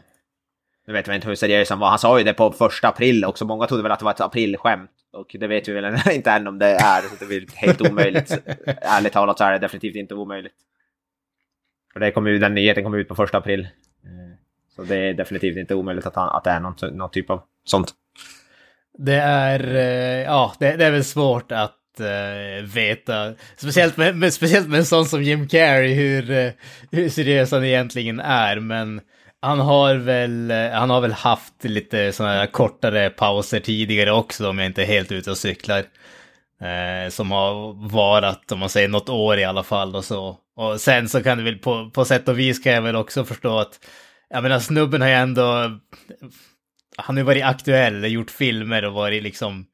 Nu 0.88 0.94
vet 0.94 1.08
jag 1.08 1.16
inte 1.16 1.28
hur 1.28 1.36
seriös 1.36 1.70
han 1.70 1.80
var. 1.80 1.90
Han 1.90 2.00
sa 2.00 2.18
ju 2.18 2.24
det 2.24 2.34
på 2.34 2.52
första 2.52 2.88
april 2.88 3.26
också. 3.26 3.46
Många 3.46 3.68
trodde 3.68 3.84
väl 3.84 3.92
att 3.92 4.00
det 4.00 4.06
var 4.06 4.12
ett 4.12 4.22
aprilskämt. 4.22 4.92
Och 5.14 5.36
det 5.40 5.48
vet 5.48 5.68
vi 5.68 5.74
väl 5.74 5.98
inte 6.12 6.32
än 6.32 6.48
om 6.48 6.60
det 6.60 6.66
är. 6.68 7.02
Så 7.02 7.16
det 7.20 7.26
är 7.36 7.40
väl 7.40 7.50
helt 7.56 7.82
omöjligt. 7.82 8.32
Ärligt 8.82 9.14
talat 9.14 9.38
så 9.38 9.44
är 9.44 9.52
det 9.52 9.58
definitivt 9.58 9.96
inte 9.96 10.16
omöjligt. 10.16 10.54
För 11.94 12.00
det 12.00 12.12
kom 12.12 12.28
ju, 12.28 12.40
den 12.40 12.56
nyheten 12.56 12.84
kom 12.84 12.94
ut 12.94 13.08
på 13.08 13.16
första 13.16 13.38
april. 13.38 13.62
Eh, 13.62 14.36
så 14.76 14.84
det 14.84 14.96
är 14.96 15.14
definitivt 15.14 15.58
inte 15.58 15.76
omöjligt 15.76 16.06
att, 16.06 16.16
han, 16.16 16.30
att 16.30 16.44
det 16.44 16.50
är 16.50 16.60
någon, 16.60 16.76
någon 16.92 17.12
typ 17.12 17.30
av 17.30 17.42
sånt. 17.66 17.94
Det 18.98 19.16
är, 19.16 19.76
eh, 19.76 20.24
ja, 20.24 20.54
det, 20.60 20.76
det 20.76 20.86
är 20.86 20.92
väl 20.92 21.04
svårt 21.04 21.52
att 21.52 21.76
uh, 22.00 22.66
veta. 22.66 23.34
Speciellt 23.58 23.98
med, 23.98 24.16
med, 24.16 24.34
speciellt 24.34 24.70
med 24.70 24.80
en 24.80 24.86
sån 24.86 25.06
som 25.06 25.24
Jim 25.24 25.48
Carrey, 25.48 25.94
hur, 25.94 26.54
hur 26.92 27.10
seriös 27.10 27.52
han 27.52 27.64
egentligen 27.64 28.20
är. 28.20 28.60
Men 28.60 29.02
han 29.42 29.60
har 29.60 29.96
väl, 29.96 30.52
han 30.74 30.90
har 30.90 31.02
väl 31.02 31.12
haft 31.12 31.64
lite 31.64 32.12
sådana 32.12 32.34
här 32.34 32.46
kortare 32.46 33.10
pauser 33.10 33.60
tidigare 33.60 34.12
också, 34.12 34.50
om 34.50 34.58
jag 34.58 34.66
inte 34.66 34.82
är 34.82 34.86
helt 34.86 35.12
ute 35.12 35.32
och 35.32 35.38
cyklar. 35.38 35.80
Uh, 36.62 37.10
som 37.10 37.32
har 37.32 37.74
varat, 37.90 38.52
om 38.52 38.60
man 38.60 38.70
säger 38.70 38.88
något 38.88 39.10
år 39.10 39.40
i 39.40 39.44
alla 39.44 39.64
fall 39.64 39.96
och 39.96 40.06
så. 40.06 40.38
Och 40.60 40.82
sen 40.82 41.10
så 41.10 41.24
kan 41.24 41.38
det 41.38 41.44
väl 41.44 41.58
på, 41.58 41.90
på 41.90 42.06
sätt 42.06 42.28
och 42.28 42.40
vis 42.40 42.60
kan 42.60 42.74
jag 42.74 42.82
väl 42.82 42.96
också 42.96 43.26
förstå 43.26 43.60
att, 43.60 43.80
jag 44.30 44.44
menar 44.44 44.60
snubben 44.60 45.02
har 45.02 45.08
ju 45.08 45.14
ändå, 45.14 45.80
han 46.98 47.16
har 47.16 47.18
ju 47.18 47.24
varit 47.24 47.44
aktuell, 47.44 48.12
gjort 48.12 48.32
filmer 48.32 48.86
och 48.86 48.94
varit 48.94 49.24
liksom, 49.24 49.66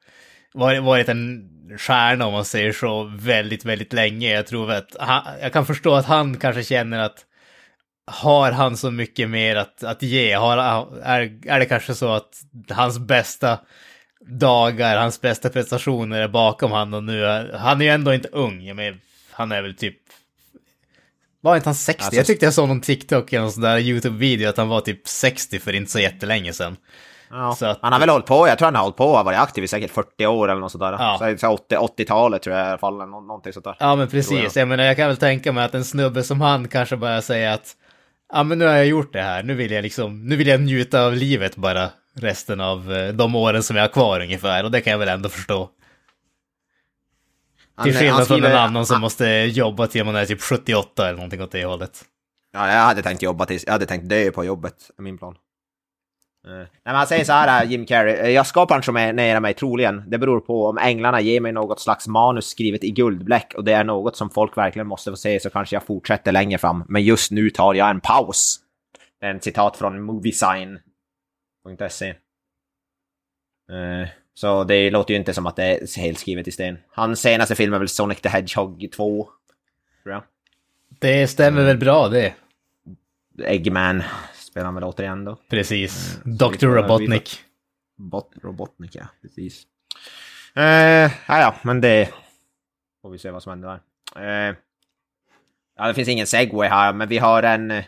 varit, 0.54 0.82
varit 0.82 1.08
en 1.08 1.48
stjärna 1.78 2.26
om 2.26 2.32
man 2.32 2.44
säger 2.44 2.72
så, 2.72 3.04
väldigt, 3.04 3.64
väldigt 3.64 3.92
länge. 3.92 4.30
Jag 4.30 4.46
tror 4.46 4.72
att, 4.72 4.96
han, 4.98 5.22
jag 5.42 5.52
kan 5.52 5.66
förstå 5.66 5.94
att 5.94 6.06
han 6.06 6.36
kanske 6.36 6.64
känner 6.64 6.98
att 6.98 7.24
har 8.06 8.52
han 8.52 8.76
så 8.76 8.90
mycket 8.90 9.30
mer 9.30 9.56
att, 9.56 9.84
att 9.84 10.02
ge? 10.02 10.32
Har, 10.32 10.58
är, 11.02 11.38
är 11.46 11.58
det 11.58 11.66
kanske 11.66 11.94
så 11.94 12.12
att 12.12 12.40
hans 12.70 12.98
bästa 12.98 13.58
dagar, 14.26 14.96
hans 14.96 15.20
bästa 15.20 15.48
prestationer 15.48 16.20
är 16.20 16.28
bakom 16.28 16.70
honom 16.70 17.06
nu 17.06 17.50
han 17.54 17.80
är 17.80 17.84
ju 17.84 17.90
ändå 17.90 18.14
inte 18.14 18.28
ung, 18.28 18.76
men 18.76 19.00
han 19.30 19.52
är 19.52 19.62
väl 19.62 19.76
typ 19.76 19.96
var 21.46 21.56
inte 21.56 21.68
han 21.68 21.74
60? 21.74 22.02
Alltså- 22.04 22.16
jag 22.16 22.26
tyckte 22.26 22.46
jag 22.46 22.54
såg 22.54 22.68
någon 22.68 22.80
TikTok 22.80 23.32
eller 23.32 23.42
någon 23.42 23.52
sån 23.52 23.62
där 23.62 23.78
YouTube-video 23.78 24.48
att 24.48 24.56
han 24.56 24.68
var 24.68 24.80
typ 24.80 25.08
60 25.08 25.58
för 25.58 25.72
inte 25.74 25.90
så 25.92 25.98
jättelänge 25.98 26.52
sedan. 26.52 26.76
Ja. 27.30 27.56
Att- 27.60 27.78
Han 27.82 27.92
har 27.92 28.00
väl 28.00 28.08
hållit 28.08 28.26
på, 28.26 28.48
jag 28.48 28.58
tror 28.58 28.66
han 28.66 28.74
har 28.74 28.82
hållit 28.82 28.96
på 28.96 29.04
och 29.04 29.24
varit 29.24 29.38
aktiv 29.38 29.64
i 29.64 29.68
säkert 29.68 29.90
40 29.90 30.26
år 30.26 30.48
eller 30.50 30.60
något 30.60 30.72
sådär. 30.72 30.92
Ja. 30.92 31.16
Så, 31.20 31.38
så 31.38 31.48
80 31.48 31.76
80-talet 31.76 32.42
tror 32.42 32.56
jag 32.56 32.66
i 32.66 32.68
alla 32.68 32.78
fall, 32.78 32.96
nå- 32.96 33.20
någonting 33.20 33.52
sånt 33.52 33.64
där. 33.64 33.76
Ja 33.80 33.96
men 33.96 34.08
precis, 34.08 34.56
jag. 34.56 34.62
jag 34.62 34.68
menar 34.68 34.84
jag 34.84 34.96
kan 34.96 35.08
väl 35.08 35.16
tänka 35.16 35.52
mig 35.52 35.64
att 35.64 35.74
en 35.74 35.84
snubbe 35.84 36.22
som 36.22 36.40
han 36.40 36.68
kanske 36.68 36.96
bara 36.96 37.22
säger 37.22 37.50
att 37.54 37.72
ja 38.32 38.42
men 38.42 38.58
nu 38.58 38.64
har 38.66 38.74
jag 38.74 38.86
gjort 38.86 39.12
det 39.12 39.22
här, 39.22 39.42
nu 39.42 39.54
vill 39.54 39.70
jag 39.72 39.82
liksom, 39.82 40.26
nu 40.28 40.36
vill 40.36 40.46
jag 40.46 40.60
njuta 40.60 41.02
av 41.06 41.14
livet 41.14 41.56
bara 41.56 41.88
resten 42.20 42.60
av 42.60 42.92
eh, 42.92 43.08
de 43.12 43.34
åren 43.34 43.62
som 43.62 43.76
jag 43.76 43.82
har 43.82 43.88
kvar 43.88 44.20
ungefär 44.20 44.64
och 44.64 44.70
det 44.70 44.80
kan 44.80 44.90
jag 44.90 44.98
väl 44.98 45.08
ändå 45.08 45.28
förstå. 45.28 45.68
Han- 47.76 47.84
Till 47.84 47.94
han 47.94 48.02
skillnad 48.02 48.26
från 48.26 48.44
en 48.44 48.56
annan 48.56 48.86
som 48.86 49.00
måste 49.00 49.26
jobba 49.28 49.86
till 49.86 50.04
man 50.04 50.16
är 50.16 50.26
typ 50.26 50.40
78 50.40 51.04
eller 51.08 51.16
någonting 51.16 51.42
åt 51.42 51.50
det 51.50 51.64
hållet. 51.64 52.04
Ja, 52.52 52.72
jag 52.72 52.80
hade 52.80 53.02
tänkt 53.02 53.22
jobba 53.22 53.46
tills, 53.46 53.64
jag 53.66 53.72
hade 53.72 53.86
tänkt 53.86 54.08
dö 54.08 54.30
på 54.30 54.44
jobbet, 54.44 54.90
är 54.98 55.02
min 55.02 55.18
plan. 55.18 55.36
Eh, 56.46 56.52
Nej, 56.52 56.66
men 56.84 56.94
han 56.94 57.06
säger 57.06 57.24
så 57.24 57.32
här, 57.32 57.64
eh, 57.64 57.70
Jim 57.70 57.86
Carrey, 57.86 58.14
eh, 58.14 58.28
jag 58.30 58.46
ska 58.46 58.66
pensionera 58.66 59.40
mig 59.40 59.54
troligen. 59.54 60.10
Det 60.10 60.18
beror 60.18 60.40
på 60.40 60.66
om 60.66 60.78
änglarna 60.78 61.20
ger 61.20 61.40
mig 61.40 61.52
något 61.52 61.80
slags 61.80 62.08
manus 62.08 62.46
skrivet 62.46 62.84
i 62.84 62.90
guldbläck 62.90 63.54
och 63.56 63.64
det 63.64 63.72
är 63.72 63.84
något 63.84 64.16
som 64.16 64.30
folk 64.30 64.56
verkligen 64.56 64.86
måste 64.86 65.10
få 65.10 65.16
se 65.16 65.40
så 65.40 65.50
kanske 65.50 65.76
jag 65.76 65.82
fortsätter 65.82 66.32
längre 66.32 66.58
fram. 66.58 66.84
Men 66.88 67.02
just 67.02 67.30
nu 67.30 67.50
tar 67.50 67.74
jag 67.74 67.90
en 67.90 68.00
paus. 68.00 68.60
Det 69.20 69.26
är 69.26 69.30
en 69.30 69.40
citat 69.40 69.76
från 69.76 70.02
moviesign.se. 70.02 72.08
Eh, 73.72 74.08
Så 74.38 74.64
det 74.64 74.90
låter 74.90 75.14
ju 75.14 75.18
inte 75.18 75.34
som 75.34 75.46
att 75.46 75.56
det 75.56 75.64
är 75.64 76.00
helt 76.00 76.18
skrivet 76.18 76.48
i 76.48 76.52
sten. 76.52 76.78
Hans 76.88 77.20
senaste 77.20 77.54
film 77.54 77.74
är 77.74 77.78
väl 77.78 77.88
Sonic 77.88 78.20
the 78.20 78.28
Hedgehog 78.28 78.88
2, 78.92 79.28
tror 80.02 80.14
jag. 80.14 80.22
Det 81.00 81.26
stämmer 81.26 81.64
väl 81.64 81.78
bra 81.78 82.08
det. 82.08 82.34
Eggman 83.44 84.02
spelar 84.34 84.64
han 84.64 84.74
väl 84.74 84.84
återigen 84.84 85.24
då. 85.24 85.38
Precis. 85.48 86.20
Mm, 86.24 86.36
vi 86.36 86.56
Dr. 86.56 86.66
Robotnik. 86.66 87.40
Bot 87.96 88.32
Robotnik, 88.42 88.94
ja. 88.94 89.06
Precis. 89.22 89.62
Eh, 90.54 90.64
ja, 91.28 91.40
ja, 91.40 91.54
men 91.62 91.80
det 91.80 92.10
får 93.02 93.10
vi 93.10 93.18
se 93.18 93.30
vad 93.30 93.42
som 93.42 93.50
händer 93.50 93.68
där. 94.14 94.48
Eh, 94.48 94.54
ja, 95.76 95.86
det 95.86 95.94
finns 95.94 96.08
ingen 96.08 96.26
segway 96.26 96.68
här, 96.68 96.92
men 96.92 97.08
vi 97.08 97.18
har 97.18 97.42
en... 97.42 97.82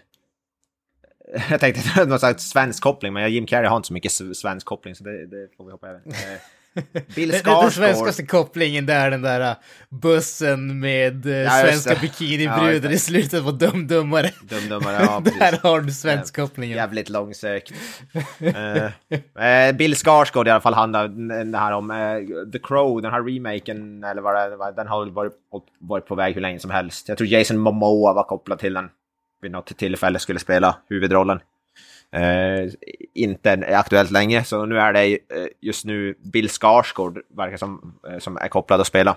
eh, 1.34 1.42
Jag 1.50 1.60
tänkte 1.60 2.04
någon 2.04 2.18
slags 2.18 2.44
svensk 2.44 2.82
koppling, 2.82 3.12
men 3.12 3.32
Jim 3.32 3.46
Carrey 3.46 3.68
har 3.68 3.76
inte 3.76 3.86
så 3.86 3.92
mycket 3.92 4.12
svensk 4.12 4.66
koppling, 4.66 4.94
så 4.94 5.04
det, 5.04 5.26
det 5.26 5.56
får 5.56 5.64
vi 5.64 5.72
hoppa 5.72 5.88
över. 5.88 6.00
Eh, 6.74 7.02
Bill 7.14 7.28
Den, 7.28 7.28
den, 7.28 7.40
Skarsgård. 7.40 7.72
svenskaste 7.72 8.26
kopplingen 8.26 8.86
det 8.86 8.92
är 8.92 9.10
den 9.10 9.22
där 9.22 9.50
uh, 9.50 9.56
bussen 9.88 10.80
med 10.80 11.26
uh, 11.26 11.32
Ja, 11.32 11.50
svenska 11.50 11.94
bikinibrudar 12.00 12.88
Ja, 12.88 12.94
i 12.94 12.98
slutet 12.98 13.44
på 13.44 13.50
Dumdummare. 13.50 14.30
Dumdummare, 14.42 14.96
ja 15.00 15.20
där 15.38 15.58
har 15.62 15.80
du 15.80 15.92
svensk 15.92 16.36
kopplingen. 16.36 16.76
Jävligt 16.76 17.08
långsökt. 17.08 17.72
Eh, 18.38 18.84
eh, 19.44 19.76
Bill 19.76 19.96
Skarsgård 19.96 20.48
i 20.48 20.50
alla 20.50 20.60
fall 20.60 20.74
handlar 20.74 21.08
det 21.44 21.58
här 21.58 21.72
om 21.72 21.90
eh, 21.90 22.50
The 22.52 22.58
Crow, 22.58 23.02
den 23.02 23.10
här 23.10 23.22
remaken, 23.22 24.04
eller 24.04 24.22
vad 24.22 24.34
det 24.34 24.72
den 24.76 24.86
har 24.86 25.30
varit 25.78 26.06
på 26.06 26.14
väg 26.14 26.34
hur 26.34 26.40
länge 26.40 26.58
som 26.58 26.70
helst. 26.70 27.08
Jag 27.08 27.18
tror 27.18 27.28
Jason 27.28 27.58
Momoa 27.58 28.12
var 28.12 28.24
kopplad 28.24 28.58
till 28.58 28.74
den 28.74 28.88
vid 29.42 29.50
något 29.50 29.78
tillfälle 29.78 30.18
skulle 30.18 30.38
spela 30.38 30.76
huvudrollen. 30.88 31.40
Eh, 32.12 32.72
inte 33.14 33.76
aktuellt 33.76 34.10
längre, 34.10 34.44
så 34.44 34.66
nu 34.66 34.78
är 34.78 34.92
det 34.92 35.12
eh, 35.12 35.46
just 35.60 35.84
nu 35.84 36.14
Bill 36.32 36.48
Skarsgård 36.48 37.22
verkar 37.36 37.56
som, 37.56 38.00
eh, 38.08 38.18
som 38.18 38.36
är 38.36 38.48
kopplad 38.48 38.80
att 38.80 38.86
spela. 38.86 39.16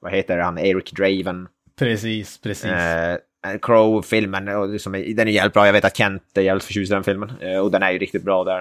Vad 0.00 0.12
heter 0.12 0.38
han? 0.38 0.58
Eric 0.58 0.90
Draven. 0.90 1.48
Precis, 1.78 2.38
precis. 2.38 2.70
Eh, 2.70 3.18
Crow-filmen, 3.62 4.72
liksom, 4.72 4.92
den 4.92 5.28
är 5.28 5.32
jävligt 5.32 5.54
bra. 5.54 5.66
Jag 5.66 5.72
vet 5.72 5.84
att 5.84 5.96
Kent 5.96 6.22
är 6.34 6.42
jävligt 6.42 6.64
förtjust 6.64 6.92
i 6.92 6.94
den 6.94 7.04
filmen. 7.04 7.32
Eh, 7.40 7.58
och 7.58 7.70
den 7.70 7.82
är 7.82 7.90
ju 7.90 7.98
riktigt 7.98 8.24
bra 8.24 8.44
där. 8.44 8.60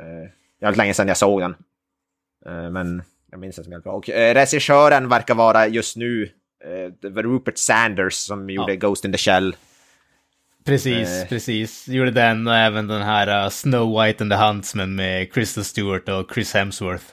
Eh, 0.00 0.30
jävligt 0.60 0.78
länge 0.78 0.94
sedan 0.94 1.08
jag 1.08 1.16
såg 1.16 1.40
den. 1.40 1.54
Eh, 2.46 2.70
men 2.70 3.02
jag 3.30 3.40
minns 3.40 3.56
den 3.56 3.64
som 3.64 3.72
jävligt 3.72 3.84
bra. 3.84 3.92
Och 3.92 4.10
eh, 4.10 4.34
regissören 4.34 5.08
verkar 5.08 5.34
vara 5.34 5.66
just 5.68 5.96
nu 5.96 6.30
eh, 6.64 6.92
det 7.00 7.22
Rupert 7.22 7.58
Sanders 7.58 8.14
som 8.14 8.50
gjorde 8.50 8.76
Ghost 8.76 9.04
in 9.04 9.12
the 9.12 9.18
Shell. 9.18 9.56
Precis, 10.66 11.22
Eh. 11.22 11.28
precis. 11.28 11.88
Gjorde 11.88 12.10
den 12.10 12.46
och 12.46 12.54
även 12.56 12.86
den 12.86 13.02
här 13.02 13.44
uh, 13.44 13.48
Snow 13.50 14.02
White 14.02 14.24
and 14.24 14.32
the 14.32 14.36
Huntsman 14.38 14.94
med 14.94 15.32
Kristen 15.32 15.64
Stewart 15.64 16.08
och 16.08 16.30
Chris 16.34 16.54
Hemsworth. 16.54 17.04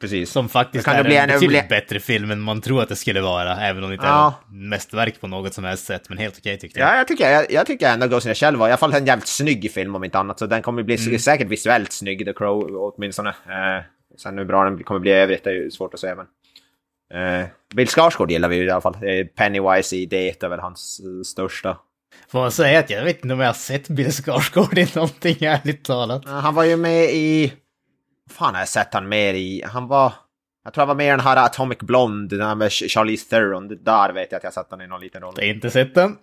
precis. 0.00 0.30
Som 0.30 0.48
faktiskt 0.48 0.84
kan 0.84 0.94
det 0.94 1.00
är 1.00 1.04
bli 1.04 1.16
en 1.16 1.22
en- 1.22 1.28
betydligt 1.28 1.68
bli- 1.68 1.76
bättre 1.76 2.00
film 2.00 2.30
än 2.30 2.40
man 2.40 2.60
tror 2.60 2.82
att 2.82 2.88
det 2.88 2.96
skulle 2.96 3.20
vara, 3.20 3.56
även 3.60 3.82
om 3.84 3.88
det 3.90 3.94
inte 3.94 4.06
Ja. 4.06 4.34
är 4.50 4.54
mästerverk 4.54 5.20
på 5.20 5.26
något 5.26 5.54
som 5.54 5.64
helst 5.64 5.84
sätt, 5.86 6.08
men 6.08 6.18
helt 6.18 6.38
okej 6.38 6.58
tyckte 6.58 6.80
jag. 6.80 6.88
Ja, 6.88 6.96
jag 6.96 7.08
tycker, 7.08 7.30
jag, 7.30 7.52
jag 7.52 7.66
tycker 7.66 7.88
ändå 7.92 8.06
Ghost 8.06 8.26
in 8.26 8.30
the 8.30 8.34
Shell 8.38 8.56
var 8.56 8.68
i 8.68 8.70
alla 8.70 8.76
fall 8.78 8.94
en 8.94 9.06
jävligt 9.06 9.26
snygg 9.26 9.72
film 9.72 9.94
om 9.94 10.04
inte 10.04 10.18
annat. 10.18 10.38
Så 10.38 10.46
den 10.46 10.62
kommer 10.62 10.82
bli 10.82 10.96
Mm. 11.06 11.18
säkert 11.18 11.48
visuellt 11.48 11.92
snygg, 11.92 12.24
The 12.26 12.32
Crow 12.32 12.76
åtminstone. 12.76 13.28
Eh, 13.30 13.84
sen 14.18 14.38
hur 14.38 14.44
bra 14.44 14.64
den 14.64 14.84
kommer 14.84 15.00
bli 15.00 15.10
i 15.10 15.14
övrigt 15.14 15.44
det 15.44 15.50
är 15.50 15.54
ju 15.54 15.70
svårt 15.70 15.94
att 15.94 16.00
säga. 16.00 16.14
Men, 16.14 17.40
eh, 17.40 17.46
Bill 17.74 17.88
Skarsgård 17.88 18.30
gillar 18.30 18.48
vi 18.48 18.56
i 18.56 18.70
alla 18.70 18.80
fall. 18.80 18.96
Pennywise 19.36 19.96
i 19.96 20.06
Det 20.06 20.42
är 20.42 20.48
väl 20.48 20.60
hans 20.60 21.00
eh, 21.00 21.22
största. 21.24 21.78
Får 22.28 22.38
man 22.38 22.50
säga 22.52 22.78
att 22.78 22.90
jag 22.90 23.04
vet 23.04 23.16
inte 23.22 23.34
om 23.34 23.40
jag 23.40 23.46
har 23.48 23.54
sett 23.54 23.88
Bill 23.88 24.12
Skarsgård 24.12 24.78
i 24.78 24.88
någonting, 24.94 25.36
ärligt 25.40 25.84
talat. 25.84 26.26
Eh, 26.26 26.32
han 26.32 26.54
var 26.54 26.64
ju 26.64 26.76
med 26.76 27.04
i... 27.04 27.52
Fan 28.30 28.54
har 28.54 28.60
jag 28.60 28.68
sett 28.68 28.94
han 28.94 29.08
med 29.08 29.36
i? 29.36 29.62
Han 29.66 29.88
var... 29.88 30.12
Jag 30.64 30.72
tror 30.74 30.82
han 30.82 30.88
var 30.88 30.94
med 30.94 31.06
i 31.06 31.10
den 31.10 31.20
här 31.20 31.36
Atomic 31.36 31.78
Blonde, 31.78 32.36
den 32.36 32.46
här 32.46 32.54
med 32.54 32.72
Charlize 32.72 33.30
Theron. 33.30 33.68
Där 33.84 34.12
vet 34.12 34.32
jag 34.32 34.36
att 34.38 34.44
jag 34.44 34.52
sett 34.52 34.66
han 34.70 34.80
i 34.80 34.86
någon 34.86 35.00
liten 35.00 35.22
roll. 35.22 35.34
Jag 35.36 35.42
har 35.44 35.54
inte 35.54 35.70
sett 35.70 35.94
den. 35.94 36.16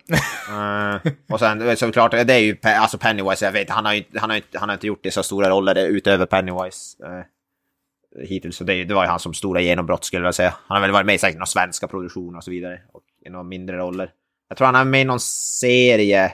Eh, 0.50 1.12
och 1.32 1.38
sen 1.40 1.76
såklart, 1.76 2.10
det 2.10 2.30
är 2.34 2.38
ju 2.38 2.56
alltså 2.62 2.98
Pennywise, 2.98 3.44
jag 3.44 3.52
vet 3.52 3.70
han 3.70 3.84
har 3.84 3.92
ju 3.92 3.98
inte- 3.98 4.18
han 4.20 4.30
har, 4.30 4.36
inte, 4.36 4.58
han 4.58 4.68
har 4.68 4.74
inte 4.74 4.86
gjort 4.86 5.00
det 5.02 5.10
så 5.10 5.22
stora 5.22 5.50
roller 5.50 5.86
utöver 5.86 6.26
Pennywise 6.26 6.96
eh, 7.06 8.24
hittills. 8.28 8.56
Så 8.56 8.64
det, 8.64 8.84
det 8.84 8.94
var 8.94 9.04
ju 9.04 9.08
hans 9.10 9.22
som 9.22 9.34
stora 9.34 9.60
genombrott 9.60 10.04
skulle 10.04 10.24
jag 10.24 10.34
säga. 10.34 10.54
Han 10.66 10.74
har 10.76 10.80
väl 10.82 10.90
varit 10.92 11.06
med 11.06 11.14
i 11.14 11.18
säkert 11.18 11.36
några 11.38 11.46
svenska 11.46 11.88
produktioner 11.88 12.36
och 12.38 12.44
så 12.44 12.50
vidare. 12.50 12.80
Och 12.92 13.02
i 13.26 13.30
några 13.30 13.42
mindre 13.44 13.76
roller. 13.76 14.10
Jag 14.54 14.58
tror 14.58 14.66
han 14.66 14.74
är 14.76 14.84
med 14.84 15.00
i 15.00 15.04
någon 15.04 15.20
serie. 15.20 16.32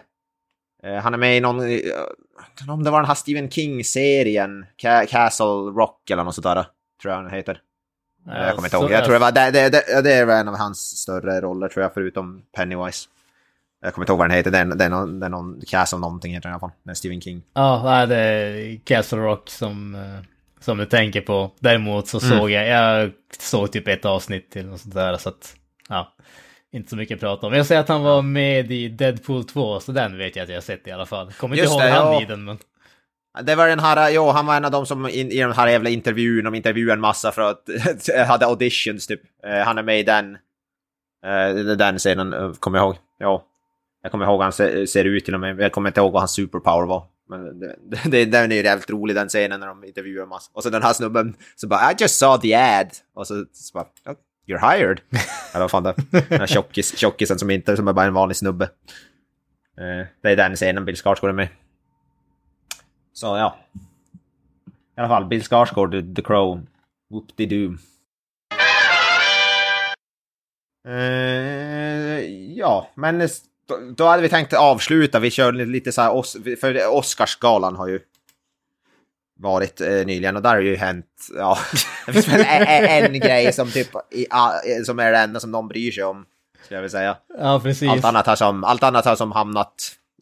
Eh, 0.83 0.95
han 0.95 1.15
är 1.15 1.19
med 1.19 1.37
i 1.37 1.41
någon, 1.41 1.61
eh, 1.61 1.79
om 2.69 2.85
det 2.85 2.91
var 2.91 2.99
den 3.01 3.07
här 3.09 3.15
Stephen 3.15 3.51
King-serien, 3.51 4.67
Ca- 4.83 5.07
Castle 5.07 5.47
Rock 5.47 6.11
eller 6.11 6.25
något 6.25 6.35
sånt 6.35 6.43
där. 6.45 6.67
Tror 7.03 7.15
jag 7.15 7.25
den 7.25 7.31
heter. 7.33 7.61
Jag 8.27 8.55
kommer 8.55 8.67
inte 8.69 8.77
ihåg. 8.77 8.91
Jag 8.91 9.05
tror 9.05 9.13
det 9.13 9.19
var, 9.21 9.33
det, 9.33 9.51
det, 9.51 10.03
det, 10.03 10.25
väl 10.25 10.41
en 10.41 10.49
av 10.49 10.57
hans 10.57 10.79
större 10.99 11.41
roller 11.41 11.69
tror 11.69 11.83
jag, 11.83 11.95
förutom 11.95 12.43
Pennywise. 12.57 13.09
Jag 13.83 13.95
kommer 13.95 14.05
inte 14.05 14.13
ihåg 14.13 14.19
vad 14.19 14.29
den 14.29 14.37
heter, 14.37 14.51
det 14.51 14.59
är, 14.59 14.65
det 14.65 14.85
är, 14.85 14.89
någon, 14.91 15.21
det 15.21 15.27
är 15.27 15.31
någon 15.31 15.61
Castle 15.67 15.99
någonting 15.99 16.33
heter 16.35 16.43
den 16.43 16.51
i 16.51 16.53
alla 16.53 16.61
fall. 16.61 16.71
Den 16.83 16.97
Stephen 16.97 17.21
King. 17.21 17.43
Ja, 17.55 17.83
nej, 17.85 18.07
det 18.07 18.17
är 18.17 18.81
Castle 18.85 19.19
Rock 19.19 19.51
som, 19.51 19.95
eh, 19.95 20.25
som 20.61 20.79
du 20.79 20.87
tänker 20.87 21.21
på. 21.21 21.51
Däremot 21.59 22.09
så 22.09 22.21
Mm. 22.27 22.39
såg 22.39 22.51
jag, 22.51 22.69
jag 22.69 23.13
såg 23.39 23.73
typ 23.73 23.89
ett 23.89 24.05
avsnitt 24.05 24.51
till 24.51 24.69
och 24.69 24.81
sånt 24.81 24.95
där, 24.95 25.17
så 25.17 25.29
att, 25.29 25.55
ja, 25.89 26.13
inte 26.73 26.91
så 26.91 26.97
mycket 26.97 27.15
att 27.15 27.21
prata 27.21 27.47
om. 27.47 27.53
Jag 27.53 27.67
säger 27.67 27.81
att 27.81 27.89
han 27.89 28.03
var 28.03 28.23
med 28.23 28.73
i 28.73 28.89
Deadpool 28.89 29.45
2, 29.45 29.81
så 29.81 29.93
den 29.93 30.19
vet 30.19 30.37
jag 30.37 30.43
att 30.43 30.49
jag 30.49 30.57
har 30.57 30.63
sett 30.63 30.87
i 30.87 30.91
alla 30.91 31.07
fall. 31.07 31.33
Kommer 31.33 31.57
inte 31.57 31.69
ihåg 31.69 31.81
det, 31.81 31.91
han 31.91 32.13
ja. 32.13 32.23
i 32.23 32.25
den, 32.25 32.45
men... 32.45 32.59
Det 33.43 33.55
var 33.55 33.69
den 33.69 33.81
här, 33.81 34.11
jo, 34.11 34.29
han 34.29 34.47
var 34.47 34.57
en 34.57 34.65
av 34.65 34.71
dem 34.71 34.87
som 34.87 35.09
in, 35.09 35.31
i 35.31 35.39
den 35.39 35.53
här 35.53 35.69
jävla 35.69 35.91
intervjun, 35.91 36.45
de 36.45 36.55
intervjuade 36.55 36.93
en 36.93 37.01
massa 37.01 37.33
för 37.33 37.43
att 37.51 37.69
hade 38.29 38.47
auditions 38.47 39.07
typ. 39.07 39.21
Eh, 39.45 39.59
han 39.59 39.79
är 39.79 39.83
med 39.83 40.01
i 40.01 40.03
den. 40.03 40.39
Eh, 41.27 41.77
den 41.77 41.99
scenen, 41.99 42.33
eh, 42.33 42.53
kommer 42.53 42.79
jag 42.79 42.85
ihåg. 42.85 42.97
Ja. 43.19 43.45
Jag 44.03 44.13
kommer 44.13 44.25
ihåg 44.25 44.35
hur 44.35 44.43
han 44.43 44.53
ser, 44.53 44.87
ser 44.87 45.05
ut 45.05 45.25
till 45.25 45.35
och 45.35 45.41
med. 45.41 45.61
Jag 45.61 45.73
kommer 45.73 45.91
inte 45.91 46.01
ihåg 46.01 46.13
vad 46.13 46.23
hans 46.23 46.33
superpower 46.33 46.87
var. 46.87 47.05
Men 47.29 47.61
det, 47.61 47.77
det, 48.05 48.25
den 48.25 48.53
är 48.53 48.57
ju 48.57 48.63
jävligt 48.63 48.91
rolig 48.91 49.17
den 49.17 49.29
scenen 49.29 49.61
när 49.61 49.67
de 49.67 49.85
intervjuar 49.85 50.23
en 50.23 50.29
massa. 50.29 50.51
Och 50.55 50.63
så 50.63 50.71
den 50.71 50.83
här 50.83 50.93
snubben 50.93 51.37
så 51.57 51.67
bara 51.67 51.93
I 51.93 51.95
just 51.99 52.19
saw 52.19 52.49
the 52.49 52.55
ad. 52.55 52.91
Och 53.15 53.27
så, 53.27 53.45
så 53.53 53.79
bara 53.79 53.87
You're 54.51 54.71
hired. 54.77 55.01
Eller 55.55 55.61
vad 55.61 55.71
fan 55.71 55.83
det 55.83 55.95
Den 56.11 56.41
här 56.41 56.47
tjockis, 56.47 56.97
tjockisen 56.99 57.39
som 57.39 57.51
inte 57.51 57.77
som 57.77 57.89
är 57.89 57.93
bara 57.93 58.07
en 58.07 58.15
vanlig 58.15 58.37
snubbe. 58.37 58.65
Eh, 59.79 60.07
det 60.23 60.31
är 60.31 60.37
den 60.37 60.57
scenen 60.57 60.85
Bill 60.85 60.97
Skarsgård 60.97 61.31
är 61.31 61.35
med. 61.35 61.49
Så 63.13 63.27
ja. 63.27 63.57
I 64.97 65.01
alla 65.01 65.09
fall, 65.09 65.25
Bill 65.25 65.43
Skarsgård, 65.43 66.17
The- 66.17 66.23
Crow. 66.23 66.67
Whoop-de-doo. 67.11 67.77
Eh, 70.89 72.21
ja, 72.57 72.91
men 72.95 73.29
då, 73.97 74.05
hade 74.07 74.23
vi 74.23 74.29
tänkt 74.29 74.53
avsluta. 74.53 75.19
Vi 75.19 75.31
kör 75.31 75.53
lite, 75.53 75.93
så 75.93 76.03
här, 76.03 76.57
för 76.57 76.87
Oscarsgalan 76.97 77.77
har 77.77 77.89
ju 77.89 78.01
varit 79.41 79.81
eh, 79.81 79.89
nyligen 79.89 80.37
och 80.37 80.43
där 80.43 80.55
har 80.55 80.61
ju 80.61 80.77
hänt, 80.77 81.07
ja, 81.37 81.59
det 82.07 82.13
finns 82.13 82.29
väl 82.29 82.41
en, 82.41 83.05
en, 83.05 83.21
grej 83.21 83.53
som 83.53 83.71
typ, 83.71 83.89
i, 84.11 84.27
som 84.85 84.99
är 84.99 85.13
det 85.13 85.19
enda 85.19 85.41
som 85.41 85.51
någon 85.51 85.69
bryr 85.69 85.93
sig 85.93 86.05
om, 86.05 86.25
skulle 86.65 86.77
jag 86.77 86.83
vilja 86.83 86.99
säga. 86.99 87.17
Ja, 87.39 87.61
precis. 87.63 87.91
Allt 87.91 88.05
annat 88.05 88.27
har 88.27 88.37
som, 88.37 88.65
allt 88.65 88.83
annat 88.83 89.05
har 89.05 89.17
som 89.17 89.33
hamnat 89.33 89.75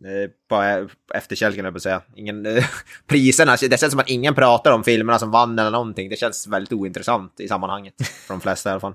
eh, 0.05 0.31
på 0.49 0.63
eh, 0.63 0.87
efterkälken, 1.15 1.65
jag 1.65 1.75
på 1.75 1.81
säga. 1.81 2.01
Ingen, 2.17 2.47
eh, 2.47 2.65
priserna, 3.07 3.57
det 3.61 3.81
känns 3.81 3.91
som 3.91 4.01
att 4.01 4.11
ingen 4.11 4.35
pratar 4.35 4.73
om 4.73 4.85
filmerna 4.85 5.19
som 5.19 5.31
vann 5.31 5.59
eller 5.59 5.71
någonting. 5.71 6.09
Det 6.09 6.17
känns 6.17 6.47
väldigt 6.47 6.73
ointressant 6.73 7.41
i 7.41 7.49
sammanhanget. 7.49 7.95
För 8.27 8.35
de 8.35 8.41
flesta 8.41 8.69
i 8.69 8.73
alla 8.73 8.81
fall. 8.81 8.95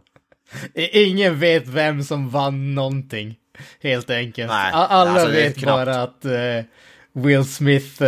Ingen 0.76 1.40
vet 1.40 1.68
vem 1.68 2.04
som 2.04 2.30
vann 2.30 2.76
någonting, 2.76 3.36
helt 3.82 4.10
enkelt. 4.10 4.52
Nej, 4.52 4.72
Alla 4.74 5.12
alltså, 5.12 5.28
vet 5.28 5.66
bara 5.66 6.02
att 6.02 6.26
Will 7.14 7.46
Smith 7.46 8.04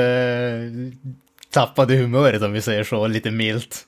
tappade 1.55 1.95
humöret, 1.95 2.41
om 2.41 2.51
vi 2.53 2.61
säger 2.61 2.83
så, 2.83 3.07
lite 3.07 3.31
milt. 3.31 3.81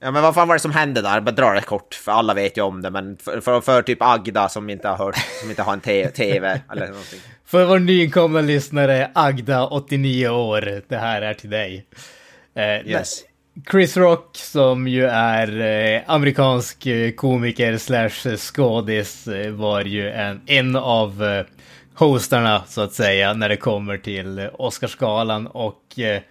Ja 0.00 0.10
men 0.10 0.22
vad 0.22 0.34
fan 0.34 0.48
var 0.48 0.54
det 0.54 0.60
som 0.60 0.72
hände 0.72 1.02
där? 1.02 1.20
Bara 1.20 1.30
dra 1.30 1.52
det 1.52 1.60
kort, 1.60 1.94
för 1.94 2.12
alla 2.12 2.34
vet 2.34 2.56
ju 2.56 2.62
om 2.62 2.82
det. 2.82 2.90
Men 2.90 3.16
för, 3.16 3.40
för, 3.40 3.60
för 3.60 3.82
typ 3.82 3.98
Agda 4.00 4.48
som 4.48 4.70
inte 4.70 4.88
har 4.88 4.96
hört, 4.96 5.16
som 5.40 5.50
inte 5.50 5.62
har 5.62 5.72
en 5.72 5.80
TV 6.10 6.60
eller 6.72 6.86
någonting. 6.86 7.20
För 7.44 7.64
vår 7.64 7.78
nykomna 7.78 8.40
lyssnare, 8.40 9.10
Agda, 9.14 9.66
89 9.66 10.28
år, 10.28 10.82
det 10.88 10.96
här 10.96 11.22
är 11.22 11.34
till 11.34 11.50
dig. 11.50 11.86
Eh, 12.54 12.88
Yes. 12.88 13.24
Chris 13.70 13.96
Rock, 13.96 14.36
som 14.36 14.88
ju 14.88 15.06
är 15.06 15.60
eh, 15.60 16.02
amerikansk 16.06 16.86
eh, 16.86 17.10
komiker 17.10 17.78
slash 17.78 18.36
skådis, 18.36 19.28
eh, 19.28 19.52
var 19.52 19.80
ju 19.80 20.10
en, 20.10 20.40
en 20.46 20.76
av 20.76 21.24
eh, 21.24 21.44
hostarna, 21.94 22.62
så 22.68 22.80
att 22.80 22.92
säga, 22.92 23.34
när 23.34 23.48
det 23.48 23.56
kommer 23.56 23.98
till 23.98 24.38
eh, 24.38 24.46
Oscarsgalan. 24.52 25.46
Och 25.46 25.98
eh, 25.98 26.22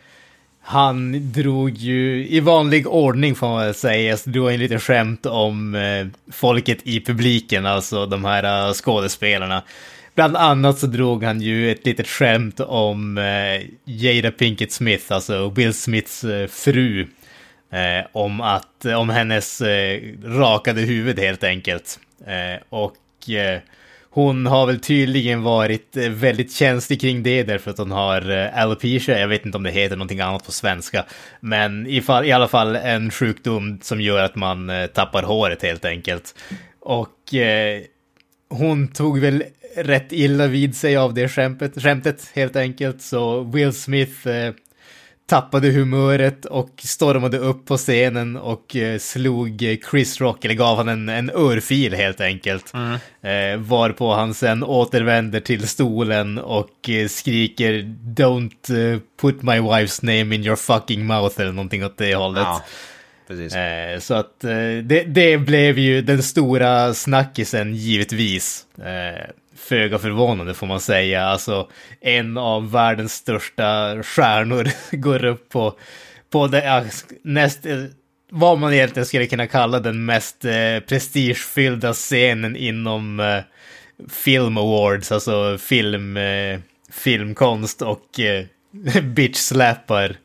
han 0.62 1.32
drog 1.32 1.70
ju, 1.70 2.28
i 2.28 2.40
vanlig 2.40 2.88
ordning 2.88 3.36
får 3.36 3.48
man 3.48 3.66
väl 3.66 3.74
säga, 3.74 4.18
så 4.18 4.30
drog 4.30 4.52
en 4.52 4.60
liten 4.60 4.80
skämt 4.80 5.26
om 5.26 5.76
eh, 5.76 6.08
folket 6.32 6.78
i 6.84 7.02
publiken, 7.02 7.66
alltså 7.66 8.06
de 8.06 8.26
här 8.26 8.68
uh, 8.68 8.74
skådespelarna. 8.74 9.64
Bland 10.16 10.38
annat 10.38 10.80
så 10.80 10.88
drog 10.88 11.24
han 11.24 11.42
ju 11.42 11.72
ett 11.72 11.86
litet 11.86 12.08
skämt 12.08 12.60
om 12.60 13.18
eh, 13.18 13.62
Jada 13.86 14.32
Pinkett 14.32 14.72
Smith, 14.72 15.14
alltså 15.14 15.50
Will 15.50 15.74
Smiths 15.74 16.24
eh, 16.24 16.48
fru. 16.48 17.08
Eh, 17.72 18.06
om 18.12 18.42
att, 18.42 18.86
om 18.86 19.10
hennes 19.10 19.62
eh, 19.62 20.02
rakade 20.24 20.82
huvud 20.82 21.20
helt 21.20 21.44
enkelt. 21.44 22.00
Eh, 22.28 22.62
och 22.70 23.30
eh, 23.30 23.60
hon 24.14 24.46
har 24.46 24.68
väl 24.68 24.80
tydligen 24.80 25.44
varit 25.44 25.98
eh, 25.98 26.10
väldigt 26.10 26.54
känslig 26.54 27.02
kring 27.02 27.24
det 27.24 27.44
därför 27.44 27.72
att 27.72 27.78
hon 27.78 27.92
har 27.92 28.32
eh, 28.32 28.58
alopecia. 28.58 29.20
Jag 29.20 29.28
vet 29.28 29.46
inte 29.46 29.58
om 29.58 29.64
det 29.64 29.72
heter 29.72 29.96
någonting 29.96 30.20
annat 30.20 30.46
på 30.46 30.52
svenska. 30.52 31.06
Men 31.40 31.88
i, 31.88 32.02
fall, 32.02 32.26
i 32.26 32.32
alla 32.32 32.48
fall 32.48 32.76
en 32.76 33.12
sjukdom 33.12 33.80
som 33.82 34.02
gör 34.02 34.24
att 34.24 34.36
man 34.36 34.70
eh, 34.70 34.88
tappar 34.88 35.24
håret 35.24 35.64
helt 35.64 35.86
enkelt. 35.86 36.36
Och 36.80 37.34
eh, 37.34 37.82
hon 38.50 38.88
tog 38.88 39.20
väl 39.20 39.44
rätt 39.76 40.12
illa 40.12 40.48
vid 40.48 40.76
sig 40.76 40.98
av 40.98 41.14
det 41.14 41.30
skämtet, 41.30 41.82
skämtet 41.82 42.32
helt 42.34 42.56
enkelt. 42.56 43.02
Så 43.02 43.44
Will 43.44 43.74
Smith 43.74 44.28
eh, 44.28 44.54
tappade 45.26 45.72
humöret 45.72 46.46
och 46.46 46.70
stormade 46.78 47.38
upp 47.38 47.66
på 47.66 47.78
scenen 47.78 48.38
och 48.38 48.76
eh, 48.76 49.00
slog 49.00 49.80
Chris 49.92 50.22
Rock, 50.22 50.46
eller 50.46 50.56
gav 50.56 50.78
han 50.78 50.90
en, 50.90 51.10
en 51.10 51.30
örfil 51.30 51.94
helt 51.94 52.22
enkelt. 52.22 52.74
Eh, 53.22 53.58
varpå 53.58 54.14
han 54.14 54.34
sen 54.34 54.64
återvänder 54.64 55.40
till 55.40 55.68
stolen 55.68 56.38
och 56.38 56.90
eh, 56.90 57.08
skriker 57.08 57.74
“Don't 58.04 58.94
eh, 58.94 59.00
put 59.22 59.42
my 59.42 59.60
wife's 59.60 60.06
name 60.06 60.36
in 60.36 60.46
your 60.46 60.56
fucking 60.56 61.06
mouth” 61.06 61.42
eller 61.42 61.52
någonting 61.52 61.86
åt 61.86 61.98
det 61.98 62.16
hållet. 62.16 62.44
Ja. 62.44 62.62
Eh, 63.32 64.00
så 64.00 64.14
att 64.14 64.44
eh, 64.44 64.52
det, 64.84 65.04
det 65.04 65.38
blev 65.38 65.80
ju 65.80 66.02
den 66.02 66.24
stora 66.24 66.94
snackisen 66.94 67.76
givetvis. 67.76 68.66
Eh, 68.78 69.30
föga 69.62 70.00
förvånande 70.00 70.54
får 70.54 70.68
man 70.68 70.80
säga. 70.80 71.24
Alltså 71.24 71.70
en 72.02 72.38
av 72.38 72.72
världens 72.72 73.14
största 73.14 73.98
stjärnor 74.04 74.68
går 74.92 75.26
upp 75.26 75.50
på, 75.50 75.78
på 76.30 76.48
det, 76.48 76.66
ja, 76.66 76.84
näst, 77.24 77.66
eh, 77.66 77.84
vad 78.32 78.60
man 78.60 78.74
egentligen 78.74 79.06
skulle 79.06 79.28
kunna 79.28 79.48
kalla 79.48 79.80
den 79.80 80.06
mest 80.06 80.46
eh, 80.46 80.80
prestigefyllda 80.88 81.94
scenen 81.94 82.56
inom 82.56 83.20
eh, 83.20 83.40
Film 84.10 84.58
Awards, 84.58 85.12
alltså 85.12 85.58
film, 85.58 86.18
eh, 86.18 86.60
filmkonst 86.92 87.82
och 87.82 88.20
eh, 88.20 88.46
bitch-slappar 89.04 90.16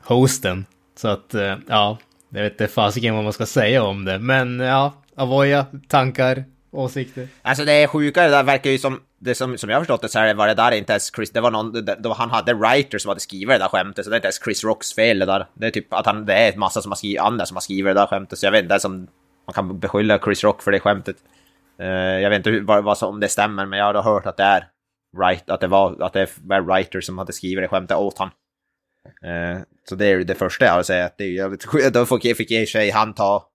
hosten. 0.00 0.64
Så 0.96 1.08
att, 1.08 1.34
eh, 1.34 1.56
ja, 1.68 1.98
jag 2.30 2.42
vet 2.42 2.52
inte 2.52 2.68
fasiken 2.68 3.14
vad 3.14 3.24
man 3.24 3.32
ska 3.32 3.46
säga 3.46 3.82
om 3.82 4.04
det. 4.04 4.18
Men 4.18 4.60
ja, 4.60 4.94
Avoya, 5.14 5.66
tankar, 5.88 6.44
åsikter? 6.72 7.28
Alltså 7.42 7.64
det 7.64 7.72
är 7.72 7.86
sjuka, 7.86 8.28
det 8.28 8.42
verkar 8.42 8.70
ju 8.70 8.78
som, 8.78 9.00
det 9.18 9.34
som, 9.34 9.58
som 9.58 9.70
jag 9.70 9.76
har 9.76 9.80
förstått 9.80 10.02
det 10.02 10.08
så 10.08 10.18
här 10.18 10.34
var 10.34 10.46
det 10.46 10.54
där 10.54 10.72
inte 10.72 10.92
ens 10.92 11.14
Chris, 11.14 11.30
det 11.30 11.40
var 11.40 11.50
någon, 11.50 11.84
då 11.98 12.12
han 12.12 12.30
hade 12.30 12.54
writer 12.54 12.98
som 12.98 13.08
hade 13.08 13.20
skrivit 13.20 13.48
det 13.48 13.58
där 13.58 13.68
skämtet, 13.68 14.04
så 14.04 14.10
det 14.10 14.14
är 14.14 14.18
inte 14.18 14.26
ens 14.26 14.44
Chris 14.44 14.64
Rocks 14.64 14.94
fel 14.94 15.18
det 15.18 15.26
där. 15.26 15.46
Det 15.54 15.66
är 15.66 15.70
typ 15.70 15.92
att 15.92 16.06
han, 16.06 16.26
det 16.26 16.34
är 16.34 16.52
en 16.52 16.58
massa 16.58 16.82
som 16.82 16.90
har 16.90 16.96
skrivit, 16.96 17.20
andra 17.20 17.46
som 17.46 17.56
har 17.56 17.60
skrivit 17.60 17.94
det 17.94 18.00
där 18.00 18.06
skämtet, 18.06 18.38
så 18.38 18.46
jag 18.46 18.52
vet 18.52 18.62
inte 18.62 18.80
som 18.80 19.08
man 19.46 19.54
kan 19.54 19.78
beskylla 19.78 20.18
Chris 20.18 20.44
Rock 20.44 20.62
för 20.62 20.72
det 20.72 20.80
skämtet. 20.80 21.16
Uh, 21.80 21.86
jag 22.20 22.30
vet 22.30 22.36
inte 22.36 22.50
hur, 22.50 22.60
vad, 22.60 22.84
vad 22.84 22.98
som, 22.98 23.08
om 23.08 23.20
det 23.20 23.28
stämmer, 23.28 23.66
men 23.66 23.78
jag 23.78 23.94
har 23.94 24.02
hört 24.02 24.26
att 24.26 24.36
det 24.36 24.42
är 24.42 24.68
right, 25.18 25.50
att 25.50 25.60
det 25.60 25.66
var, 25.66 26.02
att 26.02 26.12
det 26.12 26.28
var 26.44 26.60
writer 26.60 27.00
som 27.00 27.18
hade 27.18 27.32
skrivit 27.32 27.64
det 27.64 27.68
skämtet 27.68 27.96
åt 27.96 28.18
han. 28.18 28.30
Uh, 29.24 29.62
så 29.88 29.94
det 29.94 30.06
är 30.06 30.18
ju 30.18 30.24
det 30.24 30.34
första 30.34 30.64
jag 30.64 30.72
har 30.72 30.80
att 30.80 30.86
säga, 30.86 31.04
att 31.04 31.18
det 31.18 31.24
är 31.24 31.28
jävligt 31.28 31.92
Då 31.92 32.06
fick, 32.06 32.36
fick 32.36 32.50
i 32.50 32.66
sig 32.66 32.90
han 32.90 33.14
ta 33.14 33.50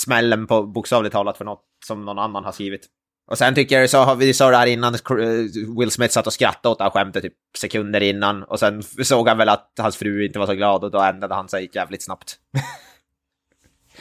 smällen 0.00 0.46
på 0.46 0.62
bokstavligt 0.62 1.12
talat 1.12 1.38
för 1.38 1.44
något 1.44 1.62
som 1.86 2.04
någon 2.04 2.18
annan 2.18 2.44
har 2.44 2.52
skrivit. 2.52 2.88
Och 3.26 3.38
sen 3.38 3.54
tycker 3.54 3.80
jag, 3.80 3.90
så 3.90 3.98
har 3.98 4.16
vi 4.16 4.34
sa 4.34 4.50
det 4.50 4.56
här 4.56 4.66
innan, 4.66 4.96
Will 5.78 5.90
Smith 5.90 6.12
satt 6.12 6.26
och 6.26 6.32
skrattade 6.32 6.72
åt 6.72 6.78
det 6.78 6.84
här 6.84 6.90
skämtet 6.90 7.22
typ 7.22 7.34
sekunder 7.58 8.00
innan. 8.00 8.42
Och 8.42 8.58
sen 8.58 8.82
såg 8.82 9.28
han 9.28 9.38
väl 9.38 9.48
att 9.48 9.72
hans 9.78 9.96
fru 9.96 10.26
inte 10.26 10.38
var 10.38 10.46
så 10.46 10.54
glad 10.54 10.84
och 10.84 10.90
då 10.90 11.00
ändrade 11.00 11.34
han 11.34 11.48
sig 11.48 11.70
jävligt 11.72 12.02
snabbt. 12.02 12.36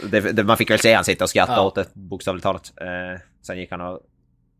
det, 0.12 0.19
det, 0.19 0.43
man 0.43 0.58
fick 0.58 0.69
väl 0.69 0.80
se 0.80 0.93
han 0.93 1.06
sitta 1.06 1.24
och 1.24 1.30
skratta 1.30 1.54
ja. 1.54 1.62
åt 1.62 1.76
det, 1.76 1.93
bokstavligt 1.93 2.43
talat. 2.43 2.74
Eh, 2.82 3.22
sen 3.41 3.58
gick 3.58 3.72
han 3.72 3.82
och 3.82 4.00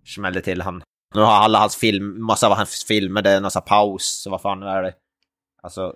smällde 0.06 0.42
till 0.42 0.62
han. 0.62 0.84
Nu 1.16 1.22
har 1.22 1.34
alla 1.34 1.60
hans 1.60 1.76
film, 1.76 2.26
massa 2.26 2.48
av 2.48 2.56
hans 2.58 2.86
filmer, 2.88 3.22
det 3.22 3.30
är 3.30 3.42
någon 3.42 3.52
paus, 3.66 4.22
så 4.24 4.30
vad 4.30 4.42
fan 4.42 4.64
är 4.64 4.84
det? 4.84 4.94
Alltså... 5.64 5.94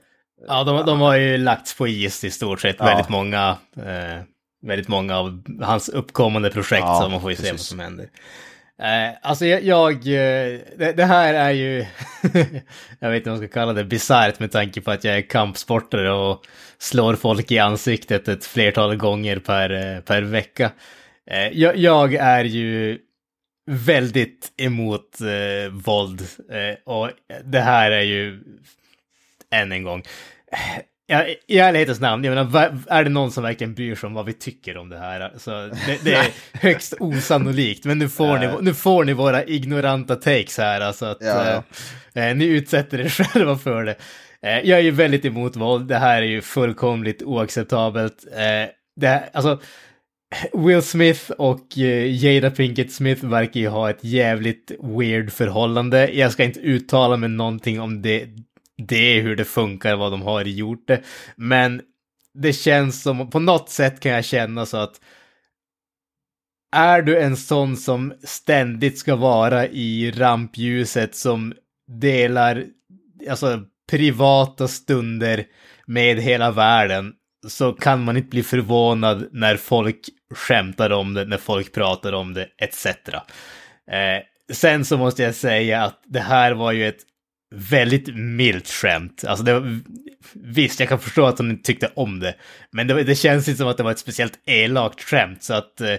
Ja, 0.47 0.63
de, 0.63 0.85
de 0.85 1.01
har 1.01 1.15
ju 1.15 1.37
lagts 1.37 1.77
på 1.77 1.87
is 1.87 2.23
i 2.23 2.31
stort 2.31 2.61
sett, 2.61 2.75
ja. 2.79 2.85
väldigt 2.85 3.09
många. 3.09 3.57
Eh 3.77 4.21
väldigt 4.61 4.87
många 4.87 5.17
av 5.17 5.43
hans 5.61 5.89
uppkommande 5.89 6.49
projekt, 6.49 6.81
ja, 6.85 7.01
så 7.01 7.09
man 7.09 7.21
får 7.21 7.31
ju 7.31 7.35
precis. 7.35 7.49
se 7.49 7.53
vad 7.53 7.59
som 7.59 7.79
händer. 7.79 8.09
Eh, 8.81 9.17
alltså 9.21 9.45
jag, 9.45 9.63
jag 9.63 9.93
eh, 9.93 10.59
det, 10.77 10.93
det, 10.97 11.05
här 11.05 11.33
är 11.33 11.51
ju, 11.51 11.85
jag 12.99 13.09
vet 13.09 13.17
inte 13.17 13.29
vad 13.29 13.39
man 13.39 13.47
ska 13.47 13.47
kalla 13.47 13.73
det, 13.73 13.83
bisarrt 13.83 14.39
med 14.39 14.51
tanke 14.51 14.81
på 14.81 14.91
att 14.91 15.03
jag 15.03 15.17
är 15.17 15.21
kampsportare 15.21 16.11
och 16.11 16.45
slår 16.77 17.15
folk 17.15 17.51
i 17.51 17.59
ansiktet 17.59 18.27
ett 18.27 18.45
flertal 18.45 18.95
gånger 18.95 19.39
per, 19.39 19.69
eh, 19.69 20.01
per 20.01 20.21
vecka. 20.21 20.71
Eh, 21.31 21.47
jag, 21.47 21.77
jag, 21.77 22.13
är 22.13 22.43
ju 22.43 22.99
väldigt 23.71 24.51
emot 24.57 25.21
eh, 25.21 25.71
våld 25.71 26.21
eh, 26.51 26.93
och 26.93 27.09
det 27.43 27.59
här 27.59 27.91
är 27.91 28.01
ju, 28.01 28.39
än 29.51 29.71
en 29.71 29.83
gång, 29.83 30.03
Ja, 31.09 31.25
i 31.47 31.59
ärlighetens 31.59 31.99
namn, 31.99 32.23
jag 32.23 32.35
menar, 32.35 32.77
är 32.87 33.03
det 33.03 33.09
någon 33.09 33.31
som 33.31 33.43
verkligen 33.43 33.73
bryr 33.73 33.95
sig 33.95 34.07
om 34.07 34.13
vad 34.13 34.25
vi 34.25 34.33
tycker 34.33 34.77
om 34.77 34.89
det 34.89 34.97
här? 34.97 35.19
Alltså, 35.19 35.51
det, 35.85 36.03
det 36.03 36.13
är 36.13 36.27
högst 36.53 36.93
osannolikt, 36.99 37.85
men 37.85 37.99
nu 37.99 38.09
får, 38.09 38.37
ni, 38.37 38.49
nu 38.61 38.73
får 38.73 39.03
ni 39.03 39.13
våra 39.13 39.43
ignoranta 39.43 40.15
takes 40.15 40.57
här, 40.57 40.81
alltså 40.81 41.05
att 41.05 41.17
ja. 41.21 41.63
eh, 42.13 42.35
ni 42.35 42.45
utsätter 42.45 42.99
er 42.99 43.09
själva 43.09 43.57
för 43.57 43.83
det. 43.83 43.95
Eh, 44.41 44.59
jag 44.69 44.79
är 44.79 44.83
ju 44.83 44.91
väldigt 44.91 45.25
emot 45.25 45.55
våld, 45.55 45.87
det 45.87 45.97
här 45.97 46.21
är 46.21 46.27
ju 46.27 46.41
fullkomligt 46.41 47.23
oacceptabelt. 47.23 48.25
Eh, 48.31 48.69
det, 48.95 49.29
alltså, 49.33 49.59
Will 50.53 50.81
Smith 50.81 51.31
och 51.31 51.77
eh, 51.77 52.25
Jada 52.25 52.51
Pinkett 52.51 52.91
Smith 52.91 53.25
verkar 53.25 53.59
ju 53.59 53.67
ha 53.67 53.89
ett 53.89 54.03
jävligt 54.03 54.71
weird 54.79 55.31
förhållande. 55.31 56.09
Jag 56.13 56.31
ska 56.31 56.43
inte 56.43 56.59
uttala 56.59 57.17
mig 57.17 57.29
någonting 57.29 57.81
om 57.81 58.01
det 58.01 58.27
det 58.77 59.21
hur 59.21 59.35
det 59.35 59.45
funkar, 59.45 59.95
vad 59.95 60.11
de 60.11 60.21
har 60.21 60.43
gjort 60.43 60.87
det. 60.87 61.01
Men 61.35 61.81
det 62.33 62.53
känns 62.53 63.01
som, 63.01 63.29
på 63.29 63.39
något 63.39 63.69
sätt 63.69 63.99
kan 63.99 64.11
jag 64.11 64.25
känna 64.25 64.65
så 64.65 64.77
att 64.77 65.01
är 66.75 67.01
du 67.01 67.19
en 67.19 67.37
sån 67.37 67.77
som 67.77 68.13
ständigt 68.23 68.97
ska 68.97 69.15
vara 69.15 69.67
i 69.67 70.11
rampljuset 70.11 71.15
som 71.15 71.53
delar 71.87 72.65
alltså 73.29 73.61
privata 73.89 74.67
stunder 74.67 75.45
med 75.85 76.17
hela 76.17 76.51
världen 76.51 77.13
så 77.47 77.73
kan 77.73 78.03
man 78.03 78.17
inte 78.17 78.29
bli 78.29 78.43
förvånad 78.43 79.27
när 79.31 79.57
folk 79.57 79.99
skämtar 80.35 80.89
om 80.89 81.13
det, 81.13 81.25
när 81.25 81.37
folk 81.37 81.73
pratar 81.73 82.13
om 82.13 82.33
det, 82.33 82.47
etc. 82.57 82.85
Eh, 82.85 84.53
sen 84.53 84.85
så 84.85 84.97
måste 84.97 85.23
jag 85.23 85.35
säga 85.35 85.83
att 85.83 86.01
det 86.05 86.19
här 86.19 86.51
var 86.51 86.71
ju 86.71 86.87
ett 86.87 87.01
väldigt 87.55 88.15
milt 88.15 88.67
skämt. 88.67 89.23
Alltså 89.27 89.45
det 89.45 89.53
var, 89.53 89.79
visst, 90.33 90.79
jag 90.79 90.89
kan 90.89 90.99
förstå 90.99 91.25
att 91.25 91.37
hon 91.37 91.51
inte 91.51 91.63
tyckte 91.63 91.91
om 91.95 92.19
det, 92.19 92.35
men 92.71 92.87
det, 92.87 93.03
det 93.03 93.15
känns 93.15 93.47
inte 93.47 93.57
som 93.57 93.67
att 93.67 93.77
det 93.77 93.83
var 93.83 93.91
ett 93.91 93.99
speciellt 93.99 94.39
elakt 94.45 95.01
skämt, 95.01 95.43
så 95.43 95.53
att 95.53 95.81
eh, 95.81 95.95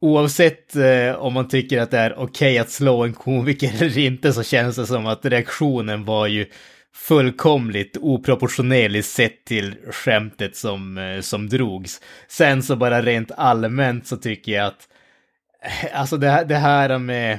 oavsett 0.00 0.76
eh, 0.76 1.14
om 1.14 1.32
man 1.32 1.48
tycker 1.48 1.80
att 1.80 1.90
det 1.90 1.98
är 1.98 2.12
okej 2.12 2.24
okay 2.24 2.58
att 2.58 2.70
slå 2.70 3.04
en 3.04 3.12
komiker 3.12 3.72
eller 3.80 3.98
inte 3.98 4.32
så 4.32 4.42
känns 4.42 4.76
det 4.76 4.86
som 4.86 5.06
att 5.06 5.24
reaktionen 5.24 6.04
var 6.04 6.26
ju 6.26 6.46
fullkomligt 6.94 7.96
oproportionerligt 8.00 9.06
sett 9.06 9.44
till 9.44 9.74
skämtet 9.90 10.56
som, 10.56 10.98
eh, 10.98 11.20
som 11.20 11.48
drogs. 11.48 12.00
Sen 12.28 12.62
så 12.62 12.76
bara 12.76 13.02
rent 13.02 13.30
allmänt 13.30 14.06
så 14.06 14.16
tycker 14.16 14.52
jag 14.52 14.66
att, 14.66 14.88
eh, 15.64 16.00
alltså 16.00 16.16
det, 16.16 16.44
det 16.48 16.56
här 16.56 16.98
med 16.98 17.38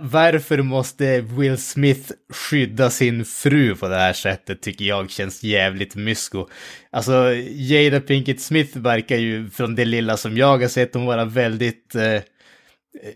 varför 0.00 0.62
måste 0.62 1.20
Will 1.20 1.58
Smith 1.58 2.12
skydda 2.32 2.90
sin 2.90 3.24
fru 3.24 3.74
på 3.74 3.88
det 3.88 3.96
här 3.96 4.12
sättet 4.12 4.62
tycker 4.62 4.84
jag 4.84 5.10
känns 5.10 5.42
jävligt 5.42 5.94
mysko. 5.94 6.46
Alltså, 6.92 7.34
Jada 7.50 8.00
Pinkett 8.00 8.40
Smith 8.40 8.78
verkar 8.78 9.16
ju, 9.16 9.50
från 9.50 9.74
det 9.74 9.84
lilla 9.84 10.16
som 10.16 10.36
jag 10.36 10.58
har 10.58 10.68
sett, 10.68 10.94
hon 10.94 11.06
vara 11.06 11.24
väldigt, 11.24 11.94
eh, 11.94 12.20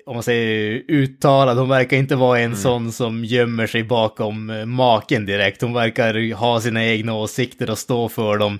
om 0.06 0.14
man 0.14 0.22
säger 0.22 0.82
uttalad. 0.88 1.58
Hon 1.58 1.68
verkar 1.68 1.96
inte 1.96 2.16
vara 2.16 2.38
en 2.38 2.44
mm. 2.44 2.58
sån 2.58 2.92
som 2.92 3.24
gömmer 3.24 3.66
sig 3.66 3.84
bakom 3.84 4.50
eh, 4.50 4.64
maken 4.64 5.26
direkt. 5.26 5.62
Hon 5.62 5.72
verkar 5.72 6.34
ha 6.34 6.60
sina 6.60 6.84
egna 6.84 7.14
åsikter 7.14 7.70
och 7.70 7.78
stå 7.78 8.08
för 8.08 8.38
dem 8.38 8.58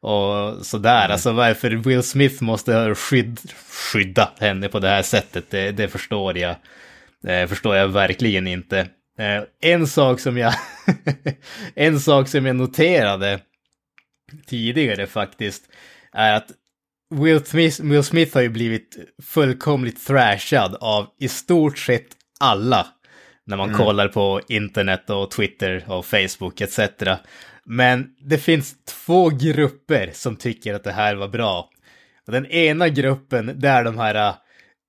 och 0.00 0.66
sådär. 0.66 1.04
Mm. 1.04 1.12
Alltså 1.12 1.32
varför 1.32 1.70
Will 1.70 2.02
Smith 2.02 2.42
måste 2.42 2.94
skydd, 2.94 3.40
skydda 3.92 4.30
henne 4.40 4.68
på 4.68 4.78
det 4.78 4.88
här 4.88 5.02
sättet, 5.02 5.44
det, 5.50 5.70
det 5.72 5.88
förstår 5.88 6.38
jag 6.38 6.56
Eh, 7.26 7.46
förstår 7.46 7.76
jag 7.76 7.88
verkligen 7.88 8.46
inte. 8.46 8.78
Eh, 9.18 9.42
en 9.60 9.86
sak 9.86 10.20
som 10.20 10.38
jag 10.38 10.54
en 11.74 12.00
sak 12.00 12.28
som 12.28 12.46
jag 12.46 12.56
noterade 12.56 13.40
tidigare 14.46 15.06
faktiskt 15.06 15.68
är 16.12 16.32
att 16.32 16.50
Will 17.14 17.44
Smith, 17.44 17.82
Will 17.82 18.02
Smith 18.02 18.34
har 18.34 18.42
ju 18.42 18.48
blivit 18.48 18.96
fullkomligt 19.22 20.06
thrashad 20.06 20.76
av 20.80 21.06
i 21.18 21.28
stort 21.28 21.78
sett 21.78 22.06
alla 22.40 22.86
när 23.46 23.56
man 23.56 23.68
mm. 23.68 23.78
kollar 23.80 24.08
på 24.08 24.40
internet 24.48 25.10
och 25.10 25.30
Twitter 25.30 25.84
och 25.86 26.06
Facebook 26.06 26.60
etc. 26.60 26.80
Men 27.64 28.14
det 28.20 28.38
finns 28.38 28.84
två 28.84 29.28
grupper 29.28 30.10
som 30.14 30.36
tycker 30.36 30.74
att 30.74 30.84
det 30.84 30.92
här 30.92 31.14
var 31.14 31.28
bra. 31.28 31.70
den 32.26 32.46
ena 32.46 32.88
gruppen, 32.88 33.52
det 33.56 33.68
är 33.68 33.84
de 33.84 33.98
här 33.98 34.34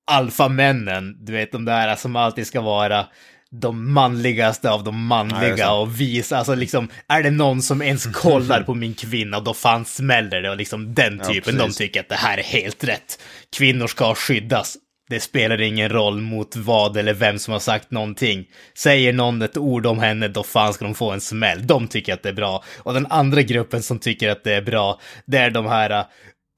alfamännen, 0.09 1.25
du 1.25 1.33
vet 1.33 1.51
de 1.51 1.65
där 1.65 1.95
som 1.95 2.15
alltid 2.15 2.47
ska 2.47 2.61
vara 2.61 3.05
de 3.51 3.93
manligaste 3.93 4.71
av 4.71 4.83
de 4.83 5.05
manliga 5.05 5.57
ja, 5.57 5.79
och 5.79 6.01
visa, 6.01 6.37
alltså 6.37 6.55
liksom, 6.55 6.89
är 7.07 7.23
det 7.23 7.31
någon 7.31 7.61
som 7.61 7.81
ens 7.81 8.05
kollar 8.13 8.63
på 8.63 8.73
min 8.73 8.93
kvinna, 8.93 9.39
då 9.39 9.53
fan 9.53 9.85
smäller 9.85 10.41
det 10.41 10.49
och 10.49 10.57
liksom 10.57 10.93
den 10.93 11.19
typen, 11.19 11.55
ja, 11.55 11.65
de 11.65 11.73
tycker 11.73 11.99
att 11.99 12.09
det 12.09 12.15
här 12.15 12.37
är 12.37 12.43
helt 12.43 12.83
rätt. 12.83 13.19
Kvinnor 13.57 13.87
ska 13.87 14.15
skyddas. 14.15 14.77
Det 15.09 15.19
spelar 15.19 15.61
ingen 15.61 15.89
roll 15.89 16.21
mot 16.21 16.55
vad 16.55 16.97
eller 16.97 17.13
vem 17.13 17.39
som 17.39 17.51
har 17.51 17.59
sagt 17.59 17.91
någonting. 17.91 18.45
Säger 18.77 19.13
någon 19.13 19.41
ett 19.41 19.57
ord 19.57 19.85
om 19.85 19.99
henne, 19.99 20.27
då 20.27 20.43
fan 20.43 20.73
ska 20.73 20.85
de 20.85 20.95
få 20.95 21.11
en 21.11 21.21
smäll. 21.21 21.67
De 21.67 21.87
tycker 21.87 22.13
att 22.13 22.23
det 22.23 22.29
är 22.29 22.33
bra. 22.33 22.63
Och 22.77 22.93
den 22.93 23.07
andra 23.09 23.41
gruppen 23.41 23.83
som 23.83 23.99
tycker 23.99 24.29
att 24.29 24.43
det 24.43 24.53
är 24.53 24.61
bra, 24.61 24.99
det 25.25 25.37
är 25.37 25.49
de 25.49 25.65
här 25.65 25.99
uh, 25.99 26.05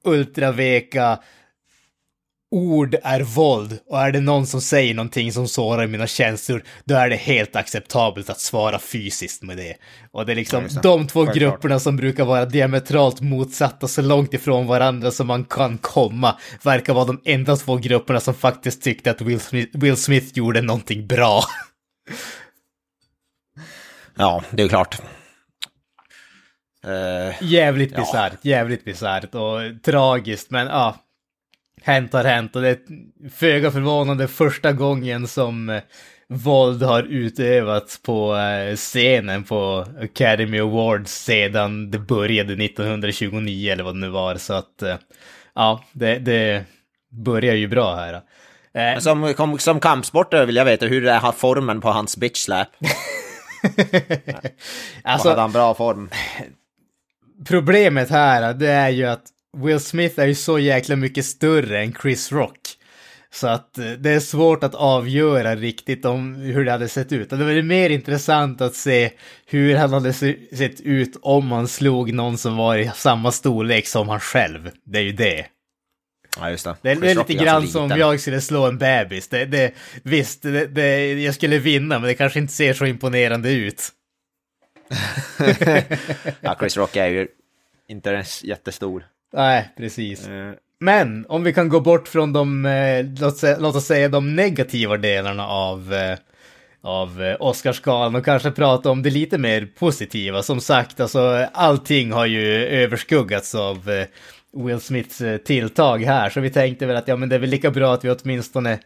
ultraveka, 0.04 1.18
ord 2.52 2.96
är 3.02 3.20
våld 3.20 3.78
och 3.86 4.00
är 4.00 4.12
det 4.12 4.20
någon 4.20 4.46
som 4.46 4.60
säger 4.60 4.94
någonting 4.94 5.32
som 5.32 5.48
sårar 5.48 5.86
mina 5.86 6.06
känslor, 6.06 6.62
då 6.84 6.94
är 6.94 7.10
det 7.10 7.16
helt 7.16 7.56
acceptabelt 7.56 8.30
att 8.30 8.40
svara 8.40 8.78
fysiskt 8.78 9.42
med 9.42 9.56
det. 9.56 9.74
Och 10.10 10.26
det 10.26 10.32
är 10.32 10.36
liksom 10.36 10.68
ja, 10.70 10.80
de 10.80 11.06
två 11.06 11.24
Självklart. 11.24 11.36
grupperna 11.36 11.80
som 11.80 11.96
brukar 11.96 12.24
vara 12.24 12.44
diametralt 12.44 13.20
motsatta 13.20 13.88
så 13.88 14.02
långt 14.02 14.34
ifrån 14.34 14.66
varandra 14.66 15.10
som 15.10 15.26
man 15.26 15.44
kan 15.44 15.78
komma, 15.78 16.38
verkar 16.62 16.94
vara 16.94 17.04
de 17.04 17.20
enda 17.24 17.56
två 17.56 17.76
grupperna 17.76 18.20
som 18.20 18.34
faktiskt 18.34 18.82
tyckte 18.82 19.10
att 19.10 19.20
Will 19.20 19.40
Smith, 19.40 19.78
Will 19.78 19.96
Smith 19.96 20.26
gjorde 20.34 20.62
någonting 20.62 21.06
bra. 21.06 21.42
Ja, 24.14 24.42
det 24.50 24.62
är 24.62 24.68
klart. 24.68 25.00
Uh, 26.86 27.42
jävligt 27.42 27.92
ja. 27.92 28.00
bisarrt, 28.00 28.44
jävligt 28.44 28.84
bisarrt 28.84 29.34
och 29.34 29.60
tragiskt, 29.82 30.50
men 30.50 30.66
ja, 30.66 30.96
hänt 31.82 32.12
har 32.12 32.24
hänt 32.24 32.56
och 32.56 32.62
det 32.62 32.68
är 32.68 32.78
föga 33.30 33.70
förvånande 33.70 34.28
första 34.28 34.72
gången 34.72 35.28
som 35.28 35.70
eh, 35.70 35.82
våld 36.28 36.82
har 36.82 37.02
utövats 37.02 38.02
på 38.02 38.36
eh, 38.36 38.76
scenen 38.76 39.44
på 39.44 39.86
Academy 40.00 40.58
Awards 40.60 41.24
sedan 41.24 41.90
det 41.90 41.98
började 41.98 42.64
1929 42.64 43.72
eller 43.72 43.84
vad 43.84 43.94
det 43.94 44.00
nu 44.00 44.08
var. 44.08 44.36
Så 44.36 44.54
att 44.54 44.82
eh, 44.82 44.96
ja, 45.54 45.84
det, 45.92 46.18
det 46.18 46.64
börjar 47.10 47.54
ju 47.54 47.68
bra 47.68 47.96
här. 47.96 48.20
Men 48.74 49.00
som, 49.00 49.34
som, 49.36 49.58
som 49.58 49.80
kampsportare 49.80 50.46
vill 50.46 50.56
jag 50.56 50.64
veta 50.64 50.86
hur 50.86 51.02
det 51.02 51.12
har 51.12 51.32
formen 51.32 51.80
på 51.80 51.88
hans 51.88 52.16
bitch 52.16 52.44
slap. 52.44 52.68
alltså, 55.02 55.28
hade 55.28 55.40
han 55.40 55.52
bra 55.52 55.74
form? 55.74 56.10
Problemet 57.48 58.10
här, 58.10 58.54
det 58.54 58.70
är 58.70 58.88
ju 58.88 59.06
att 59.06 59.24
Will 59.56 59.80
Smith 59.80 60.20
är 60.20 60.26
ju 60.26 60.34
så 60.34 60.58
jäkla 60.58 60.96
mycket 60.96 61.24
större 61.24 61.80
än 61.82 61.94
Chris 62.02 62.32
Rock. 62.32 62.58
Så 63.34 63.46
att 63.46 63.78
eh, 63.78 63.90
det 63.90 64.10
är 64.10 64.20
svårt 64.20 64.64
att 64.64 64.74
avgöra 64.74 65.56
riktigt 65.56 66.04
om 66.04 66.34
hur 66.34 66.64
det 66.64 66.72
hade 66.72 66.88
sett 66.88 67.12
ut. 67.12 67.30
Det 67.30 67.36
var 67.36 67.62
mer 67.62 67.90
intressant 67.90 68.60
att 68.60 68.74
se 68.74 69.10
hur 69.46 69.76
han 69.76 69.92
hade 69.92 70.12
sett 70.12 70.80
ut 70.80 71.16
om 71.22 71.52
han 71.52 71.68
slog 71.68 72.12
någon 72.12 72.38
som 72.38 72.56
var 72.56 72.76
i 72.76 72.90
samma 72.94 73.32
storlek 73.32 73.86
som 73.86 74.08
han 74.08 74.20
själv. 74.20 74.70
Det 74.84 74.98
är 74.98 75.02
ju 75.02 75.12
det. 75.12 75.46
Ja, 76.38 76.50
just 76.50 76.64
det. 76.64 76.76
Det 76.82 76.90
är, 76.90 76.96
det 76.96 77.10
är 77.10 77.14
lite 77.14 77.34
grann 77.34 77.68
som 77.68 77.82
om 77.82 77.98
jag 77.98 78.20
skulle 78.20 78.40
slå 78.40 78.66
en 78.66 78.78
bebis. 78.78 79.28
Det, 79.28 79.44
det, 79.44 79.74
visst, 80.02 80.42
det, 80.42 80.66
det, 80.66 81.12
jag 81.12 81.34
skulle 81.34 81.58
vinna, 81.58 81.98
men 81.98 82.08
det 82.08 82.14
kanske 82.14 82.38
inte 82.38 82.52
ser 82.52 82.74
så 82.74 82.86
imponerande 82.86 83.52
ut. 83.52 83.88
ja, 86.40 86.56
Chris 86.58 86.76
Rock 86.76 86.96
är 86.96 87.06
ju 87.06 87.28
inte 87.88 88.24
jättestor. 88.42 89.04
Nej, 89.32 89.68
precis. 89.76 90.28
Uh. 90.28 90.52
Men 90.80 91.26
om 91.28 91.44
vi 91.44 91.52
kan 91.52 91.68
gå 91.68 91.80
bort 91.80 92.08
från 92.08 92.32
de, 92.32 92.66
eh, 92.66 93.06
låt, 93.58 93.76
oss 93.76 93.86
säga 93.86 94.08
de 94.08 94.36
negativa 94.36 94.96
delarna 94.96 95.46
av, 95.46 95.94
eh, 95.94 96.18
av 96.82 97.22
eh, 97.22 97.36
Oscarsgalan 97.40 98.14
och 98.14 98.24
kanske 98.24 98.50
prata 98.50 98.90
om 98.90 99.02
det 99.02 99.10
lite 99.10 99.38
mer 99.38 99.68
positiva. 99.78 100.42
Som 100.42 100.60
sagt, 100.60 101.00
alltså 101.00 101.46
allting 101.52 102.12
har 102.12 102.26
ju 102.26 102.66
överskuggats 102.66 103.54
av 103.54 103.90
eh, 103.90 104.06
Will 104.64 104.80
Smiths 104.80 105.20
eh, 105.20 105.36
tilltag 105.36 105.98
här, 105.98 106.30
så 106.30 106.40
vi 106.40 106.50
tänkte 106.50 106.86
väl 106.86 106.96
att 106.96 107.08
ja, 107.08 107.16
men 107.16 107.28
det 107.28 107.34
är 107.34 107.40
väl 107.40 107.50
lika 107.50 107.70
bra 107.70 107.94
att 107.94 108.04
vi 108.04 108.10
åtminstone 108.10 108.78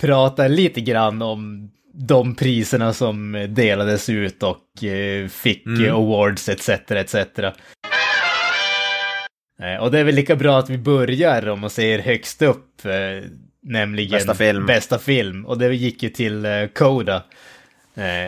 pratar 0.00 0.48
lite 0.48 0.80
grann 0.80 1.22
om 1.22 1.70
de 1.94 2.34
priserna 2.34 2.92
som 2.92 3.46
delades 3.48 4.08
ut 4.08 4.42
och 4.42 4.84
eh, 4.84 5.28
fick 5.28 5.66
mm. 5.66 5.94
awards 5.94 6.48
etc. 6.48 6.68
etc. 6.90 7.16
Eh, 9.64 9.82
och 9.82 9.90
det 9.90 9.98
är 9.98 10.04
väl 10.04 10.14
lika 10.14 10.36
bra 10.36 10.58
att 10.58 10.70
vi 10.70 10.78
börjar 10.78 11.48
om 11.48 11.60
man 11.60 11.70
säger 11.70 11.98
högst 11.98 12.42
upp, 12.42 12.84
eh, 12.84 13.28
nämligen 13.62 14.10
bästa 14.10 14.34
film. 14.34 14.66
bästa 14.66 14.98
film. 14.98 15.46
Och 15.46 15.58
det 15.58 15.74
gick 15.74 16.02
ju 16.02 16.08
till 16.08 16.44
eh, 16.44 16.66
Coda. 16.74 17.22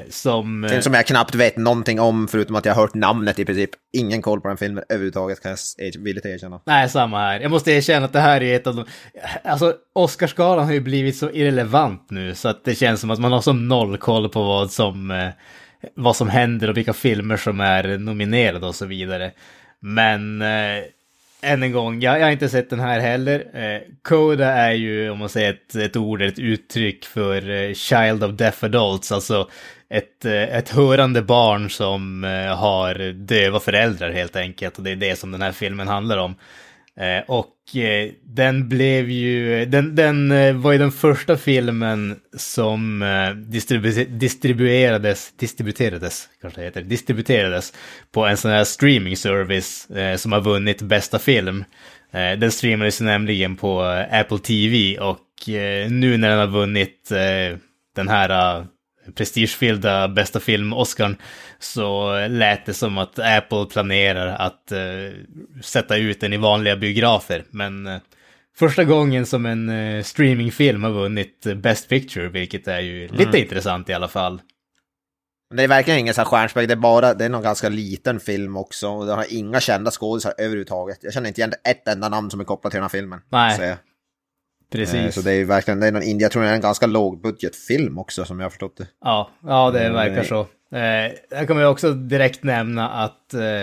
som... 0.08 0.66
Film 0.70 0.82
som 0.82 0.94
jag 0.94 1.06
knappt 1.06 1.34
vet 1.34 1.56
någonting 1.56 2.00
om 2.00 2.28
förutom 2.28 2.56
att 2.56 2.64
jag 2.64 2.74
har 2.74 2.82
hört 2.82 2.94
namnet 2.94 3.38
i 3.38 3.44
princip. 3.44 3.70
Ingen 3.92 4.22
koll 4.22 4.40
på 4.40 4.48
den 4.48 4.56
filmen 4.56 4.84
överhuvudtaget 4.88 5.42
kan 5.42 5.50
jag 5.50 6.02
villigt 6.02 6.26
erkänna. 6.26 6.60
Nej, 6.66 6.88
samma 6.88 7.18
här. 7.18 7.40
Jag 7.40 7.50
måste 7.50 7.72
erkänna 7.72 8.06
att 8.06 8.12
det 8.12 8.20
här 8.20 8.42
är 8.42 8.56
ett 8.56 8.66
av 8.66 8.76
de... 8.76 8.84
Alltså, 9.44 9.74
Oscarsgalan 9.92 10.64
har 10.64 10.72
ju 10.72 10.80
blivit 10.80 11.16
så 11.16 11.30
irrelevant 11.30 12.10
nu 12.10 12.34
så 12.34 12.48
att 12.48 12.64
det 12.64 12.74
känns 12.74 13.00
som 13.00 13.10
att 13.10 13.18
man 13.18 13.32
har 13.32 13.40
som 13.40 13.68
noll 13.68 13.98
koll 13.98 14.28
på 14.28 14.42
vad 14.42 14.70
som, 14.70 15.30
vad 15.94 16.16
som 16.16 16.28
händer 16.28 16.70
och 16.70 16.76
vilka 16.76 16.92
filmer 16.92 17.36
som 17.36 17.60
är 17.60 17.98
nominerade 17.98 18.66
och 18.66 18.74
så 18.74 18.86
vidare. 18.86 19.32
Men 19.80 20.42
än 21.40 21.62
en 21.62 21.72
gång, 21.72 22.00
jag, 22.00 22.20
jag, 22.20 22.24
har 22.24 22.32
inte 22.32 22.48
sett 22.48 22.70
den 22.70 22.80
här 22.80 23.00
heller. 23.00 23.44
Eh, 23.54 23.80
Coda 24.02 24.46
är 24.46 24.72
ju, 24.72 25.10
om 25.10 25.18
man 25.18 25.28
säger 25.28 25.50
ett, 25.50 25.74
ett 25.74 25.96
ord, 25.96 26.22
ett 26.22 26.38
uttryck 26.38 27.04
för 27.04 27.50
eh, 27.50 27.74
Child 27.74 28.24
of 28.24 28.32
Deaf 28.32 28.64
Adults, 28.64 29.12
alltså 29.12 29.48
ett, 29.88 30.24
eh, 30.24 30.56
ett 30.56 30.68
hörande 30.68 31.22
barn 31.22 31.70
som 31.70 32.24
eh, 32.24 32.56
har 32.56 33.12
döva 33.12 33.60
föräldrar 33.60 34.10
helt 34.10 34.36
enkelt. 34.36 34.78
Och 34.78 34.84
det 34.84 34.90
är 34.90 34.96
det 34.96 35.18
som 35.18 35.32
den 35.32 35.42
här 35.42 35.52
filmen 35.52 35.88
handlar 35.88 36.18
om. 36.18 36.34
Eh, 37.00 37.24
och 37.26 37.76
eh, 37.76 38.10
den 38.22 38.68
blev 38.68 39.10
ju, 39.10 39.64
den, 39.64 39.94
den 39.94 40.30
eh, 40.30 40.54
var 40.54 40.72
ju 40.72 40.78
den 40.78 40.92
första 40.92 41.36
filmen 41.36 42.16
som 42.36 43.04
distribu 43.48 44.04
distribuerades, 44.04 45.32
distributerades, 45.36 46.28
kanske 46.40 46.62
heter, 46.62 46.82
distributerades 46.82 47.72
på 48.12 48.26
en 48.26 48.36
sån 48.36 48.50
här 48.50 48.64
streaming 48.64 49.16
service 49.16 49.88
som 50.16 50.32
har 50.32 50.40
vunnit 50.40 50.82
bästa 50.82 51.18
film. 51.18 51.64
den 52.12 52.52
streamades 52.52 53.00
nämligen 53.00 53.56
på 53.56 53.82
Apple 54.10 54.38
TV 54.38 54.98
och 54.98 55.20
nu 55.88 56.16
när 56.16 56.28
den 56.28 56.38
har 56.38 56.46
vunnit 56.46 57.08
den 57.96 58.08
här 58.08 58.66
prestigefyllda 59.14 60.08
bästa 60.08 60.40
film-Oscarn 60.40 61.16
så 61.58 62.18
lät 62.28 62.66
det 62.66 62.74
som 62.74 62.98
att 62.98 63.18
Apple 63.18 63.66
planerar 63.70 64.26
att 64.26 64.72
uh, 64.72 65.14
sätta 65.62 65.96
ut 65.96 66.20
den 66.20 66.32
i 66.32 66.36
vanliga 66.36 66.76
biografer. 66.76 67.44
Men 67.50 67.86
uh, 67.86 67.98
första 68.56 68.84
gången 68.84 69.26
som 69.26 69.46
en 69.46 69.68
uh, 69.68 70.02
streamingfilm 70.02 70.82
har 70.84 70.90
vunnit 70.90 71.46
Best 71.56 71.88
Picture, 71.88 72.28
vilket 72.28 72.68
är 72.68 72.80
ju 72.80 73.04
mm. 73.04 73.16
lite 73.16 73.38
intressant 73.38 73.88
i 73.88 73.92
alla 73.92 74.08
fall. 74.08 74.40
Det 75.54 75.62
är 75.62 75.68
verkligen 75.68 76.00
ingen 76.00 76.14
här 76.16 76.24
stjärnsprängd, 76.24 76.68
det 76.68 76.74
är 76.74 76.76
bara, 76.76 77.14
det 77.14 77.24
är 77.24 77.28
någon 77.28 77.42
ganska 77.42 77.68
liten 77.68 78.20
film 78.20 78.56
också. 78.56 78.88
Och 78.88 79.06
den 79.06 79.16
har 79.16 79.26
inga 79.28 79.60
kända 79.60 79.90
skådisar 79.90 80.34
överhuvudtaget. 80.38 80.98
Jag 81.02 81.12
känner 81.12 81.28
inte 81.28 81.40
igen 81.40 81.52
ett 81.68 81.88
enda 81.88 82.08
namn 82.08 82.30
som 82.30 82.40
är 82.40 82.44
kopplat 82.44 82.70
till 82.70 82.78
den 82.78 82.84
här 82.84 82.88
filmen. 82.88 83.20
Nej. 83.28 83.76
Precis. 84.72 84.94
Eh, 84.94 85.10
så 85.10 85.20
det 85.20 85.32
är 85.32 85.44
verkligen, 85.44 85.80
det 85.80 85.86
är 85.86 85.92
någon 85.92 86.18
jag 86.18 86.32
tror 86.32 86.42
det 86.42 86.48
är 86.48 86.54
en 86.54 86.60
ganska 86.60 86.86
lågbudgetfilm 86.86 87.98
också 87.98 88.24
som 88.24 88.40
jag 88.40 88.44
har 88.44 88.50
förstått 88.50 88.76
det. 88.76 88.86
Ja, 89.04 89.30
ja 89.42 89.70
det 89.70 89.90
verkar 89.90 90.22
så. 90.22 90.40
Eh, 90.72 91.12
här 91.30 91.46
kommer 91.46 91.62
jag 91.62 91.70
också 91.72 91.92
direkt 91.92 92.42
nämna 92.42 92.90
att 92.90 93.34
eh, 93.34 93.62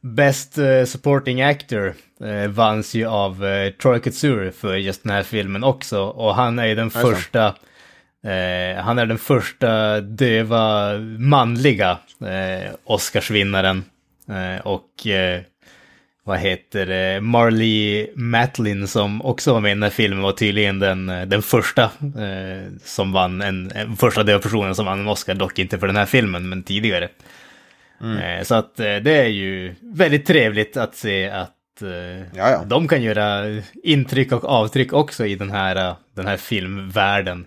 Best 0.00 0.58
eh, 0.58 0.84
Supporting 0.84 1.42
Actor 1.42 1.94
eh, 2.24 2.48
vanns 2.48 2.94
ju 2.94 3.06
av 3.06 3.46
eh, 3.46 3.70
Troy 3.72 4.00
Katsur 4.00 4.50
för 4.50 4.76
just 4.76 5.02
den 5.02 5.12
här 5.12 5.22
filmen 5.22 5.64
också. 5.64 6.02
Och 6.02 6.34
han 6.34 6.58
är 6.58 6.66
ju 6.66 6.74
den 6.74 6.90
första, 6.90 7.46
eh, 8.24 8.82
han 8.82 8.98
är 8.98 9.06
den 9.06 9.18
första 9.18 10.00
döva 10.00 10.98
manliga 11.18 11.98
eh, 12.20 12.74
Oscarsvinnaren. 12.84 13.84
Eh, 14.28 14.66
och 14.66 15.06
vad 16.28 16.38
heter 16.38 16.86
det, 16.86 17.20
Marley 17.20 18.10
Matlin 18.14 18.88
som 18.88 19.22
också 19.22 19.52
var 19.52 19.60
med 19.60 19.70
i 19.70 19.74
den 19.74 19.82
här 19.82 19.90
filmen 19.90 20.22
var 20.22 20.32
tydligen 20.32 20.78
den, 20.78 21.06
den 21.06 21.42
första 21.42 21.82
eh, 22.02 22.72
som 22.84 23.12
vann 23.12 23.42
en, 23.42 23.72
en 23.74 23.96
första 23.96 24.22
döda 24.22 24.38
personen 24.38 24.74
som 24.74 24.86
vann 24.86 25.00
en 25.00 25.08
Oscar, 25.08 25.34
dock 25.34 25.58
inte 25.58 25.78
för 25.78 25.86
den 25.86 25.96
här 25.96 26.06
filmen, 26.06 26.48
men 26.48 26.62
tidigare. 26.62 27.08
Mm. 28.00 28.18
Eh, 28.18 28.44
så 28.44 28.54
att 28.54 28.80
eh, 28.80 28.96
det 28.96 29.14
är 29.14 29.28
ju 29.28 29.74
väldigt 29.80 30.26
trevligt 30.26 30.76
att 30.76 30.94
se 30.94 31.28
att 31.28 31.82
eh, 31.82 32.62
de 32.66 32.88
kan 32.88 33.02
göra 33.02 33.44
intryck 33.82 34.32
och 34.32 34.44
avtryck 34.44 34.92
också 34.92 35.26
i 35.26 35.34
den 35.34 35.50
här, 35.50 35.94
den 36.14 36.26
här 36.26 36.36
filmvärlden. 36.36 37.46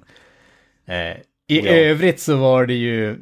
Eh, 0.87 1.17
I 1.47 1.65
ja. 1.65 1.71
övrigt 1.71 2.19
så 2.19 2.35
var 2.35 2.65
det 2.65 2.73
ju 2.73 3.17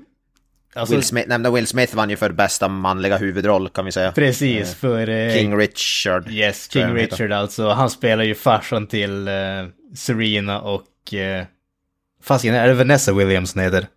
Alltså, 0.74 0.96
Will 0.96 1.04
Smith, 1.04 1.30
nämnda 1.30 1.52
Will 1.52 1.68
Smith 1.68 1.96
vann 1.96 2.10
ju 2.10 2.16
för 2.16 2.32
bästa 2.32 2.68
manliga 2.68 3.18
huvudroll 3.18 3.70
kan 3.70 3.86
vi 3.86 3.92
säga. 3.92 4.12
Precis, 4.12 4.70
eh, 4.70 4.76
för... 4.76 5.10
Eh, 5.10 5.34
King 5.34 5.58
Richard. 5.58 6.30
Yes, 6.32 6.72
King 6.72 6.94
Richard 6.94 7.32
alltså. 7.32 7.70
Han 7.70 7.90
spelar 7.90 8.24
ju 8.24 8.36
farsan 8.36 8.88
till 8.88 9.28
eh, 9.28 9.34
Serena 9.96 10.62
och... 10.62 11.14
Eh, 11.14 11.46
fasiken, 12.24 12.56
är 12.56 12.68
det 12.68 12.74
Vanessa 12.74 13.14
Williams 13.14 13.56
hon 13.56 13.64
heter? 13.64 13.88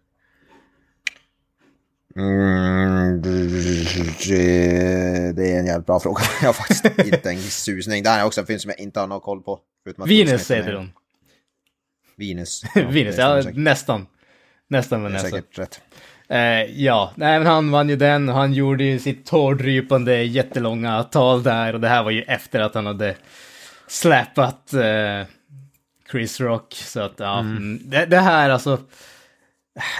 Mm, 2.17 3.23
det 5.35 5.51
är 5.53 5.59
en 5.59 5.67
jävligt 5.67 5.87
bra 5.87 6.01
fråga. 6.01 6.23
Jag 6.41 6.49
har 6.49 6.53
faktiskt 6.53 6.85
inte 6.85 7.31
en 7.31 7.39
susning. 7.39 8.03
Det 8.03 8.11
här 8.11 8.21
är 8.21 8.25
också 8.27 8.41
en 8.41 8.47
film 8.47 8.59
som 8.59 8.71
jag 8.71 8.81
inte 8.81 9.01
har 9.01 9.07
någon 9.07 9.21
koll 9.21 9.43
på. 9.43 9.61
Venus 9.97 10.51
heter 10.51 10.73
hon. 10.73 10.93
Venus. 12.17 12.63
Ja, 12.75 12.89
Venus, 12.89 13.17
ja 13.19 13.43
nästan. 13.55 14.07
Nästan 14.69 15.03
Vanessa. 15.03 15.23
Det 15.23 15.29
är 15.29 15.41
säkert 15.41 15.59
rätt. 15.59 15.81
Eh, 16.33 16.65
ja, 16.83 17.13
nej, 17.15 17.39
men 17.39 17.47
han 17.47 17.71
vann 17.71 17.89
ju 17.89 17.97
den 17.97 18.29
och 18.29 18.35
han 18.35 18.53
gjorde 18.53 18.85
ju 18.85 18.99
sitt 18.99 19.27
tårdrypande 19.27 20.23
jättelånga 20.23 21.03
tal 21.03 21.43
där 21.43 21.75
och 21.75 21.81
det 21.81 21.89
här 21.89 22.03
var 22.03 22.11
ju 22.11 22.23
efter 22.23 22.61
att 22.61 22.75
han 22.75 22.87
hade 22.87 23.15
släpat 23.87 24.73
eh, 24.73 25.27
Chris 26.11 26.41
Rock. 26.41 26.75
Så 26.75 27.01
att 27.01 27.15
ja, 27.17 27.39
mm. 27.39 27.57
mm. 27.57 27.81
det, 27.85 28.07
det, 28.07 28.19
här 28.19 28.51
alltså, 28.51 28.79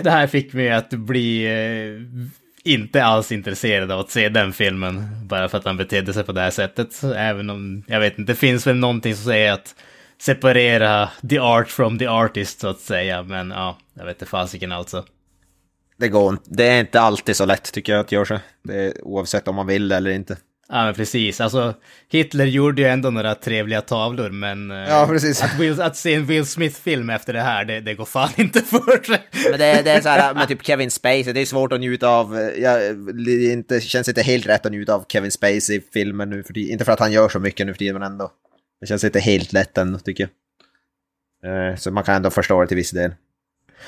det 0.03 0.11
här 0.11 0.27
fick 0.27 0.53
mig 0.53 0.71
att 0.71 0.91
bli 0.91 1.45
eh, 1.45 2.23
inte 2.65 3.05
alls 3.05 3.33
intresserad 3.33 3.91
av 3.91 4.01
att 4.01 4.11
se 4.11 4.29
den 4.29 4.53
filmen 4.53 5.09
bara 5.27 5.49
för 5.49 5.59
att 5.59 5.65
han 5.65 5.77
betedde 5.77 6.13
sig 6.13 6.25
på 6.25 6.33
det 6.33 6.41
här 6.41 6.51
sättet. 6.51 7.03
Även 7.17 7.51
om, 7.51 7.85
jag 7.87 8.01
vet 8.01 8.19
inte, 8.19 8.33
det 8.33 8.37
finns 8.37 8.67
väl 8.67 8.77
någonting 8.77 9.15
som 9.15 9.25
säger 9.25 9.53
att 9.53 9.75
separera 10.19 11.09
the 11.31 11.39
art 11.39 11.69
from 11.69 11.99
the 11.99 12.07
artist 12.07 12.61
så 12.61 12.69
att 12.69 12.81
säga, 12.81 13.23
men 13.23 13.51
ja, 13.51 13.79
jag 13.95 14.05
vet 14.05 14.17
inte 14.17 14.31
fasiken 14.31 14.73
alltså 14.73 15.05
det, 16.03 16.09
går, 16.09 16.39
det 16.45 16.69
är 16.69 16.81
inte 16.81 17.01
alltid 17.01 17.37
så 17.37 17.45
lätt 17.45 17.73
tycker 17.73 17.93
jag 17.93 18.01
att 18.01 18.13
göra 18.13 18.25
sig. 18.25 18.39
Det 18.65 18.75
är, 18.75 19.05
oavsett 19.05 19.49
om 19.49 19.55
man 19.55 19.67
vill 19.67 19.89
det 19.89 19.97
eller 19.97 20.11
inte. 20.11 20.37
Ja, 20.69 20.85
men 20.85 20.95
precis. 20.95 21.41
Alltså, 21.41 21.75
Hitler 22.09 22.45
gjorde 22.45 22.83
ju 22.83 22.89
ändå 22.89 23.11
några 23.11 23.35
trevliga 23.35 23.81
tavlor, 23.81 24.31
men 24.31 24.71
eh, 24.71 24.77
ja, 24.77 25.07
precis. 25.09 25.43
Att, 25.43 25.59
Will, 25.59 25.81
att 25.81 25.97
se 25.97 26.15
en 26.15 26.27
Will 26.27 26.47
Smith-film 26.47 27.11
efter 27.11 27.33
det 27.33 27.41
här, 27.41 27.65
det, 27.65 27.81
det 27.81 27.95
går 27.95 28.05
fan 28.05 28.31
inte 28.37 28.61
för 28.61 29.05
sig. 29.05 29.29
Men 29.51 29.59
det, 29.59 29.83
det 29.83 29.91
är 29.91 30.01
så 30.01 30.09
här 30.09 30.35
med 30.35 30.49
typ 30.49 30.67
Kevin 30.67 30.91
Spacey, 30.91 31.33
det 31.33 31.41
är 31.41 31.47
svårt 31.47 31.73
att 31.73 31.81
njuta 31.81 32.09
av, 32.09 32.53
ja, 32.59 32.79
det 33.27 33.53
inte, 33.53 33.81
känns 33.81 34.09
inte 34.09 34.23
helt 34.23 34.47
rätt 34.47 34.67
att 34.67 34.73
njuta 34.73 34.95
av 34.95 35.05
Kevin 35.09 35.31
Spacey-filmer 35.31 36.27
nu 36.27 36.43
för. 36.43 36.59
Inte 36.59 36.85
för 36.85 36.93
att 36.93 37.01
han 37.01 37.13
gör 37.13 37.29
så 37.29 37.39
mycket 37.39 37.67
nu 37.67 37.73
för 37.73 37.79
tiden, 37.79 37.95
men 37.95 38.13
ändå. 38.13 38.31
Det 38.81 38.87
känns 38.87 39.05
inte 39.05 39.21
helt 39.21 39.53
lätt 39.53 39.79
ändå, 39.79 39.99
tycker 39.99 40.29
jag. 41.43 41.71
Eh, 41.71 41.77
så 41.77 41.91
man 41.91 42.05
kan 42.05 42.15
ändå 42.15 42.31
förstå 42.31 42.61
det 42.61 42.67
till 42.67 42.77
viss 42.77 42.91
del. 42.91 43.15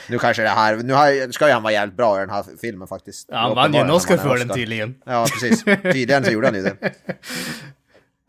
Nu 0.08 0.18
kanske 0.18 0.42
det 0.42 0.48
här, 0.48 0.76
nu 0.76 0.92
har, 0.92 1.32
ska 1.32 1.46
ju 1.46 1.52
han 1.52 1.62
vara 1.62 1.72
jävligt 1.72 1.96
bra 1.96 2.16
i 2.16 2.20
den 2.20 2.30
här 2.30 2.44
filmen 2.60 2.88
faktiskt. 2.88 3.28
Ja, 3.32 3.38
han 3.38 3.54
vann 3.54 3.74
ju 3.74 3.80
en 3.80 3.90
Oscar 3.90 4.16
för 4.16 4.38
den 4.38 4.48
tydligen. 4.48 4.94
Ja, 5.06 5.26
precis. 5.32 5.64
Tydligen 5.64 6.24
så 6.24 6.30
gjorde 6.30 6.46
han 6.46 6.56
ju 6.56 6.62
det. 6.62 6.76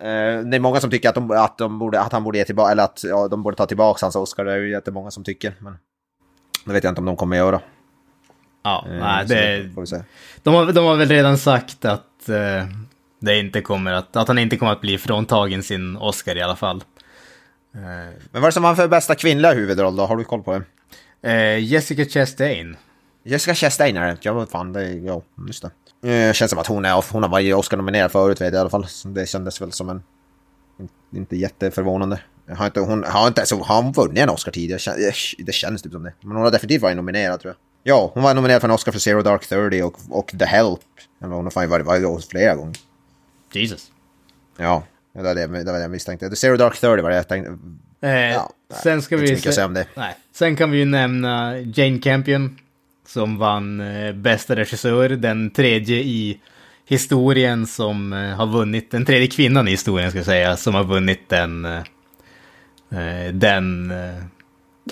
Eh, 0.02 0.40
det 0.40 0.58
är 0.58 0.60
många 0.60 0.80
som 0.80 0.92
tycker 0.92 1.10
att, 1.10 1.16
de, 1.16 1.32
att, 1.32 1.58
de 1.58 1.80
borde, 1.80 2.02
att 2.02 2.12
han 2.12 2.24
borde 2.24 2.38
ge 2.38 2.46
tillbaka, 2.46 2.72
eller 2.72 2.84
att 2.84 3.04
ja, 3.04 3.28
de 3.28 3.44
borde 3.44 3.58
ta 3.58 3.66
tillbaka 3.66 4.06
hans 4.06 4.16
Oscar. 4.16 4.46
Det 4.46 4.52
är 4.54 4.58
ju 4.58 4.72
jättemånga 4.72 5.12
som 5.12 5.24
tycker. 5.24 5.54
Men 5.60 5.78
det 6.66 6.74
vet 6.74 6.84
jag 6.84 6.92
inte 6.92 7.02
om 7.02 7.06
de 7.06 7.16
kommer 7.16 7.36
att 7.36 7.40
göra. 7.40 7.62
Ja, 8.64 8.86
Eh, 8.90 8.98
nej, 9.00 9.26
det, 9.26 9.88
se. 9.88 10.04
de, 10.44 10.54
har, 10.54 10.72
de 10.72 10.86
har 10.86 10.96
väl 10.96 11.10
redan 11.10 11.38
sagt 11.38 11.86
att 11.86 12.30
eh, 12.30 12.66
det 13.20 13.40
inte 13.40 13.62
kommer 13.62 13.94
att, 13.94 14.16
att 14.16 14.28
han 14.28 14.38
inte 14.38 14.58
kommer 14.58 14.72
att 14.72 14.82
bli 14.82 14.98
fråntagen 14.98 15.64
sin 15.64 15.98
Oscar 15.98 16.36
i 16.36 16.42
alla 16.42 16.56
fall. 16.56 16.84
Men 17.72 18.14
vad 18.32 18.44
är 18.44 18.48
det 18.48 18.52
som 18.52 18.64
han 18.64 18.76
för 18.76 18.88
bästa 18.88 19.16
kvinnliga 19.16 19.54
huvudroll 19.54 19.96
då? 19.96 20.06
Har 20.06 20.18
du 20.18 20.24
koll 20.24 20.44
på 20.44 20.54
det? 20.54 20.64
Eh, 21.22 21.64
Jessica 21.64 22.06
Chastain. 22.06 22.78
Jessica 23.24 23.56
Chastain 23.56 23.98
är 23.98 24.08
det. 24.08 24.18
Ja, 24.22 24.34
vad 24.34 24.50
fan, 24.50 24.74
det 24.74 24.82
är, 24.82 24.94
ja, 24.94 25.22
just 25.48 25.64
det. 25.64 25.72
Eh, 26.28 26.34
känns 26.34 26.52
som 26.52 26.60
att 26.60 26.68
hon, 26.68 26.86
är, 26.86 27.12
hon 27.12 27.24
har 27.24 27.30
varit 27.30 27.56
Oscar-nominerad 27.56 28.12
förut 28.12 28.42
vet 28.42 28.54
jag 28.54 28.54
i 28.54 28.58
alla 28.58 28.70
fall. 28.70 28.86
Det 29.06 29.30
kändes 29.30 29.62
väl 29.62 29.72
som 29.72 29.90
en... 29.90 30.04
Inte 31.16 31.36
jätteförvånande. 31.36 32.20
Har 32.50 32.66
inte, 32.66 32.80
hon 32.80 33.04
har 33.04 33.28
inte 33.28 33.46
så 33.46 33.64
har 33.64 33.82
hon 33.82 33.92
vunnit 33.92 34.24
en 34.24 34.30
Oscar 34.30 34.52
tidigare? 34.52 35.12
Det 35.38 35.52
känns 35.52 35.82
typ 35.82 35.92
som 35.92 36.04
det. 36.04 36.14
Men 36.22 36.32
hon 36.36 36.44
har 36.44 36.52
definitivt 36.52 36.82
varit 36.82 36.96
nominerad 36.96 37.40
tror 37.40 37.50
jag. 37.50 37.58
Ja, 37.94 38.12
hon 38.14 38.24
var 38.24 38.34
nominerad 38.34 38.62
för 38.62 38.68
en 38.68 38.74
Oscar 38.74 38.92
för 38.92 39.00
Zero 39.00 39.22
Dark 39.22 39.48
Thirty 39.48 39.82
och, 39.82 40.00
och 40.10 40.36
The 40.40 40.46
Help. 40.46 40.80
Eller 41.24 41.36
hon 41.36 41.46
har 41.46 41.52
fan 41.52 41.70
varit 41.70 41.86
varit 41.86 42.26
flera 42.26 42.56
gånger. 42.56 42.76
Jesus. 43.52 43.92
Ja, 44.58 44.84
det 45.14 45.22
var 45.22 45.36
det, 45.36 45.48
det, 45.48 45.48
var 45.48 45.74
det 45.74 45.82
jag 45.82 45.92
misstänkte. 45.92 46.30
The 46.30 46.36
Zero 46.36 46.58
Dark 46.58 46.80
Thirty 46.80 47.02
var 47.02 47.10
det 47.10 47.16
jag 47.16 47.28
tänkte. 47.28 47.58
Eh, 48.06 48.34
Ja, 48.34 48.50
nej, 48.70 48.80
sen 48.84 49.02
ska 49.02 49.18
vi... 49.18 49.38
säga 49.38 49.66
om 49.66 49.74
det. 49.74 49.86
Nej. 49.96 50.16
Sen 50.32 50.56
kan 50.56 50.72
vi 50.72 50.78
ju 50.78 50.86
nämna 50.86 51.60
Jane 51.60 52.00
Campion. 52.00 52.58
Som 53.08 53.38
vann 53.38 53.82
eh, 53.82 54.14
bästa 54.14 54.56
regissör. 54.56 55.10
Den 55.10 55.50
tredje 55.50 55.98
i 55.98 56.40
historien 56.86 57.68
som 57.68 58.14
eh, 58.14 58.20
har 58.20 58.46
vunnit. 58.48 58.92
Den 58.92 59.06
tredje 59.06 59.28
kvinnan 59.28 59.68
i 59.68 59.72
historien 59.72 60.10
ska 60.10 60.20
jag 60.20 60.26
säga. 60.26 60.58
Som 60.58 60.76
har 60.76 60.84
vunnit 60.84 61.30
den... 61.30 61.66
Eh, 61.66 61.82
eh, 62.90 63.34
den 63.34 63.94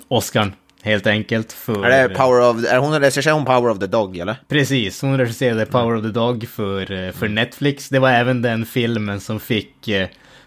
Oscarn. 0.07 0.53
Helt 0.81 1.07
enkelt. 1.07 1.51
För, 1.53 1.85
Är 1.85 2.09
det 2.09 2.15
Power 2.15 2.49
of... 2.49 2.65
Är 2.65 2.77
hon 2.77 2.99
regisserar 2.99 3.33
hon 3.33 3.45
Power 3.45 3.69
of 3.69 3.79
the 3.79 3.87
Dog 3.87 4.17
eller? 4.17 4.35
Precis, 4.47 5.01
hon 5.01 5.17
regisserade 5.17 5.65
Power 5.65 5.95
of 5.95 6.01
the 6.03 6.11
Dog 6.11 6.47
för, 6.49 7.11
för 7.11 7.27
Netflix. 7.27 7.89
Det 7.89 7.99
var 7.99 8.09
även 8.09 8.41
den 8.41 8.65
filmen 8.65 9.19
som 9.19 9.39
fick 9.39 9.89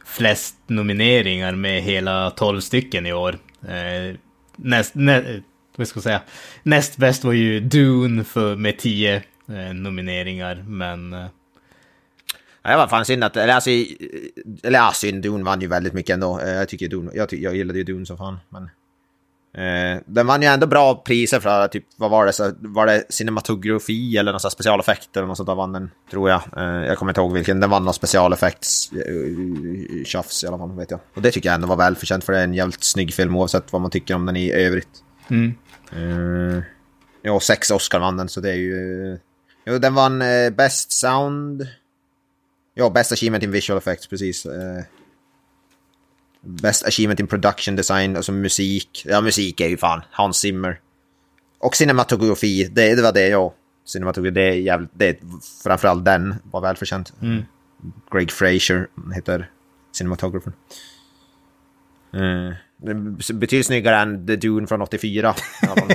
flest 0.06 0.56
nomineringar 0.66 1.52
med 1.54 1.82
hela 1.82 2.30
12 2.30 2.60
stycken 2.60 3.06
i 3.06 3.12
år. 3.12 3.38
Eh, 3.68 4.16
Näst, 4.58 4.94
nä, 4.94 5.42
vad 5.76 5.88
ska 5.88 5.96
jag 5.96 6.04
säga? 6.04 6.22
Näst 6.62 6.96
bäst 6.96 7.24
var 7.24 7.32
ju 7.32 7.60
Dune 7.60 8.24
för, 8.24 8.56
med 8.56 8.78
10 8.78 9.16
eh, 9.48 9.74
nomineringar, 9.74 10.64
men... 10.68 11.12
eh, 11.12 11.26
Ja, 12.62 12.70
det 12.70 12.76
var 12.76 12.86
fan 12.88 13.04
synd 13.04 13.24
att... 13.24 13.36
Eller 13.36 13.54
alltså... 13.54 13.70
Eller 14.62 14.78
ja, 14.78 14.92
synd. 14.94 15.22
Dune 15.22 15.44
vann 15.44 15.60
ju 15.60 15.66
väldigt 15.66 15.92
mycket 15.92 16.14
ändå. 16.14 16.40
Eh, 16.40 16.48
jag 16.50 16.68
tycker 16.68 16.88
Dune... 16.88 17.10
Jag, 17.14 17.28
ty, 17.28 17.42
jag 17.42 17.56
gillade 17.56 17.78
ju 17.78 17.84
Dune 17.84 18.06
som 18.06 18.18
fan. 18.18 18.38
Men... 18.48 18.70
Eh, 19.56 20.00
den 20.06 20.26
vann 20.26 20.42
ju 20.42 20.48
ändå 20.48 20.66
bra 20.66 20.94
priser 20.94 21.40
för 21.40 21.68
typ, 21.68 21.84
vad 21.96 22.10
var 22.10 22.26
det? 22.26 22.32
Så, 22.32 22.52
var 22.58 22.86
det 22.86 23.04
cinematografi 23.08 24.16
eller 24.16 24.32
någon 24.32 24.40
specialeffekt 24.40 25.16
eller 25.16 25.26
något 25.26 25.36
sånt 25.36 25.46
där 25.46 25.54
vann 25.54 25.72
den, 25.72 25.90
tror 26.10 26.30
jag. 26.30 26.42
Eh, 26.56 26.86
jag 26.86 26.98
kommer 26.98 27.10
inte 27.10 27.20
ihåg 27.20 27.32
vilken. 27.32 27.60
Den 27.60 27.70
vann 27.70 27.84
någon 27.84 27.94
specialeffekts 27.94 28.92
eh, 28.92 30.04
tjafs 30.04 30.44
i 30.44 30.46
alla 30.46 30.58
fall, 30.58 30.72
vet 30.72 30.90
jag. 30.90 31.00
Och 31.14 31.22
det 31.22 31.30
tycker 31.30 31.48
jag 31.48 31.54
ändå 31.54 31.68
var 31.68 31.76
välförtjänt 31.76 32.24
för 32.24 32.32
det 32.32 32.38
är 32.38 32.44
en 32.44 32.54
jävligt 32.54 32.84
snygg 32.84 33.14
film 33.14 33.36
oavsett 33.36 33.72
vad 33.72 33.82
man 33.82 33.90
tycker 33.90 34.14
om 34.14 34.26
den 34.26 34.36
i 34.36 34.52
övrigt. 34.52 34.88
Mm. 35.30 35.54
Uh, 35.96 36.62
ja, 37.22 37.40
sex 37.40 37.70
Oscar 37.70 37.98
vann 37.98 38.16
den, 38.16 38.28
så 38.28 38.40
det 38.40 38.50
är 38.50 38.56
ju... 38.56 39.18
Jo, 39.66 39.78
den 39.78 39.94
vann 39.94 40.22
Best 40.56 40.92
Sound. 40.92 41.66
Ja, 42.74 42.90
Best 42.90 43.12
Achievement 43.12 43.44
in 43.44 43.50
Visual 43.50 43.78
Effects, 43.78 44.06
precis. 44.06 44.46
Best 46.46 46.86
Achievement 46.86 47.20
in 47.20 47.26
Production 47.26 47.76
Design, 47.76 48.16
alltså 48.16 48.32
musik. 48.32 49.02
Ja, 49.04 49.20
musik 49.20 49.60
är 49.60 49.68
ju 49.68 49.76
fan 49.76 50.02
Hans 50.10 50.36
Zimmer. 50.38 50.80
Och 51.58 51.76
cinematografi, 51.76 52.64
det, 52.72 52.94
det 52.94 53.02
var 53.02 53.12
det 53.12 53.28
jag... 53.28 53.52
Cinematografi, 53.86 54.30
det 54.30 54.42
är 54.42 54.52
jävligt... 54.52 54.90
Det 54.94 55.08
är, 55.08 55.16
framförallt 55.64 56.04
den 56.04 56.34
var 56.50 56.60
välförtjänt. 56.60 57.12
Mm. 57.22 57.42
Greg 58.12 58.30
Fraser 58.32 58.86
heter 59.14 59.50
cinematografen. 59.92 60.52
Uh, 62.14 62.52
betydligt 63.34 63.66
snyggare 63.66 63.96
än 63.96 64.26
The 64.26 64.36
Dune 64.36 64.66
från 64.66 64.82
84. 64.82 65.34
i 65.62 65.66
alla 65.66 65.80
fall. 65.80 65.88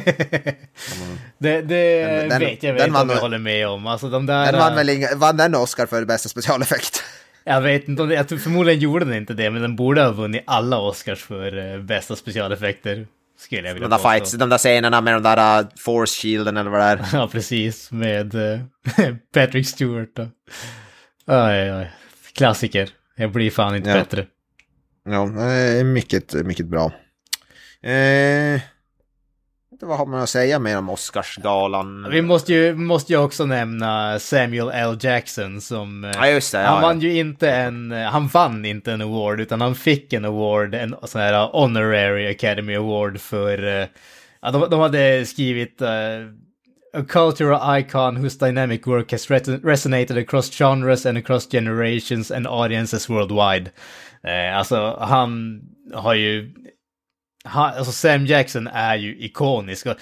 Det, 1.37 1.61
det 1.61 1.61
Den- 1.61 2.29
den- 2.29 2.39
vet 2.39 2.63
jag 2.63 2.75
den 2.75 2.87
inte 2.87 2.99
om 3.01 3.07
vann 3.07 3.09
jag 3.15 3.21
håller 3.21 3.37
med 3.37 3.67
om. 3.67 3.87
Alltså 3.87 4.09
de 4.09 4.25
där... 4.25 4.51
Den 4.51 4.59
vann 4.59 4.75
väl 4.75 4.89
inga, 4.89 5.15
vann 5.15 5.37
den 5.37 5.55
Oscar 5.55 5.85
för 5.85 6.05
bästa 6.05 6.29
specialeffekt? 6.29 7.03
Jag 7.43 7.61
vet 7.61 7.87
inte 7.87 8.01
om 8.01 8.09
det, 8.09 8.15
jag 8.15 8.27
tror 8.27 8.39
förmodligen 8.39 8.79
gjorde 8.79 9.05
den 9.05 9.13
inte 9.13 9.33
det, 9.33 9.49
men 9.49 9.61
den 9.61 9.75
borde 9.75 10.01
ha 10.03 10.11
vunnit 10.11 10.43
alla 10.47 10.79
Oscars 10.79 11.23
för 11.23 11.73
eh, 11.73 11.81
bästa 11.81 12.15
specialeffekter. 12.15 13.07
Skulle 13.37 13.67
jag 13.67 13.73
vilja 13.73 13.87
De 13.87 13.91
där 13.91 13.97
påstå. 14.03 14.09
fights, 14.09 14.31
de 14.31 14.49
där 14.49 14.57
scenerna 14.57 15.01
med 15.01 15.13
de 15.13 15.23
där 15.23 15.61
uh, 15.63 15.67
force 15.77 16.21
shielden 16.21 16.57
eller 16.57 16.69
vad 16.71 16.79
det 16.79 16.85
är. 16.85 17.05
Ja, 17.13 17.27
precis. 17.31 17.91
Med 17.91 18.35
eh, 18.35 18.59
Patrick 19.33 19.67
Stewart 19.67 20.09
då. 20.15 20.21
Oj, 21.27 21.73
oj. 21.73 21.91
Klassiker. 22.35 22.89
Jag 23.15 23.31
blir 23.31 23.51
fan 23.51 23.75
inte 23.75 23.89
Ja. 23.89 23.95
bättre. 23.95 24.25
Ja, 25.05 25.25
mycket, 25.83 26.33
mycket 26.33 26.65
bra. 26.65 26.85
Eh, 27.83 28.61
inte 29.81 29.89
vad 29.89 29.97
har 29.97 30.05
man 30.05 30.21
att 30.21 30.29
säga 30.29 30.59
mer 30.59 30.77
om 30.77 30.89
Oscarsgalan? 30.89 32.07
Vi 32.11 32.21
måste 32.21 32.53
ju, 32.53 32.75
måste 32.75 33.13
ju 33.13 33.19
också 33.19 33.45
nämna 33.45 34.19
Samuel 34.19 34.69
L. 34.73 34.97
Jackson 35.01 35.61
som... 35.61 36.03
eh, 36.03 36.11
Ja, 36.15 36.27
just 36.27 36.51
det. 36.51 36.61
Ja, 36.61 36.67
han 36.67 36.75
ja. 36.75 36.81
vann 36.87 36.99
ju 36.99 37.17
inte 37.17 37.51
en, 37.51 37.91
eh, 37.91 38.01
han 38.07 38.27
vann 38.27 38.65
inte 38.65 38.91
en 38.91 39.01
award 39.01 39.41
utan 39.41 39.61
han 39.61 39.75
fick 39.75 40.13
en 40.13 40.25
award, 40.25 40.75
en 40.75 40.95
sån 41.03 41.21
här 41.21 41.47
honorary 41.51 42.31
academy 42.31 42.75
award 42.75 43.19
för, 43.21 43.81
eh, 43.81 43.87
ja, 44.41 44.51
de, 44.51 44.69
de 44.69 44.79
hade 44.79 45.25
skrivit 45.25 45.81
eh, 45.81 45.89
A 46.93 47.03
cultural 47.09 47.79
icon 47.79 48.17
whose 48.17 48.45
dynamic 48.45 48.87
work 48.87 49.11
has 49.11 49.31
res- 49.31 49.47
resonated 49.63 50.17
across 50.17 50.51
genres 50.51 51.05
and 51.05 51.17
across 51.17 51.47
generations 51.51 52.31
and 52.31 52.47
audiences 52.47 53.09
worldwide. 53.09 53.71
Eh, 54.23 54.57
alltså 54.57 54.97
han 55.01 55.61
har 55.93 56.13
ju, 56.13 56.51
han, 57.43 57.73
alltså 57.77 57.91
Sam 57.91 58.25
Jackson 58.25 58.67
är 58.67 58.95
ju 58.95 59.17
ikonisk. 59.19 59.85
Och 59.85 59.95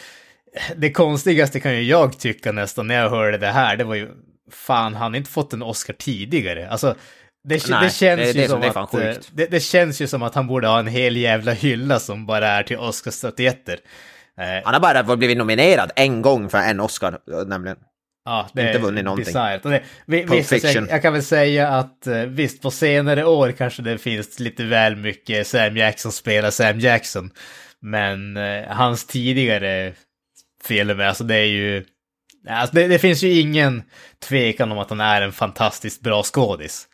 det 0.76 0.92
konstigaste 0.92 1.60
kan 1.60 1.76
ju 1.76 1.82
jag 1.84 2.20
tycka 2.20 2.52
nästan 2.52 2.88
när 2.88 2.96
jag 2.96 3.10
hörde 3.10 3.38
det 3.38 3.48
här, 3.48 3.78
det 3.78 3.84
var 3.84 3.96
ju 3.96 4.10
fan, 4.52 4.96
han 4.96 5.12
har 5.12 5.18
inte 5.18 5.30
fått 5.32 5.54
en 5.54 5.62
Oscar 5.62 5.94
tidigare. 5.94 6.70
Alltså, 6.70 6.96
det, 7.44 7.70
Nej, 7.70 7.84
det 7.84 7.90
känns 7.90 8.20
det- 8.22 8.28
ju 8.28 8.34
det 8.34 8.48
som 8.50 8.84
att... 8.84 8.94
eh. 8.94 9.48
Det, 9.50 9.60
känns 9.60 10.02
ju 10.02 10.08
som 10.08 10.24
att 10.24 10.36
han 10.36 10.48
borde 10.48 10.68
ha 10.68 10.80
en 10.80 10.88
hel 10.88 11.18
jävla 11.18 11.52
hylla 11.52 12.00
som 12.00 12.26
bara 12.26 12.48
är 12.48 12.64
till 12.64 12.78
Oscarsstatyetter. 12.78 13.80
Eh, 14.40 14.64
Han 14.64 14.74
har 14.74 14.82
bara 14.82 15.16
blivit 15.18 15.38
nominerad 15.38 15.92
en 15.96 16.22
gång 16.22 16.50
för 16.50 16.58
en 16.58 16.80
Oscar, 16.80 17.20
nämligen. 17.48 17.78
Ja, 18.26 18.49
det 18.53 18.67
Inte 18.67 18.80
vunnit 18.80 19.05
någonting. 19.05 19.36
Och 19.63 19.70
det, 19.70 19.84
vi, 20.05 20.24
visst, 20.24 20.49
Fiction. 20.49 20.72
jag, 20.74 20.89
jag 20.89 21.01
kan 21.01 21.13
väl 21.13 21.24
säga 21.24 21.67
att 21.67 22.07
eh, 22.07 22.22
visst, 22.22 22.61
på 22.61 22.72
senare 22.72 23.26
år 23.26 23.51
kanske 23.51 23.82
det 23.82 23.97
finns 23.97 24.39
lite 24.39 24.63
väl 24.63 24.95
mycket 24.95 25.47
Sam 25.47 25.78
Jackson 25.78 26.11
spelar 26.11 26.51
Sam 26.51 26.80
Jackson. 26.80 27.32
Men 27.82 28.38
eh, 28.38 28.67
hans 28.67 29.07
tidigare 29.07 29.93
filmer, 30.63 31.03
alltså 31.03 31.24
det 31.24 31.36
är 31.36 31.45
ju... 31.45 31.86
Alltså 32.47 32.76
det, 32.76 32.88
det 32.88 32.99
finns 32.99 33.24
ju 33.24 33.39
ingen 33.39 33.84
tvekan 34.28 34.72
om 34.72 34.78
att 34.78 34.89
han 34.89 34.99
är 34.99 35.22
en 35.22 35.32
fantastiskt 35.32 36.01
bra 36.01 36.24
skådis. 36.24 36.88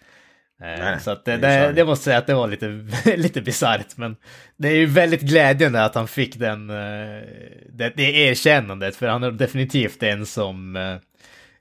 Eh, 0.61 0.83
Nej, 0.83 0.99
så 0.99 1.15
det, 1.25 1.37
det 1.37 1.71
det, 1.75 1.85
måste 1.85 1.89
jag 1.89 1.97
säga 1.97 2.17
att 2.17 2.27
det 2.27 2.33
var 2.33 2.47
lite, 2.47 2.67
lite 3.17 3.41
bisarrt. 3.41 3.97
Men 3.97 4.15
det 4.57 4.67
är 4.67 4.75
ju 4.75 4.85
väldigt 4.85 5.21
glädjande 5.21 5.83
att 5.83 5.95
han 5.95 6.07
fick 6.07 6.35
den, 6.35 6.69
eh, 6.69 7.21
det, 7.69 7.93
det 7.95 8.15
erkännandet. 8.15 8.95
För 8.95 9.07
han 9.07 9.23
är 9.23 9.31
definitivt 9.31 10.03
en 10.03 10.25
som, 10.25 10.75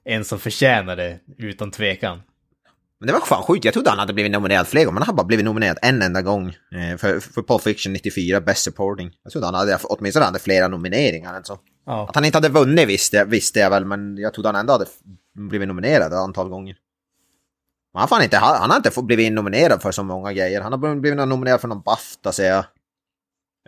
en 0.04 0.24
som 0.24 0.38
förtjänar 0.38 0.96
det, 0.96 1.18
utan 1.38 1.70
tvekan. 1.70 2.22
Men 3.00 3.06
det 3.06 3.12
var 3.12 3.20
fan 3.20 3.42
sjukt, 3.42 3.64
jag 3.64 3.74
trodde 3.74 3.90
han 3.90 3.98
hade 3.98 4.12
blivit 4.12 4.32
nominerad 4.32 4.66
fler 4.66 4.84
gånger, 4.84 4.94
men 4.94 5.02
han 5.02 5.08
har 5.08 5.14
bara 5.16 5.26
blivit 5.26 5.44
nominerad 5.44 5.78
en 5.82 6.02
enda 6.02 6.22
gång. 6.22 6.48
Eh, 6.48 6.96
för, 6.96 7.20
för 7.20 7.42
Pulp 7.42 7.62
Fiction 7.62 7.92
94, 7.92 8.40
Best 8.40 8.62
Supporting. 8.62 9.10
Jag 9.22 9.32
trodde 9.32 9.46
han 9.46 9.54
hade, 9.54 9.78
åtminstone 9.82 10.24
hade 10.24 10.38
flera 10.38 10.68
nomineringar 10.68 11.34
än 11.34 11.44
så. 11.44 11.58
Ja. 11.86 12.08
Att 12.08 12.14
han 12.14 12.24
inte 12.24 12.36
hade 12.38 12.48
vunnit 12.48 12.88
visste 12.88 13.16
jag, 13.16 13.26
visste 13.26 13.58
jag 13.60 13.70
väl, 13.70 13.84
men 13.84 14.16
jag 14.16 14.34
trodde 14.34 14.48
han 14.48 14.56
ändå 14.56 14.72
hade 14.72 14.86
blivit 15.34 15.68
nominerad 15.68 16.12
ett 16.12 16.18
antal 16.18 16.48
gånger. 16.48 16.76
Men 17.92 18.00
han, 18.00 18.08
fan 18.08 18.22
inte, 18.22 18.36
han, 18.36 18.56
han 18.60 18.70
har 18.70 18.76
inte 18.76 19.02
blivit 19.02 19.32
nominerad 19.32 19.82
för 19.82 19.92
så 19.92 20.02
många 20.02 20.32
grejer. 20.32 20.60
Han 20.60 20.72
har 20.72 21.00
blivit 21.00 21.28
nominerad 21.28 21.60
för 21.60 21.68
någon 21.68 21.82
Bafta, 21.82 22.32
ser 22.32 22.48
jag. 22.48 22.64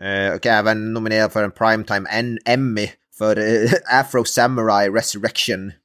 Eh, 0.01 0.35
och 0.35 0.47
även 0.47 0.93
nominerad 0.93 1.33
för 1.33 1.45
en 1.45 1.51
Primetime 1.51 2.39
Emmy 2.45 2.91
för 3.19 3.39
eh, 3.39 4.01
Afro 4.01 4.25
Samurai 4.25 4.89
Resurrection. 4.89 5.73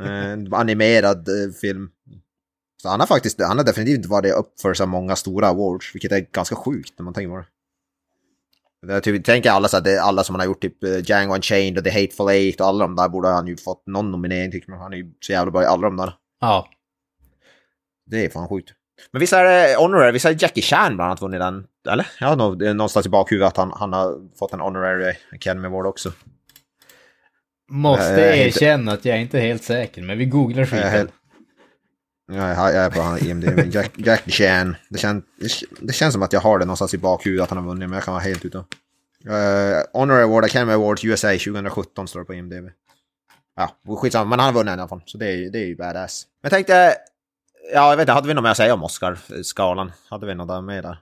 En 0.00 0.54
animerad 0.54 1.28
eh, 1.28 1.52
film. 1.60 1.90
Så 2.82 2.88
han 2.88 3.00
har 3.00 3.06
faktiskt, 3.06 3.40
han 3.40 3.58
har 3.58 3.64
definitivt 3.64 3.96
inte 3.96 4.08
varit 4.08 4.34
upp 4.34 4.60
för 4.60 4.74
så 4.74 4.86
många 4.86 5.16
stora 5.16 5.48
awards, 5.48 5.94
vilket 5.94 6.12
är 6.12 6.20
ganska 6.20 6.56
sjukt 6.56 6.92
när 6.98 7.04
man 7.04 7.14
tänker 7.14 7.30
på 7.30 7.36
det. 7.36 7.46
Jag 8.92 9.02
typ, 9.02 9.24
tänker 9.24 9.50
alla 9.50 9.68
så 9.68 9.76
att 9.76 9.84
det 9.84 10.02
alla 10.02 10.24
som 10.24 10.34
han 10.34 10.40
har 10.40 10.46
gjort, 10.46 10.62
typ 10.62 10.84
eh, 10.84 10.98
Django 11.04 11.34
Unchained 11.34 11.78
och 11.78 11.84
The 11.84 11.90
Hateful 11.90 12.28
Eight 12.28 12.60
och 12.60 12.66
alla 12.66 12.84
de 12.84 12.96
där 12.96 13.08
borde 13.08 13.28
han 13.28 13.46
ju 13.46 13.56
fått 13.56 13.86
någon 13.86 14.10
nominering 14.10 14.52
tycker 14.52 14.70
man. 14.70 14.80
Han 14.80 14.92
är 14.92 14.96
ju 14.96 15.12
så 15.20 15.32
jävla 15.32 15.50
bra 15.50 15.62
i 15.62 15.66
alla 15.66 15.82
de 15.82 15.96
där. 15.96 16.14
Ja. 16.40 16.68
Det 18.06 18.24
är 18.24 18.30
fan 18.30 18.48
sjukt. 18.48 18.72
Men 19.10 19.20
visst 19.20 19.32
är 19.32 19.44
det 19.44 19.76
honorary, 19.76 20.12
visst 20.12 20.24
är 20.24 20.36
Jackie 20.42 20.62
Chan 20.62 20.96
bland 20.96 21.08
annat 21.10 21.20
vunnit 21.22 21.40
den? 21.40 21.66
Eller? 21.90 22.06
Jag 22.20 22.28
har 22.28 22.36
nog 22.36 22.62
någonstans 22.62 23.06
i 23.06 23.08
bakhuvudet 23.08 23.48
att 23.48 23.56
han, 23.56 23.72
han 23.76 23.92
har 23.92 24.36
fått 24.38 24.52
en 24.52 24.60
honorary 24.60 25.14
Academy 25.32 25.66
Award 25.68 25.86
också. 25.86 26.12
Måste 27.70 28.04
Jag 28.04 28.18
är 28.20 28.46
inte- 28.46 28.58
erkänna 28.64 28.92
att 28.92 29.04
jag 29.04 29.16
är 29.16 29.20
inte 29.20 29.38
helt 29.38 29.64
säker, 29.64 30.02
men 30.02 30.18
vi 30.18 30.24
googlar 30.24 30.64
skiten. 30.64 31.08
Ja, 32.32 32.48
jag 32.72 32.74
är 32.74 32.90
på 32.90 33.26
IMDb. 33.26 33.74
Jack, 33.74 33.92
Jack 33.96 34.22
Chan. 34.30 34.76
Det, 34.88 34.98
kän, 34.98 35.22
det 35.80 35.92
känns 35.92 36.12
som 36.12 36.22
att 36.22 36.32
jag 36.32 36.40
har 36.40 36.58
det 36.58 36.64
någonstans 36.64 36.94
i 36.94 36.98
bakhuvudet 36.98 37.42
att 37.44 37.50
han 37.50 37.58
har 37.58 37.64
vunnit, 37.64 37.88
men 37.88 37.94
jag 37.96 38.04
kan 38.04 38.14
vara 38.14 38.24
helt 38.24 38.44
ute. 38.44 38.58
Uh, 38.58 38.64
Honor 39.92 40.20
Award, 40.20 40.44
Academy 40.44 40.72
Awards 40.72 41.04
USA 41.04 41.28
2017 41.28 42.08
står 42.08 42.20
det 42.20 42.26
på 42.26 42.34
IMDb. 42.34 42.68
Ja, 43.56 43.70
skitsamma, 43.96 44.24
men 44.30 44.38
han 44.38 44.46
har 44.54 44.60
vunnit 44.60 44.70
i 44.70 44.80
alla 44.80 44.88
fall. 44.88 45.02
Så 45.06 45.18
det 45.18 45.26
är, 45.26 45.36
ju- 45.36 45.50
det 45.50 45.58
är 45.58 45.66
ju 45.66 45.76
badass. 45.76 46.26
Men 46.42 46.48
jag 46.50 46.52
tänkte, 46.52 46.94
ja 47.74 47.90
jag 47.90 47.96
vet 47.96 48.02
inte, 48.02 48.12
hade 48.12 48.28
vi 48.28 48.34
något 48.34 48.42
mer 48.44 48.50
att 48.50 48.56
säga 48.56 48.74
om 48.74 48.84
Oscar-skalan? 48.84 49.92
Hade 50.10 50.26
vi 50.26 50.34
något 50.34 50.64
mer 50.64 50.82
där? 50.82 50.98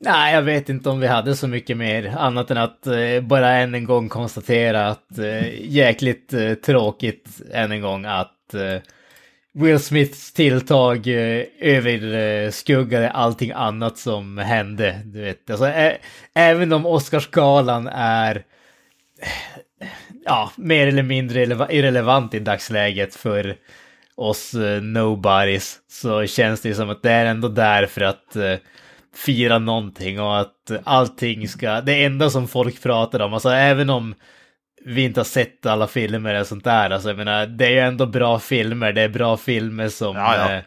Nej, 0.00 0.34
jag 0.34 0.42
vet 0.42 0.68
inte 0.68 0.90
om 0.90 1.00
vi 1.00 1.06
hade 1.06 1.36
så 1.36 1.48
mycket 1.48 1.76
mer 1.76 2.14
annat 2.18 2.50
än 2.50 2.56
att 2.56 2.86
eh, 2.86 3.20
bara 3.22 3.50
än 3.52 3.74
en 3.74 3.84
gång 3.84 4.08
konstatera 4.08 4.86
att 4.88 5.18
eh, 5.18 5.60
jäkligt 5.70 6.32
eh, 6.32 6.54
tråkigt 6.54 7.28
än 7.52 7.72
en 7.72 7.80
gång 7.80 8.04
att 8.04 8.54
eh, 8.54 8.80
Will 9.54 9.80
Smiths 9.80 10.32
tilltag 10.32 11.06
eh, 11.06 11.44
överskuggade 11.60 13.10
allting 13.10 13.52
annat 13.52 13.98
som 13.98 14.38
hände. 14.38 15.00
Du 15.04 15.20
vet, 15.22 15.50
alltså, 15.50 15.66
ä- 15.66 15.98
även 16.34 16.72
om 16.72 16.86
Oscarsgalan 16.86 17.88
är 17.92 18.36
eh, 19.80 19.88
ja, 20.24 20.52
mer 20.56 20.86
eller 20.86 21.02
mindre 21.02 21.42
irrelevant 21.70 22.34
i 22.34 22.38
dagsläget 22.38 23.14
för 23.14 23.56
oss 24.16 24.54
eh, 24.54 24.82
nobodies 24.82 25.78
så 25.88 26.26
känns 26.26 26.60
det 26.60 26.74
som 26.74 26.90
att 26.90 27.02
det 27.02 27.12
är 27.12 27.26
ändå 27.26 27.48
där 27.48 27.86
för 27.86 28.00
att 28.00 28.36
eh, 28.36 28.56
fira 29.16 29.58
någonting 29.58 30.20
och 30.20 30.40
att 30.40 30.70
allting 30.84 31.48
ska, 31.48 31.80
det 31.80 32.04
enda 32.04 32.30
som 32.30 32.48
folk 32.48 32.82
pratar 32.82 33.20
om, 33.20 33.34
alltså 33.34 33.48
även 33.48 33.90
om 33.90 34.14
vi 34.84 35.04
inte 35.04 35.20
har 35.20 35.24
sett 35.24 35.66
alla 35.66 35.86
filmer 35.86 36.40
och 36.40 36.46
sånt 36.46 36.64
där, 36.64 36.90
alltså 36.90 37.08
jag 37.08 37.16
menar, 37.16 37.46
det 37.46 37.66
är 37.66 37.70
ju 37.70 37.78
ändå 37.78 38.06
bra 38.06 38.38
filmer, 38.38 38.92
det 38.92 39.02
är 39.02 39.08
bra 39.08 39.36
filmer 39.36 39.88
som, 39.88 40.16
Ja, 40.16 40.36
ja. 40.36 40.52
Eh, 40.52 40.62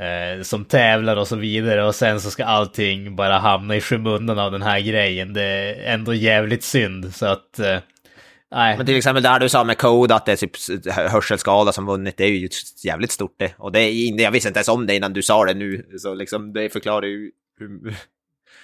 eh, 0.00 0.42
som 0.42 0.64
tävlar 0.64 1.16
och 1.16 1.28
så 1.28 1.36
vidare 1.36 1.84
och 1.84 1.94
sen 1.94 2.20
så 2.20 2.30
ska 2.30 2.44
allting 2.44 3.16
bara 3.16 3.38
hamna 3.38 3.76
i 3.76 3.80
skymundan 3.80 4.38
av 4.38 4.52
den 4.52 4.62
här 4.62 4.80
grejen, 4.80 5.32
det 5.32 5.42
är 5.42 5.94
ändå 5.94 6.14
jävligt 6.14 6.64
synd 6.64 7.14
så 7.14 7.26
att, 7.26 7.58
eh, 7.58 7.78
nej. 8.50 8.76
Men 8.76 8.86
till 8.86 8.96
exempel 8.96 9.22
där 9.22 9.40
du 9.40 9.48
sa 9.48 9.64
med 9.64 9.78
Code 9.78 10.14
att 10.14 10.26
det 10.26 10.32
är 10.32 10.36
typ 10.36 10.56
hörselskada 11.10 11.72
som 11.72 11.86
vunnit, 11.86 12.16
det 12.16 12.24
är 12.24 12.28
ju 12.28 12.48
jävligt 12.84 13.10
stort 13.10 13.34
det. 13.38 13.54
Och 13.58 13.72
det 13.72 13.80
är, 13.80 14.20
jag 14.20 14.30
visste 14.30 14.48
inte 14.48 14.58
ens 14.58 14.68
om 14.68 14.86
det 14.86 14.96
innan 14.96 15.12
du 15.12 15.22
sa 15.22 15.44
det 15.44 15.54
nu, 15.54 15.86
så 15.98 16.14
liksom 16.14 16.52
det 16.52 16.70
förklarar 16.70 17.06
ju 17.06 17.30
hur... 17.58 17.94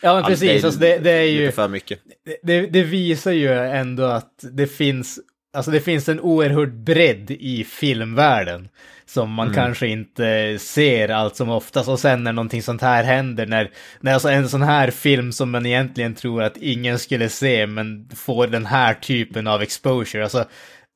ja 0.00 0.14
men 0.14 0.24
precis, 0.24 0.64
alltså 0.64 0.80
det, 0.80 0.98
det 0.98 1.10
är 1.10 1.30
ju... 1.30 1.52
För 1.52 1.68
mycket. 1.68 1.98
det, 2.42 2.60
det 2.66 2.82
visar 2.82 3.32
ju 3.32 3.52
ändå 3.52 4.04
att 4.04 4.44
det 4.52 4.66
finns, 4.66 5.20
alltså 5.52 5.70
det 5.70 5.80
finns 5.80 6.08
en 6.08 6.20
oerhörd 6.20 6.72
bredd 6.72 7.30
i 7.30 7.64
filmvärlden 7.64 8.68
som 9.06 9.32
man 9.32 9.46
Mm. 9.46 9.54
kanske 9.54 9.86
inte 9.86 10.58
ser 10.60 11.08
allt 11.08 11.36
som 11.36 11.48
oftast. 11.50 11.88
Och 11.88 11.98
sen 11.98 12.24
när 12.24 12.32
någonting 12.32 12.62
sånt 12.62 12.82
här 12.82 13.04
händer, 13.04 13.46
när, 13.46 13.70
när 14.00 14.12
alltså 14.14 14.28
en 14.28 14.48
sån 14.48 14.62
här 14.62 14.90
film 14.90 15.32
som 15.32 15.50
man 15.50 15.66
egentligen 15.66 16.14
tror 16.14 16.42
att 16.42 16.56
ingen 16.56 16.98
skulle 16.98 17.28
se, 17.28 17.66
men 17.66 18.08
får 18.14 18.46
den 18.46 18.66
här 18.66 18.94
typen 18.94 19.46
av 19.46 19.62
exposure. 19.62 20.22
Alltså, 20.22 20.44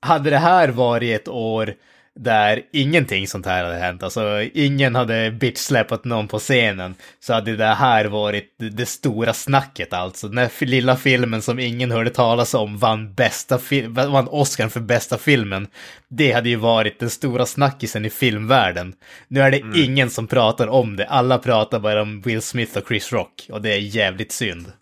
hade 0.01 0.31
det 0.31 0.39
här 0.39 0.69
varit 0.69 1.21
ett 1.21 1.29
år 1.29 1.75
där 2.19 2.62
ingenting 2.73 3.29
sånt 3.29 3.47
här 3.47 3.64
hade 3.64 3.77
hänt, 3.77 4.03
alltså 4.03 4.43
ingen 4.55 4.95
hade 4.95 5.31
bitchsläpat 5.31 6.05
någon 6.05 6.29
på 6.29 6.39
scenen, 6.39 6.95
så 7.21 7.33
hade 7.33 7.57
det 7.57 7.64
här 7.66 8.05
varit 8.05 8.55
det, 8.57 8.87
stora 8.87 9.33
snacket 9.33 9.93
alltså. 9.93 10.29
Den 10.29 10.39
här 10.39 10.66
lilla 10.66 10.97
filmen 10.97 11.43
som 11.43 11.59
ingen 11.59 11.91
hörde 11.91 12.11
talas 12.11 12.55
om 12.55 12.79
vann, 12.79 13.14
bästa 13.14 13.59
vann 13.89 14.29
Oscar 14.29 14.69
för 14.69 14.81
bästa 14.81 15.19
filmen. 15.19 15.66
Det 16.09 16.33
hade 16.33 16.49
ju 16.49 16.57
varit 16.57 17.01
den 17.01 17.11
stora 17.11 17.47
snackisen 17.47 18.05
i 18.05 18.11
filmvärlden. 18.11 18.95
Nu 19.29 19.41
är 19.41 19.51
det 19.51 19.62
ingen 19.85 20.11
som 20.11 20.27
pratar 20.27 20.66
om 20.66 20.97
det, 20.97 21.07
alla 21.07 21.39
pratar 21.39 21.81
bara 21.81 22.03
om 22.03 22.21
Will 22.21 22.43
Smith 22.43 22.79
och 22.79 22.89
Chris 22.89 23.12
Rock, 23.12 23.47
och 23.53 23.62
det 23.62 23.73
är 23.73 23.79
jävligt 23.79 24.33
synd. 24.33 24.73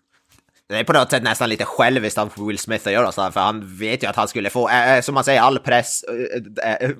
Det 0.69 0.77
är 0.77 0.83
på 0.83 0.93
något 0.93 1.09
sätt 1.09 1.23
nästan 1.23 1.49
lite 1.49 1.65
själviskt 1.65 2.17
av 2.17 2.31
Will 2.47 2.57
Smith 2.57 2.87
att 2.87 2.93
göra 2.93 3.11
så 3.11 3.21
här, 3.21 3.31
för 3.31 3.39
han 3.39 3.77
vet 3.77 4.03
ju 4.03 4.07
att 4.07 4.15
han 4.15 4.27
skulle 4.27 4.49
få, 4.49 4.69
äh, 4.69 5.01
som 5.01 5.15
man 5.15 5.23
säger, 5.23 5.41
all 5.41 5.59
press, 5.59 6.03
äh, 6.63 6.73
äh, 6.73 6.91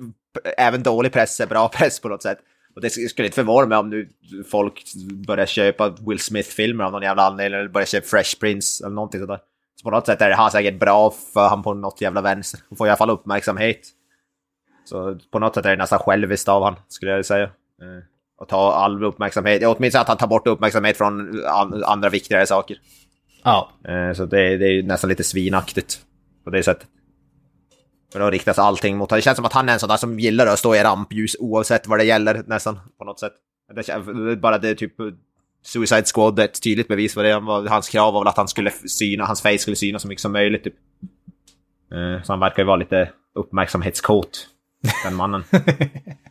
även 0.56 0.82
dålig 0.82 1.12
press 1.12 1.40
är 1.40 1.46
bra 1.46 1.68
press 1.72 2.00
på 2.00 2.08
något 2.08 2.22
sätt. 2.22 2.38
Och 2.74 2.80
det 2.80 2.90
skulle 2.90 3.26
inte 3.26 3.34
förvåna 3.34 3.66
mig 3.66 3.78
om 3.78 3.90
nu 3.90 4.08
folk 4.50 4.82
börjar 5.26 5.46
köpa 5.46 5.94
Will 6.06 6.18
Smith-filmer 6.18 6.84
av 6.84 6.92
någon 6.92 7.02
jävla 7.02 7.22
anledning, 7.22 7.60
eller 7.60 7.68
börjar 7.68 7.86
köpa 7.86 8.06
Fresh 8.06 8.40
Prince 8.40 8.84
eller 8.84 8.94
någonting 8.94 9.20
sådär. 9.20 9.40
Så 9.76 9.84
på 9.84 9.90
något 9.90 10.06
sätt 10.06 10.20
är 10.20 10.28
det 10.28 10.34
här 10.34 10.50
säkert 10.50 10.80
bra 10.80 11.14
för 11.32 11.48
han 11.48 11.62
på 11.62 11.74
något 11.74 12.00
jävla 12.00 12.20
vänster. 12.20 12.60
Han 12.68 12.76
får 12.76 12.86
i 12.86 12.90
alla 12.90 12.96
fall 12.96 13.10
uppmärksamhet. 13.10 13.80
Så 14.84 15.18
på 15.30 15.38
något 15.38 15.54
sätt 15.54 15.66
är 15.66 15.70
det 15.70 15.76
nästan 15.76 15.98
själviskt 15.98 16.48
av 16.48 16.62
han, 16.62 16.76
skulle 16.88 17.12
jag 17.12 17.26
säga. 17.26 17.50
Att 18.40 18.48
ta 18.48 18.72
all 18.72 19.04
uppmärksamhet, 19.04 19.62
åtminstone 19.66 20.02
att 20.02 20.08
han 20.08 20.16
tar 20.16 20.26
bort 20.26 20.46
uppmärksamhet 20.46 20.96
från 20.96 21.44
andra 21.84 22.08
viktigare 22.08 22.46
saker. 22.46 22.78
Ja, 23.42 23.70
Eh, 23.88 24.12
Så 24.14 24.26
det, 24.26 24.56
det 24.56 24.66
är 24.66 24.82
nästan 24.82 25.10
lite 25.10 25.24
svinaktigt 25.24 26.00
på 26.44 26.50
det 26.50 26.62
sättet. 26.62 26.86
För 28.12 28.20
då 28.20 28.30
riktas 28.30 28.58
allting 28.58 28.96
mot 28.96 29.10
Det 29.10 29.22
känns 29.22 29.36
som 29.36 29.44
att 29.44 29.52
han 29.52 29.68
är 29.68 29.72
en 29.72 29.78
sån 29.80 29.88
där 29.88 29.96
som 29.96 30.20
gillar 30.20 30.46
att 30.46 30.58
stå 30.58 30.74
i 30.74 30.82
rampljus 30.82 31.36
oavsett 31.38 31.86
vad 31.86 31.98
det 31.98 32.04
gäller 32.04 32.42
nästan 32.46 32.78
på 32.98 33.04
något 33.04 33.20
sätt. 33.20 33.32
Det 33.74 34.36
bara 34.36 34.58
det 34.58 34.74
typ 34.74 34.92
Suicide 35.62 36.04
Squad 36.14 36.38
är 36.38 36.44
ett 36.44 36.62
tydligt 36.62 36.88
bevis 36.88 37.14
för 37.14 37.22
det. 37.22 37.68
Hans 37.70 37.88
krav 37.88 38.12
var 38.14 38.20
väl 38.20 38.28
att 38.28 38.36
han 38.36 38.48
skulle 38.48 38.70
syna, 38.70 39.24
hans 39.24 39.42
face 39.42 39.58
skulle 39.58 39.76
synas 39.76 40.02
så 40.02 40.08
mycket 40.08 40.22
som 40.22 40.32
möjligt 40.32 40.64
typ. 40.64 40.74
Eh, 41.92 42.22
Så 42.22 42.32
han 42.32 42.40
verkar 42.40 42.62
ju 42.62 42.66
vara 42.66 42.76
lite 42.76 43.10
uppmärksamhetskåt, 43.34 44.48
den 45.04 45.14
mannen. 45.14 45.44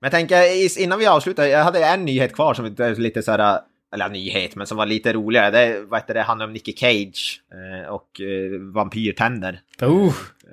Men 0.00 0.10
jag 0.10 0.12
tänker, 0.12 0.78
innan 0.80 0.98
vi 0.98 1.06
avslutar, 1.06 1.44
jag 1.44 1.64
hade 1.64 1.84
en 1.84 2.04
nyhet 2.04 2.34
kvar 2.34 2.54
som 2.54 2.64
är 2.64 3.00
lite 3.00 3.22
så 3.22 3.30
här, 3.30 3.60
eller 3.94 4.08
nyhet, 4.08 4.56
men 4.56 4.66
som 4.66 4.76
var 4.76 4.86
lite 4.86 5.12
roligare. 5.12 5.50
Det, 5.50 5.80
vad 5.80 6.00
heter 6.00 6.14
det 6.14 6.22
handlar 6.22 6.46
om 6.46 6.52
Nicky 6.52 6.72
Cage 6.76 7.40
eh, 7.52 7.88
och 7.88 8.20
eh, 8.20 8.60
vampyrtänder. 8.74 9.60
uh, 9.82 10.12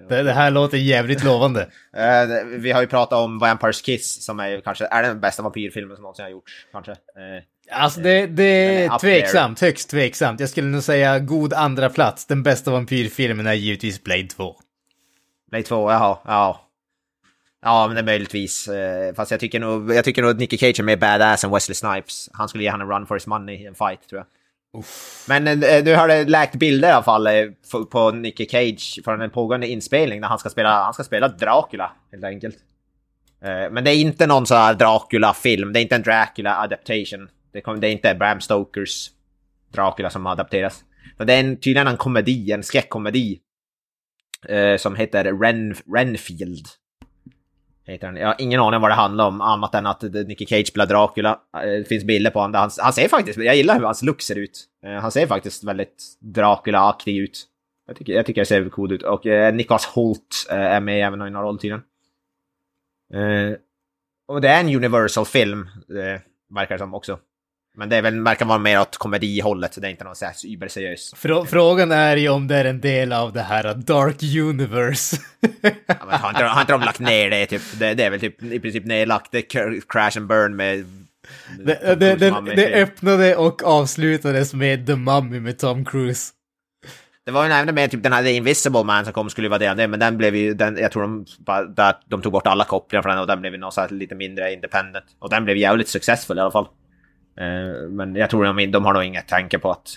det, 0.09 0.23
det 0.23 0.33
här 0.33 0.51
låter 0.51 0.77
jävligt 0.77 1.23
lovande. 1.23 1.69
Eh, 1.97 2.45
vi 2.45 2.71
har 2.71 2.81
ju 2.81 2.87
pratat 2.87 3.19
om 3.19 3.39
Vampires 3.39 3.81
Kiss 3.81 4.25
som 4.25 4.39
är 4.39 4.61
kanske 4.61 4.85
är 4.85 5.03
den 5.03 5.19
bästa 5.19 5.43
vampyrfilmen 5.43 5.95
som 5.95 6.01
någonsin 6.01 6.23
har 6.23 6.29
gjorts. 6.29 6.51
Kanske. 6.71 6.95
Alltså 7.71 7.99
det, 7.99 8.27
det 8.27 8.83
är 8.83 8.99
tveksamt, 8.99 9.61
högst 9.61 9.89
tveksamt. 9.89 10.39
Jag 10.39 10.49
skulle 10.49 10.67
nog 10.67 10.83
säga 10.83 11.19
god 11.19 11.53
andra 11.53 11.89
plats. 11.89 12.25
Den 12.25 12.43
bästa 12.43 12.71
vampyrfilmen 12.71 13.47
är 13.47 13.53
givetvis 13.53 14.03
Blade 14.03 14.27
2. 14.27 14.55
Blade 15.49 15.63
2, 15.63 15.91
jaha, 15.91 16.17
ja. 16.25 16.69
Ja, 17.63 17.87
men 17.87 17.95
det 17.95 18.03
möjligtvis. 18.03 18.67
Eh, 18.67 19.13
fast 19.13 19.31
jag 19.31 19.39
tycker 19.39 19.59
nog, 19.59 19.93
jag 19.95 20.05
tycker 20.05 20.21
nog 20.21 20.31
att 20.31 20.37
Nicky 20.37 20.57
Cage 20.57 20.79
är 20.79 20.83
mer 20.83 20.97
badass 20.97 21.43
än 21.43 21.51
Wesley 21.51 21.75
Snipes. 21.75 22.29
Han 22.33 22.49
skulle 22.49 22.63
ge 22.63 22.69
han 22.69 22.81
en 22.81 22.87
run 22.87 23.05
for 23.05 23.15
his 23.15 23.27
money 23.27 23.55
i 23.55 23.65
en 23.65 23.75
fight, 23.75 24.09
tror 24.09 24.19
jag. 24.19 24.27
Men 25.27 25.47
eh, 25.63 25.83
nu 25.83 25.95
har 25.95 26.07
det 26.07 26.23
läkt 26.29 26.55
bilder 26.55 26.89
i 26.89 26.91
alla 26.91 27.03
fall 27.03 27.27
eh, 27.27 27.33
på- 27.91 28.11
Nicky 28.11 28.45
Cage 28.49 28.99
från 29.03 29.21
en 29.21 29.29
pågående 29.29 29.67
inspelning 29.67 30.21
när 30.21 30.27
han 30.27 30.39
ska 30.39 30.49
spela, 30.49 30.83
han 30.83 30.93
ska 30.93 31.03
spela 31.03 31.27
Dracula, 31.27 31.91
helt 32.11 32.23
enkelt. 32.23 32.55
Eh, 33.43 33.71
Men 33.71 33.83
det 33.83 33.91
är 33.91 33.95
inte 33.95 34.27
någon 34.27 34.45
sån 34.45 34.57
här 34.57 34.73
Dracula-film, 34.73 35.73
det 35.73 35.79
är 35.79 35.81
inte 35.81 35.95
en 35.95 36.01
Dracula-adaptation. 36.03 37.29
Det, 37.51 37.67
är 37.67 37.85
inte 37.85 38.15
Bram 38.15 38.41
Stokers 38.41 39.09
Dracula 39.73 40.09
som 40.09 40.27
adapteras. 40.27 40.83
Så 41.17 41.23
det 41.23 41.33
är 41.33 41.39
en, 41.39 41.57
tydligen 41.57 41.87
en 41.87 41.97
komedi, 41.97 42.51
en 42.51 42.63
skräckkomedi. 42.63 43.39
Eh, 44.49 44.77
som 44.77 44.95
heter 44.95 45.23
Ren, 45.41 45.75
Renfield. 45.95 46.65
Heter 47.85 48.07
han. 48.07 48.15
Jag 48.15 48.27
har 48.27 48.35
ingen 48.39 48.59
aning 48.59 48.75
om 48.75 48.81
vad 48.81 48.91
det 48.91 48.95
handlar 48.95 49.27
om, 49.27 49.41
annat 49.41 49.75
än 49.75 49.85
att 49.85 50.01
Nicky 50.01 50.45
Cage 50.45 50.67
spelar 50.67 50.85
Dracula. 50.85 51.39
Eh, 51.57 51.61
det 51.61 51.87
finns 51.87 52.03
bilder 52.03 52.31
på 52.31 52.39
honom 52.39 52.55
han, 52.55 52.69
han 52.77 52.93
ser 52.93 53.07
faktiskt, 53.07 53.37
jag 53.37 53.55
gillar 53.55 53.75
hur 53.75 53.85
hans 53.85 54.03
look 54.03 54.21
ser 54.21 54.37
ut. 54.37 54.65
Eh, 54.85 54.93
han 54.93 55.11
ser 55.11 55.27
faktiskt 55.27 55.63
väldigt 55.63 56.17
Dracula-aktig 56.19 57.17
ut. 57.17 57.47
Jag 57.87 57.95
tycker, 57.95 58.13
jag 58.13 58.25
tycker 58.25 58.41
det 58.41 58.45
ser 58.45 58.69
cool 58.69 58.91
ut. 58.91 59.03
Och 59.03 59.25
eh, 59.25 59.53
Nicholas 59.53 59.85
Holt 59.85 60.47
eh, 60.49 60.57
är 60.57 60.81
med 60.81 61.07
även 61.07 61.27
i 61.27 61.29
några 61.29 61.45
roll 61.45 61.59
tydligen. 61.59 61.83
Eh, 63.13 63.57
och 64.27 64.41
det 64.41 64.49
är 64.49 64.59
en 64.59 64.75
Universal-film, 64.75 65.67
eh, 65.89 66.21
verkar 66.55 66.75
det 66.75 66.79
som 66.79 66.93
också. 66.93 67.19
Men 67.77 67.89
det 67.89 67.95
är 67.95 68.01
väl, 68.01 68.23
verkar 68.23 68.45
vara 68.45 68.57
mer 68.57 68.81
åt 68.81 68.97
komedihållet, 68.97 69.73
så 69.73 69.79
det 69.79 69.87
är 69.87 69.91
inte 69.91 70.03
någon 70.03 70.15
så 70.15 70.25
här 70.25 70.33
überseriös. 70.45 71.13
Frå 71.15 71.45
frågan 71.45 71.91
är 71.91 72.17
ju 72.17 72.29
om 72.29 72.47
det 72.47 72.55
är 72.55 72.65
en 72.65 72.81
del 72.81 73.13
av 73.13 73.33
det 73.33 73.41
här 73.41 73.73
Dark 73.73 74.23
Universe. 74.23 75.17
Ja, 75.85 75.95
men 76.09 76.19
har, 76.19 76.29
inte, 76.29 76.43
har 76.43 76.61
inte 76.61 76.73
de 76.73 76.81
lagt 76.81 76.99
ner 76.99 77.29
det 77.29 77.45
typ? 77.45 77.61
Det, 77.79 77.93
det 77.93 78.03
är 78.03 78.09
väl 78.09 78.19
typ 78.19 78.43
i 78.43 78.59
princip 78.59 78.85
nedlagt. 78.85 79.31
Det 79.31 79.37
är 79.37 79.41
cr- 79.41 79.81
crash 79.89 80.17
and 80.17 80.27
burn 80.27 80.55
med 80.55 80.85
Det, 81.65 81.95
det, 81.99 82.15
det, 82.15 82.55
det 82.55 82.73
öppnade 82.73 83.35
och 83.35 83.63
avslutades 83.63 84.53
med 84.53 84.87
The 84.87 84.95
Mummy 84.95 85.39
med 85.39 85.59
Tom 85.59 85.85
Cruise. 85.85 86.31
Det 87.25 87.31
var 87.31 87.45
ju 87.45 87.51
även 87.51 87.75
med 87.75 87.91
typ 87.91 88.03
den 88.03 88.13
här 88.13 88.23
The 88.23 88.31
Invisible 88.31 88.83
Man 88.83 89.03
som 89.03 89.13
kom 89.13 89.29
skulle 89.29 89.49
vara 89.49 89.75
det, 89.75 89.87
men 89.87 89.99
den 89.99 90.17
blev 90.17 90.35
ju, 90.35 90.53
den, 90.53 90.77
jag 90.77 90.91
tror 90.91 91.01
de, 91.01 91.25
där, 91.75 91.95
de 92.09 92.21
tog 92.21 92.31
bort 92.31 92.47
alla 92.47 92.63
kopplingar 92.63 93.01
från 93.01 93.09
den 93.09 93.19
och 93.19 93.27
den 93.27 93.41
blev 93.41 93.53
ju 93.53 93.59
något 93.59 93.73
så 93.73 93.81
här 93.81 93.89
lite 93.89 94.15
mindre 94.15 94.53
independent. 94.53 95.05
Och 95.19 95.29
den 95.29 95.45
blev 95.45 95.57
jävligt 95.57 95.87
successfull 95.87 96.37
i 96.37 96.41
alla 96.41 96.51
fall. 96.51 96.67
Eh, 97.37 97.89
men 97.89 98.15
jag 98.15 98.29
tror 98.29 98.43
de, 98.43 98.71
de 98.71 98.85
har 98.85 98.93
nog 98.93 99.03
inget 99.03 99.27
tanke 99.27 99.59
på 99.59 99.71
att 99.71 99.89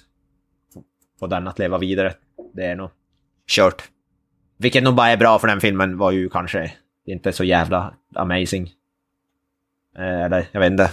få 1.19 1.27
den 1.27 1.49
att 1.49 1.59
leva 1.59 1.79
vidare. 1.79 2.15
Det 2.55 2.65
är 2.65 2.77
nog 2.77 2.91
kört. 3.51 3.83
Vilket 4.57 4.83
nog 4.83 4.95
bara 4.95 5.09
är 5.09 5.17
bra 5.17 5.39
för 5.39 5.49
den 5.49 5.61
filmen 5.61 5.99
var 5.99 6.13
ju 6.13 6.29
kanske 6.29 6.73
inte 7.07 7.33
så 7.33 7.45
jävla 7.45 7.95
amazing. 8.15 8.71
Eh, 9.99 10.23
eller 10.23 10.49
jag 10.53 10.61
vet 10.61 10.71
inte. 10.71 10.91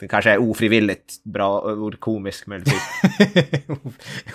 Den 0.00 0.08
kanske 0.08 0.30
är 0.30 0.38
ofrivilligt 0.38 1.24
bra, 1.24 1.60
och 1.60 2.00
komisk 2.00 2.46
möjligtvis. 2.46 2.82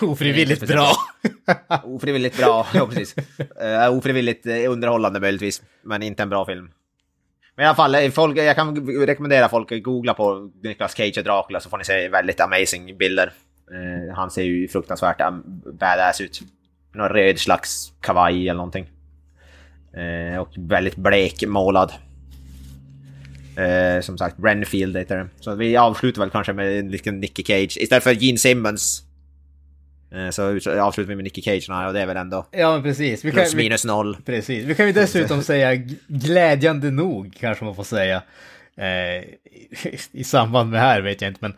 ofrivilligt 0.00 0.66
bra. 0.66 0.92
ofrivilligt 1.84 2.36
bra, 2.36 2.66
ja 2.74 2.86
precis. 2.86 3.16
Uh, 3.38 3.96
ofrivilligt 3.96 4.46
underhållande 4.46 5.20
möjligtvis, 5.20 5.62
men 5.82 6.02
inte 6.02 6.22
en 6.22 6.28
bra 6.28 6.46
film. 6.46 6.70
Men 7.58 7.64
i 7.64 7.66
alla 7.66 7.76
fall, 7.76 7.94
eh, 7.94 8.10
folk, 8.10 8.38
jag 8.38 8.56
kan 8.56 8.86
rekommendera 9.06 9.48
folk 9.48 9.72
att 9.72 9.82
googla 9.82 10.14
på 10.14 10.50
Nicolas 10.62 10.96
Cage 10.96 11.18
och 11.18 11.24
Dracula 11.24 11.60
så 11.60 11.70
får 11.70 11.78
ni 11.78 11.84
se 11.84 12.08
väldigt 12.08 12.40
amazing 12.40 12.96
bilder. 12.98 13.32
Eh, 13.70 14.14
han 14.14 14.30
ser 14.30 14.42
ju 14.42 14.68
fruktansvärt 14.68 15.20
badass 15.72 16.20
ut. 16.20 16.40
Någon 16.94 17.08
röd 17.08 17.38
slags 17.38 17.92
kavaj 18.00 18.48
eller 18.48 18.56
någonting. 18.56 18.86
Eh, 19.92 20.38
och 20.38 20.48
väldigt 20.58 20.96
blekmålad. 20.96 21.92
Eh, 23.56 24.00
som 24.00 24.18
sagt, 24.18 24.36
Renfield 24.42 24.96
heter 24.96 25.16
det. 25.16 25.28
Så 25.40 25.54
vi 25.54 25.76
avslutar 25.76 26.20
väl 26.20 26.30
kanske 26.30 26.52
med 26.52 26.78
en 26.78 26.90
liten 26.90 27.20
Nicky 27.20 27.44
Cage. 27.44 27.76
Istället 27.80 28.04
för 28.04 28.12
Gene 28.12 28.38
Simmons. 28.38 29.02
Eh, 30.12 30.30
så 30.30 30.42
avslutar 30.80 31.08
vi 31.08 31.16
med 31.16 31.24
Nicky 31.24 31.42
Cage 31.42 31.70
och 31.86 31.92
det 31.92 32.00
är 32.00 32.06
väl 32.06 32.16
ändå... 32.16 32.46
Ja, 32.50 32.72
men 32.72 32.82
precis. 32.82 33.24
Vi 33.24 33.32
plus 33.32 33.54
minus 33.54 33.84
noll. 33.84 34.16
Precis. 34.26 34.64
Vi 34.64 34.74
kan 34.74 34.86
ju 34.86 34.92
dessutom 34.92 35.42
säga 35.42 35.74
glädjande 36.06 36.90
nog, 36.90 37.36
kanske 37.40 37.64
man 37.64 37.74
får 37.74 37.84
säga. 37.84 38.22
Eh, 38.76 39.24
I 40.12 40.24
samband 40.24 40.70
med 40.70 40.80
här 40.80 41.00
vet 41.00 41.22
jag 41.22 41.30
inte, 41.30 41.38
men 41.42 41.54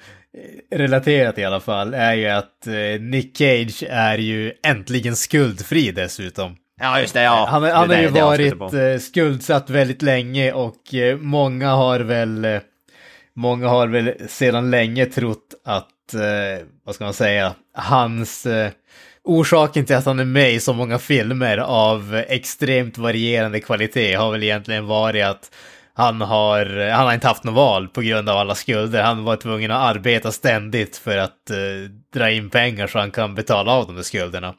eh, 0.72 0.78
relaterat 0.78 1.38
i 1.38 1.44
alla 1.44 1.60
fall, 1.60 1.94
är 1.94 2.14
ju 2.14 2.26
att 2.26 2.66
eh, 2.66 3.00
Nick 3.00 3.38
Cage 3.38 3.84
är 3.90 4.18
ju 4.18 4.52
äntligen 4.62 5.16
skuldfri 5.16 5.90
dessutom. 5.92 6.56
Ja, 6.80 7.00
just 7.00 7.14
det. 7.14 7.22
Ja. 7.22 7.46
Han, 7.50 7.62
han 7.62 7.90
har 7.90 7.96
ju 7.96 8.08
varit 8.08 8.74
eh, 8.74 8.98
skuldsatt 9.00 9.70
väldigt 9.70 10.02
länge 10.02 10.52
och 10.52 10.94
eh, 10.94 11.16
många 11.16 11.70
har 11.70 12.00
väl 12.00 12.44
eh, 12.44 12.60
Många 13.34 13.68
har 13.68 13.88
väl 13.88 14.14
sedan 14.28 14.70
länge 14.70 15.06
trott 15.06 15.54
att, 15.64 15.88
Eh, 16.14 16.66
vad 16.84 16.94
ska 16.94 17.04
man 17.04 17.14
säga, 17.14 17.54
hans 17.74 18.46
eh, 18.46 18.70
orsaken 19.24 19.84
till 19.84 19.96
att 19.96 20.06
han 20.06 20.20
är 20.20 20.24
med 20.24 20.52
i 20.52 20.60
så 20.60 20.72
många 20.72 20.98
filmer 20.98 21.58
av 21.58 22.24
extremt 22.28 22.98
varierande 22.98 23.60
kvalitet 23.60 24.14
har 24.14 24.32
väl 24.32 24.42
egentligen 24.42 24.86
varit 24.86 25.24
att 25.24 25.50
han 25.94 26.20
har, 26.20 26.90
han 26.90 27.06
har 27.06 27.14
inte 27.14 27.28
haft 27.28 27.44
något 27.44 27.54
val 27.54 27.88
på 27.88 28.00
grund 28.00 28.28
av 28.28 28.36
alla 28.36 28.54
skulder. 28.54 29.02
Han 29.02 29.24
var 29.24 29.36
tvungen 29.36 29.70
att 29.70 29.96
arbeta 29.96 30.32
ständigt 30.32 30.96
för 30.96 31.16
att 31.16 31.50
eh, 31.50 31.56
dra 32.14 32.30
in 32.30 32.50
pengar 32.50 32.86
så 32.86 32.98
han 32.98 33.10
kan 33.10 33.34
betala 33.34 33.72
av 33.72 33.86
de 33.86 33.96
där 33.96 34.02
skulderna. 34.02 34.54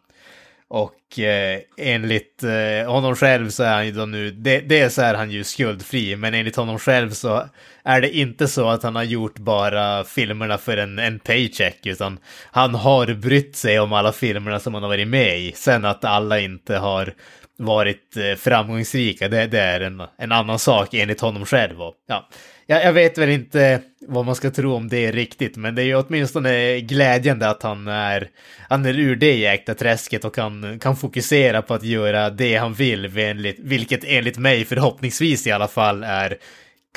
Och 0.73 1.19
eh, 1.19 1.59
enligt 1.77 2.43
eh, 2.43 2.91
honom 2.91 3.15
själv 3.15 3.49
så 3.49 3.63
är 3.63 3.73
han 3.73 3.85
ju 3.85 3.91
då 3.91 4.05
nu, 4.05 4.31
det, 4.31 4.59
dels 4.59 4.99
är 4.99 5.13
han 5.13 5.31
ju 5.31 5.43
skuldfri, 5.43 6.15
men 6.15 6.33
enligt 6.33 6.55
honom 6.55 6.79
själv 6.79 7.09
så 7.09 7.49
är 7.83 8.01
det 8.01 8.17
inte 8.17 8.47
så 8.47 8.69
att 8.69 8.83
han 8.83 8.95
har 8.95 9.03
gjort 9.03 9.39
bara 9.39 10.03
filmerna 10.03 10.57
för 10.57 10.77
en, 10.77 10.99
en 10.99 11.19
paycheck, 11.19 11.85
utan 11.85 12.19
han 12.51 12.75
har 12.75 13.13
brytt 13.13 13.55
sig 13.55 13.79
om 13.79 13.93
alla 13.93 14.11
filmerna 14.11 14.59
som 14.59 14.73
han 14.73 14.83
har 14.83 14.89
varit 14.89 15.07
med 15.07 15.39
i. 15.39 15.51
Sen 15.55 15.85
att 15.85 16.05
alla 16.05 16.39
inte 16.39 16.77
har 16.77 17.13
varit 17.57 18.17
eh, 18.17 18.35
framgångsrika, 18.37 19.27
det, 19.27 19.47
det 19.47 19.59
är 19.59 19.81
en, 19.81 20.03
en 20.17 20.31
annan 20.31 20.59
sak 20.59 20.93
enligt 20.93 21.21
honom 21.21 21.45
själv. 21.45 21.81
Och, 21.81 21.95
ja, 22.07 22.29
jag, 22.65 22.85
jag, 22.85 22.93
vet 22.93 23.17
väl 23.17 23.29
inte 23.29 23.81
vad 24.07 24.25
man 24.25 24.35
ska 24.35 24.51
tro 24.51 24.73
om 24.75 24.89
det 24.89 25.11
riktigt, 25.11 25.57
men 25.57 25.75
det 25.75 25.81
är 25.81 25.85
ju 25.85 25.95
åtminstone 25.95 26.79
glädjande 26.79 27.49
att 27.49 27.63
han 27.63 27.87
är, 27.87 28.29
han 28.69 28.85
är 28.85 28.99
ur 28.99 29.15
det 29.15 29.35
jäkta 29.35 29.73
träsket 29.73 30.25
och 30.25 30.35
kan, 30.35 30.79
kan 30.79 30.97
fokusera 30.97 31.61
på 31.61 31.73
att 31.73 31.83
göra 31.83 32.29
det 32.29 32.55
han 32.55 32.73
vill, 32.73 33.17
enligt, 33.17 33.59
vilket 33.59 34.03
enligt 34.03 34.37
mig 34.37 34.65
förhoppningsvis 34.65 35.47
i 35.47 35.51
alla 35.51 35.67
fall 35.67 36.03
är 36.03 36.37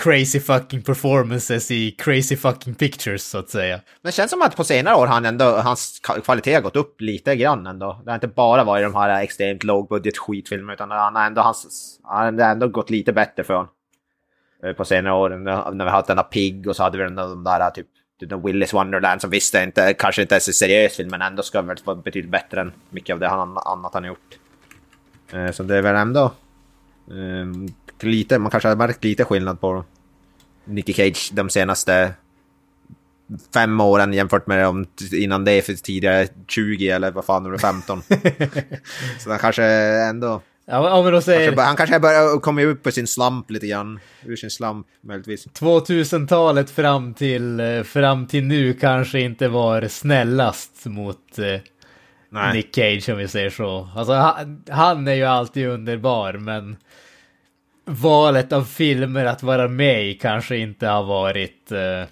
crazy 0.02 0.40
fucking 0.40 0.82
performances 0.82 1.70
i 1.70 1.90
crazy 1.90 2.36
fucking 2.36 2.74
pictures 2.74 3.22
så 3.22 3.38
att 3.38 3.50
säga. 3.50 3.76
Men 3.76 4.08
det 4.08 4.12
känns 4.12 4.30
som 4.30 4.42
att 4.42 4.56
på 4.56 4.64
senare 4.64 4.94
år 4.94 5.06
han 5.06 5.24
ändå, 5.24 5.44
hans 5.44 6.00
kvalitet 6.24 6.54
har 6.54 6.60
gått 6.60 6.76
upp 6.76 7.00
lite 7.00 7.36
grann 7.36 7.66
ändå. 7.66 8.00
Det 8.04 8.10
har 8.10 8.14
inte 8.14 8.28
bara 8.28 8.64
varit 8.64 8.84
de 8.84 8.94
här 8.94 9.22
extremt 9.22 9.64
lågbudget 9.64 10.18
skitfilmerna 10.18 10.72
utan 10.72 10.90
han 10.90 11.16
har 11.16 11.26
ändå, 11.26 11.42
hans, 11.42 11.98
han 12.02 12.38
har 12.38 12.50
ändå 12.50 12.68
gått 12.68 12.90
lite 12.90 13.12
bättre 13.12 13.44
för 13.44 13.54
honom. 13.54 13.70
Eh, 14.64 14.72
på 14.72 14.84
senare 14.84 15.14
år. 15.14 15.30
När 15.74 15.84
vi 15.84 15.90
hade 15.90 16.06
denna 16.06 16.22
Pig 16.22 16.68
och 16.68 16.76
så 16.76 16.82
hade 16.82 16.98
vi 16.98 17.04
den 17.04 17.14
de 17.14 17.44
där 17.44 17.70
typ 17.70 17.86
den 18.20 18.42
Willis 18.42 18.74
Wonderland 18.74 19.20
som 19.20 19.30
visst 19.30 19.54
inte, 19.54 19.94
kanske 19.94 20.22
inte 20.22 20.36
är 20.36 20.40
så 20.40 20.52
seriös 20.52 20.96
film 20.96 21.10
men 21.10 21.22
ändå 21.22 21.42
ska 21.42 21.62
väl 21.62 21.76
vara 21.84 21.96
betydligt 21.96 22.30
bättre 22.30 22.60
än 22.60 22.72
mycket 22.90 23.14
av 23.14 23.20
det 23.20 23.28
han, 23.28 23.58
annat 23.58 23.94
han 23.94 24.02
har 24.02 24.08
gjort. 24.08 24.38
Eh, 25.32 25.50
så 25.50 25.62
det 25.62 25.76
är 25.76 25.82
väl 25.82 25.96
ändå 25.96 26.32
um, 27.06 27.68
lite, 28.02 28.38
man 28.38 28.50
kanske 28.50 28.68
har 28.68 28.76
märkt 28.76 29.04
lite 29.04 29.24
skillnad 29.24 29.60
på 29.60 29.84
Nicky 30.64 30.92
Cage 30.92 31.30
de 31.32 31.50
senaste 31.50 32.14
fem 33.54 33.80
åren 33.80 34.12
jämfört 34.12 34.46
med 34.46 34.64
dem 34.64 34.86
innan 35.12 35.44
det 35.44 35.62
för 35.62 35.74
tidigare 35.74 36.28
20 36.48 36.88
eller 36.88 37.10
vad 37.10 37.24
fan 37.24 37.44
det 37.44 37.50
var 37.50 37.58
15. 37.58 38.02
så 39.18 39.30
han 39.30 39.38
kanske 39.38 39.64
ändå 40.08 40.42
Ja, 40.66 41.02
men 41.02 41.12
då 41.12 41.20
säger... 41.20 41.46
Kanske, 41.46 41.62
han 41.62 41.76
kanske 41.76 42.00
börjar 42.00 42.40
komma 42.40 42.62
upp 42.62 42.82
på 42.82 42.90
sin 42.90 43.06
slamp 43.06 43.50
lite 43.50 43.66
grann. 43.66 44.00
Ur 44.24 44.36
sin 44.36 44.50
slamp 44.50 44.86
möjligtvis. 45.00 45.46
2000-talet 45.46 46.70
fram 46.70 47.14
till, 47.14 47.60
eh, 47.60 47.82
fram 47.82 48.26
till 48.26 48.44
nu 48.44 48.72
kanske 48.72 49.20
inte 49.20 49.48
var 49.48 49.88
snällast 49.88 50.86
mot 50.86 51.38
eh, 51.38 52.52
Nick 52.52 52.74
Cage 52.74 53.08
om 53.08 53.18
vi 53.18 53.28
säger 53.28 53.50
så. 53.50 53.88
Alltså 53.96 54.12
han, 54.12 54.64
han, 54.70 55.08
är 55.08 55.14
ju 55.14 55.24
alltid 55.24 55.66
underbar 55.66 56.32
men 56.32 56.76
valet 57.84 58.52
av 58.52 58.64
filmer 58.64 59.24
att 59.24 59.42
vara 59.42 59.68
med 59.68 60.06
i 60.06 60.14
kanske 60.14 60.56
inte 60.56 60.86
har 60.86 61.02
varit 61.02 61.72
eh, 61.72 62.08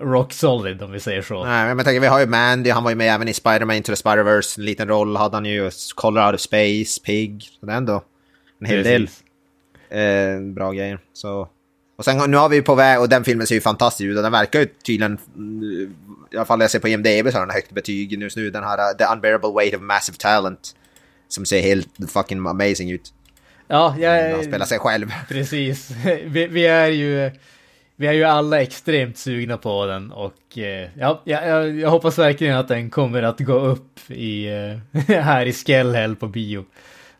rock 0.00 0.32
solid 0.32 0.82
om 0.82 0.92
vi 0.92 1.00
säger 1.00 1.22
så. 1.22 1.44
Nej, 1.44 1.66
men 1.66 1.76
jag 1.76 1.86
tänker 1.86 2.00
vi 2.00 2.06
har 2.06 2.20
ju 2.20 2.26
Mandy, 2.26 2.70
han 2.70 2.84
var 2.84 2.90
ju 2.90 2.96
med 2.96 3.14
även 3.14 3.28
i 3.28 3.32
Spider-Man 3.32 3.76
Into 3.76 3.92
the 3.94 4.02
Spider-Verse, 4.02 4.58
en 4.58 4.64
liten 4.64 4.88
roll 4.88 5.16
hade 5.16 5.36
han 5.36 5.44
ju, 5.44 5.70
Color 5.94 6.26
Out 6.26 6.34
of 6.34 6.40
Space, 6.40 7.00
Pig, 7.04 7.42
så 7.60 7.66
det 7.66 7.72
är 7.72 7.76
ändå 7.76 8.02
en 8.60 8.66
hel 8.66 8.82
del 8.82 9.08
eh, 9.90 10.40
bra 10.54 10.72
grejer. 10.72 10.98
Så. 11.12 11.48
Och 11.96 12.04
sen 12.04 12.30
nu 12.30 12.36
har 12.36 12.48
vi 12.48 12.62
på 12.62 12.74
väg, 12.74 13.00
och 13.00 13.08
den 13.08 13.24
filmen 13.24 13.46
ser 13.46 13.54
ju 13.54 13.60
fantastisk 13.60 14.06
ut 14.06 14.16
och 14.16 14.22
den 14.22 14.32
verkar 14.32 14.60
ju 14.60 14.66
tydligen, 14.66 15.18
i 16.32 16.36
alla 16.36 16.44
fall 16.44 16.60
jag 16.60 16.70
ser 16.70 16.78
på 16.78 16.88
IMDB 16.88 17.30
så 17.30 17.38
har 17.38 17.46
den 17.46 17.54
högt 17.54 17.70
betyg 17.70 18.12
just 18.12 18.36
nu, 18.36 18.50
den 18.50 18.64
här 18.64 18.78
uh, 18.78 18.96
The 18.98 19.14
Unbearable 19.14 19.52
Weight 19.56 19.74
of 19.74 19.82
Massive 19.82 20.16
Talent, 20.18 20.76
som 21.28 21.46
ser 21.46 21.60
helt 21.60 21.88
fucking 22.08 22.46
amazing 22.46 22.90
ut. 22.90 23.12
Ja, 23.68 23.96
jag... 23.98 24.30
Han 24.34 24.44
spelar 24.44 24.66
sig 24.66 24.78
själv. 24.78 25.12
Precis. 25.28 25.90
Vi, 26.24 26.46
vi 26.46 26.66
är 26.66 26.88
ju 26.88 27.30
vi 27.96 28.06
är 28.06 28.12
ju 28.12 28.24
alla 28.24 28.62
extremt 28.62 29.18
sugna 29.18 29.56
på 29.56 29.86
den 29.86 30.12
och 30.12 30.58
eh, 30.58 30.88
ja, 30.98 31.22
jag, 31.24 31.70
jag, 31.78 31.90
hoppas 31.90 32.18
verkligen 32.18 32.56
att 32.56 32.68
den 32.68 32.90
kommer 32.90 33.22
att 33.22 33.40
gå 33.40 33.52
upp 33.52 34.10
i, 34.10 34.46
eh, 34.92 35.00
här 35.08 35.46
i 35.46 35.52
Skellhäll 35.52 36.16
på 36.16 36.28
bio. 36.28 36.64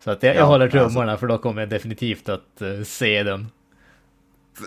Så 0.05 0.11
att 0.11 0.23
jag, 0.23 0.35
ja, 0.35 0.39
jag 0.39 0.47
håller 0.47 0.69
tummarna 0.69 1.13
alltså. 1.13 1.21
för 1.21 1.27
då 1.27 1.39
kommer 1.39 1.63
jag 1.63 1.69
definitivt 1.69 2.29
att 2.29 2.63
uh, 2.63 2.83
se 2.85 3.23
den. 3.23 3.49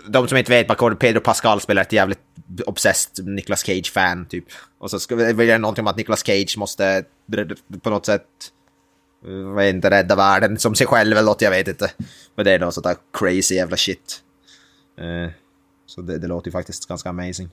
De 0.08 0.28
som 0.28 0.38
inte 0.38 0.50
vet, 0.50 0.98
Pedro 0.98 1.20
Pascal 1.20 1.60
spelar 1.60 1.82
ett 1.82 1.92
jävligt 1.92 2.20
obsessed 2.66 3.26
Nicolas 3.26 3.64
Cage-fan 3.64 4.26
typ. 4.26 4.44
Och 4.78 4.90
så 4.90 4.98
ska 5.00 5.16
vi 5.16 5.44
göra 5.44 5.58
någonting 5.58 5.82
om 5.82 5.88
att 5.88 5.96
Nicolas 5.96 6.26
Cage 6.26 6.54
måste 6.58 7.04
på 7.82 7.90
något 7.90 8.06
sätt 8.06 8.26
vet 9.56 9.74
inte, 9.74 9.90
rädda 9.90 10.16
världen 10.16 10.58
som 10.58 10.74
sig 10.74 10.86
själv 10.86 11.12
eller 11.12 11.22
något, 11.22 11.42
jag 11.42 11.50
vet 11.50 11.68
inte. 11.68 11.90
Men 12.34 12.44
det 12.44 12.52
är 12.52 12.58
något 12.58 12.74
sånt 12.74 12.86
där 12.86 12.96
crazy 13.12 13.54
jävla 13.54 13.76
shit. 13.76 14.22
Uh, 15.00 15.28
så 15.86 16.02
det, 16.02 16.18
det 16.18 16.26
låter 16.26 16.48
ju 16.48 16.52
faktiskt 16.52 16.88
ganska 16.88 17.08
amazing. 17.08 17.50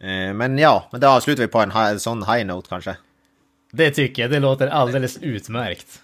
Eh, 0.00 0.34
men 0.34 0.58
ja, 0.58 0.88
men 0.92 1.00
då 1.00 1.06
avslutar 1.06 1.42
vi 1.42 1.48
på 1.48 1.58
en, 1.58 1.70
en 1.70 2.00
sån 2.00 2.22
high 2.22 2.46
note 2.46 2.68
kanske. 2.68 2.96
Det 3.72 3.90
tycker 3.90 4.22
jag, 4.22 4.30
det 4.30 4.40
låter 4.40 4.66
alldeles 4.66 5.18
utmärkt. 5.18 6.02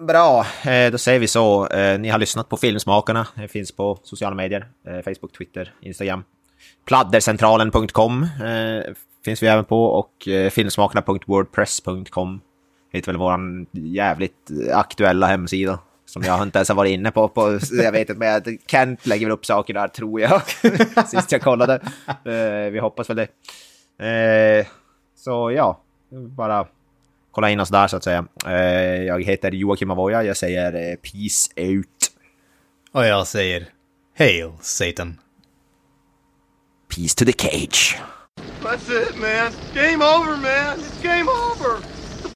Bra, 0.00 0.46
eh, 0.64 0.92
då 0.92 0.98
säger 0.98 1.20
vi 1.20 1.28
så. 1.28 1.68
Eh, 1.68 1.98
ni 1.98 2.08
har 2.08 2.18
lyssnat 2.18 2.48
på 2.48 2.56
Filmsmakarna. 2.56 3.26
Det 3.34 3.48
finns 3.48 3.72
på 3.72 3.98
sociala 4.02 4.36
medier. 4.36 4.68
Facebook, 5.04 5.32
Twitter, 5.38 5.74
Instagram. 5.80 6.24
Pladdercentralen.com 6.84 8.22
eh, 8.22 8.94
finns 9.24 9.42
vi 9.42 9.46
även 9.46 9.64
på 9.64 9.84
och 9.84 10.28
eh, 10.28 10.50
filmsmakarna.wordpress.com 10.50 12.40
heter 12.92 13.12
väl 13.12 13.16
våran 13.16 13.66
jävligt 13.72 14.50
aktuella 14.72 15.26
hemsida. 15.26 15.78
Som 16.06 16.22
jag 16.22 16.42
inte 16.42 16.58
ens 16.58 16.68
har 16.68 16.76
varit 16.76 16.90
inne 16.90 17.10
på. 17.10 17.28
på 17.28 17.58
jag 17.72 17.92
vet 17.92 18.10
inte, 18.10 18.14
men 18.14 18.58
Kent 18.66 19.06
lägger 19.06 19.26
väl 19.26 19.32
upp 19.32 19.46
saker 19.46 19.74
där 19.74 19.88
tror 19.88 20.20
jag. 20.20 20.42
Sist 21.06 21.32
jag 21.32 21.42
kollade. 21.42 21.74
Eh, 22.06 22.70
vi 22.72 22.78
hoppas 22.78 23.10
väl 23.10 23.16
det. 23.16 23.28
Eh, 24.06 24.66
så 25.16 25.50
ja, 25.50 25.80
bara 26.10 26.66
kolla 27.30 27.50
in 27.50 27.60
oss 27.60 27.68
där 27.68 27.88
så 27.88 27.96
att 27.96 28.04
säga. 28.04 28.26
Eh, 28.46 29.02
jag 29.02 29.24
heter 29.24 29.52
Joakim 29.52 29.90
Avoya, 29.90 30.22
jag 30.22 30.36
säger 30.36 30.74
eh, 30.74 30.96
peace 30.96 31.70
out. 31.70 32.12
Och 32.92 33.06
jag 33.06 33.26
säger 33.26 33.66
Hail 34.18 34.52
Satan. 34.60 35.18
Peace 36.96 37.14
to 37.14 37.26
the 37.26 37.32
cage. 37.34 37.94
That's 38.62 38.88
it, 38.88 39.18
man. 39.18 39.52
Game 39.74 40.00
over, 40.00 40.34
man. 40.38 40.80
It's 40.80 40.98
game 41.02 41.28
over. 41.28 41.82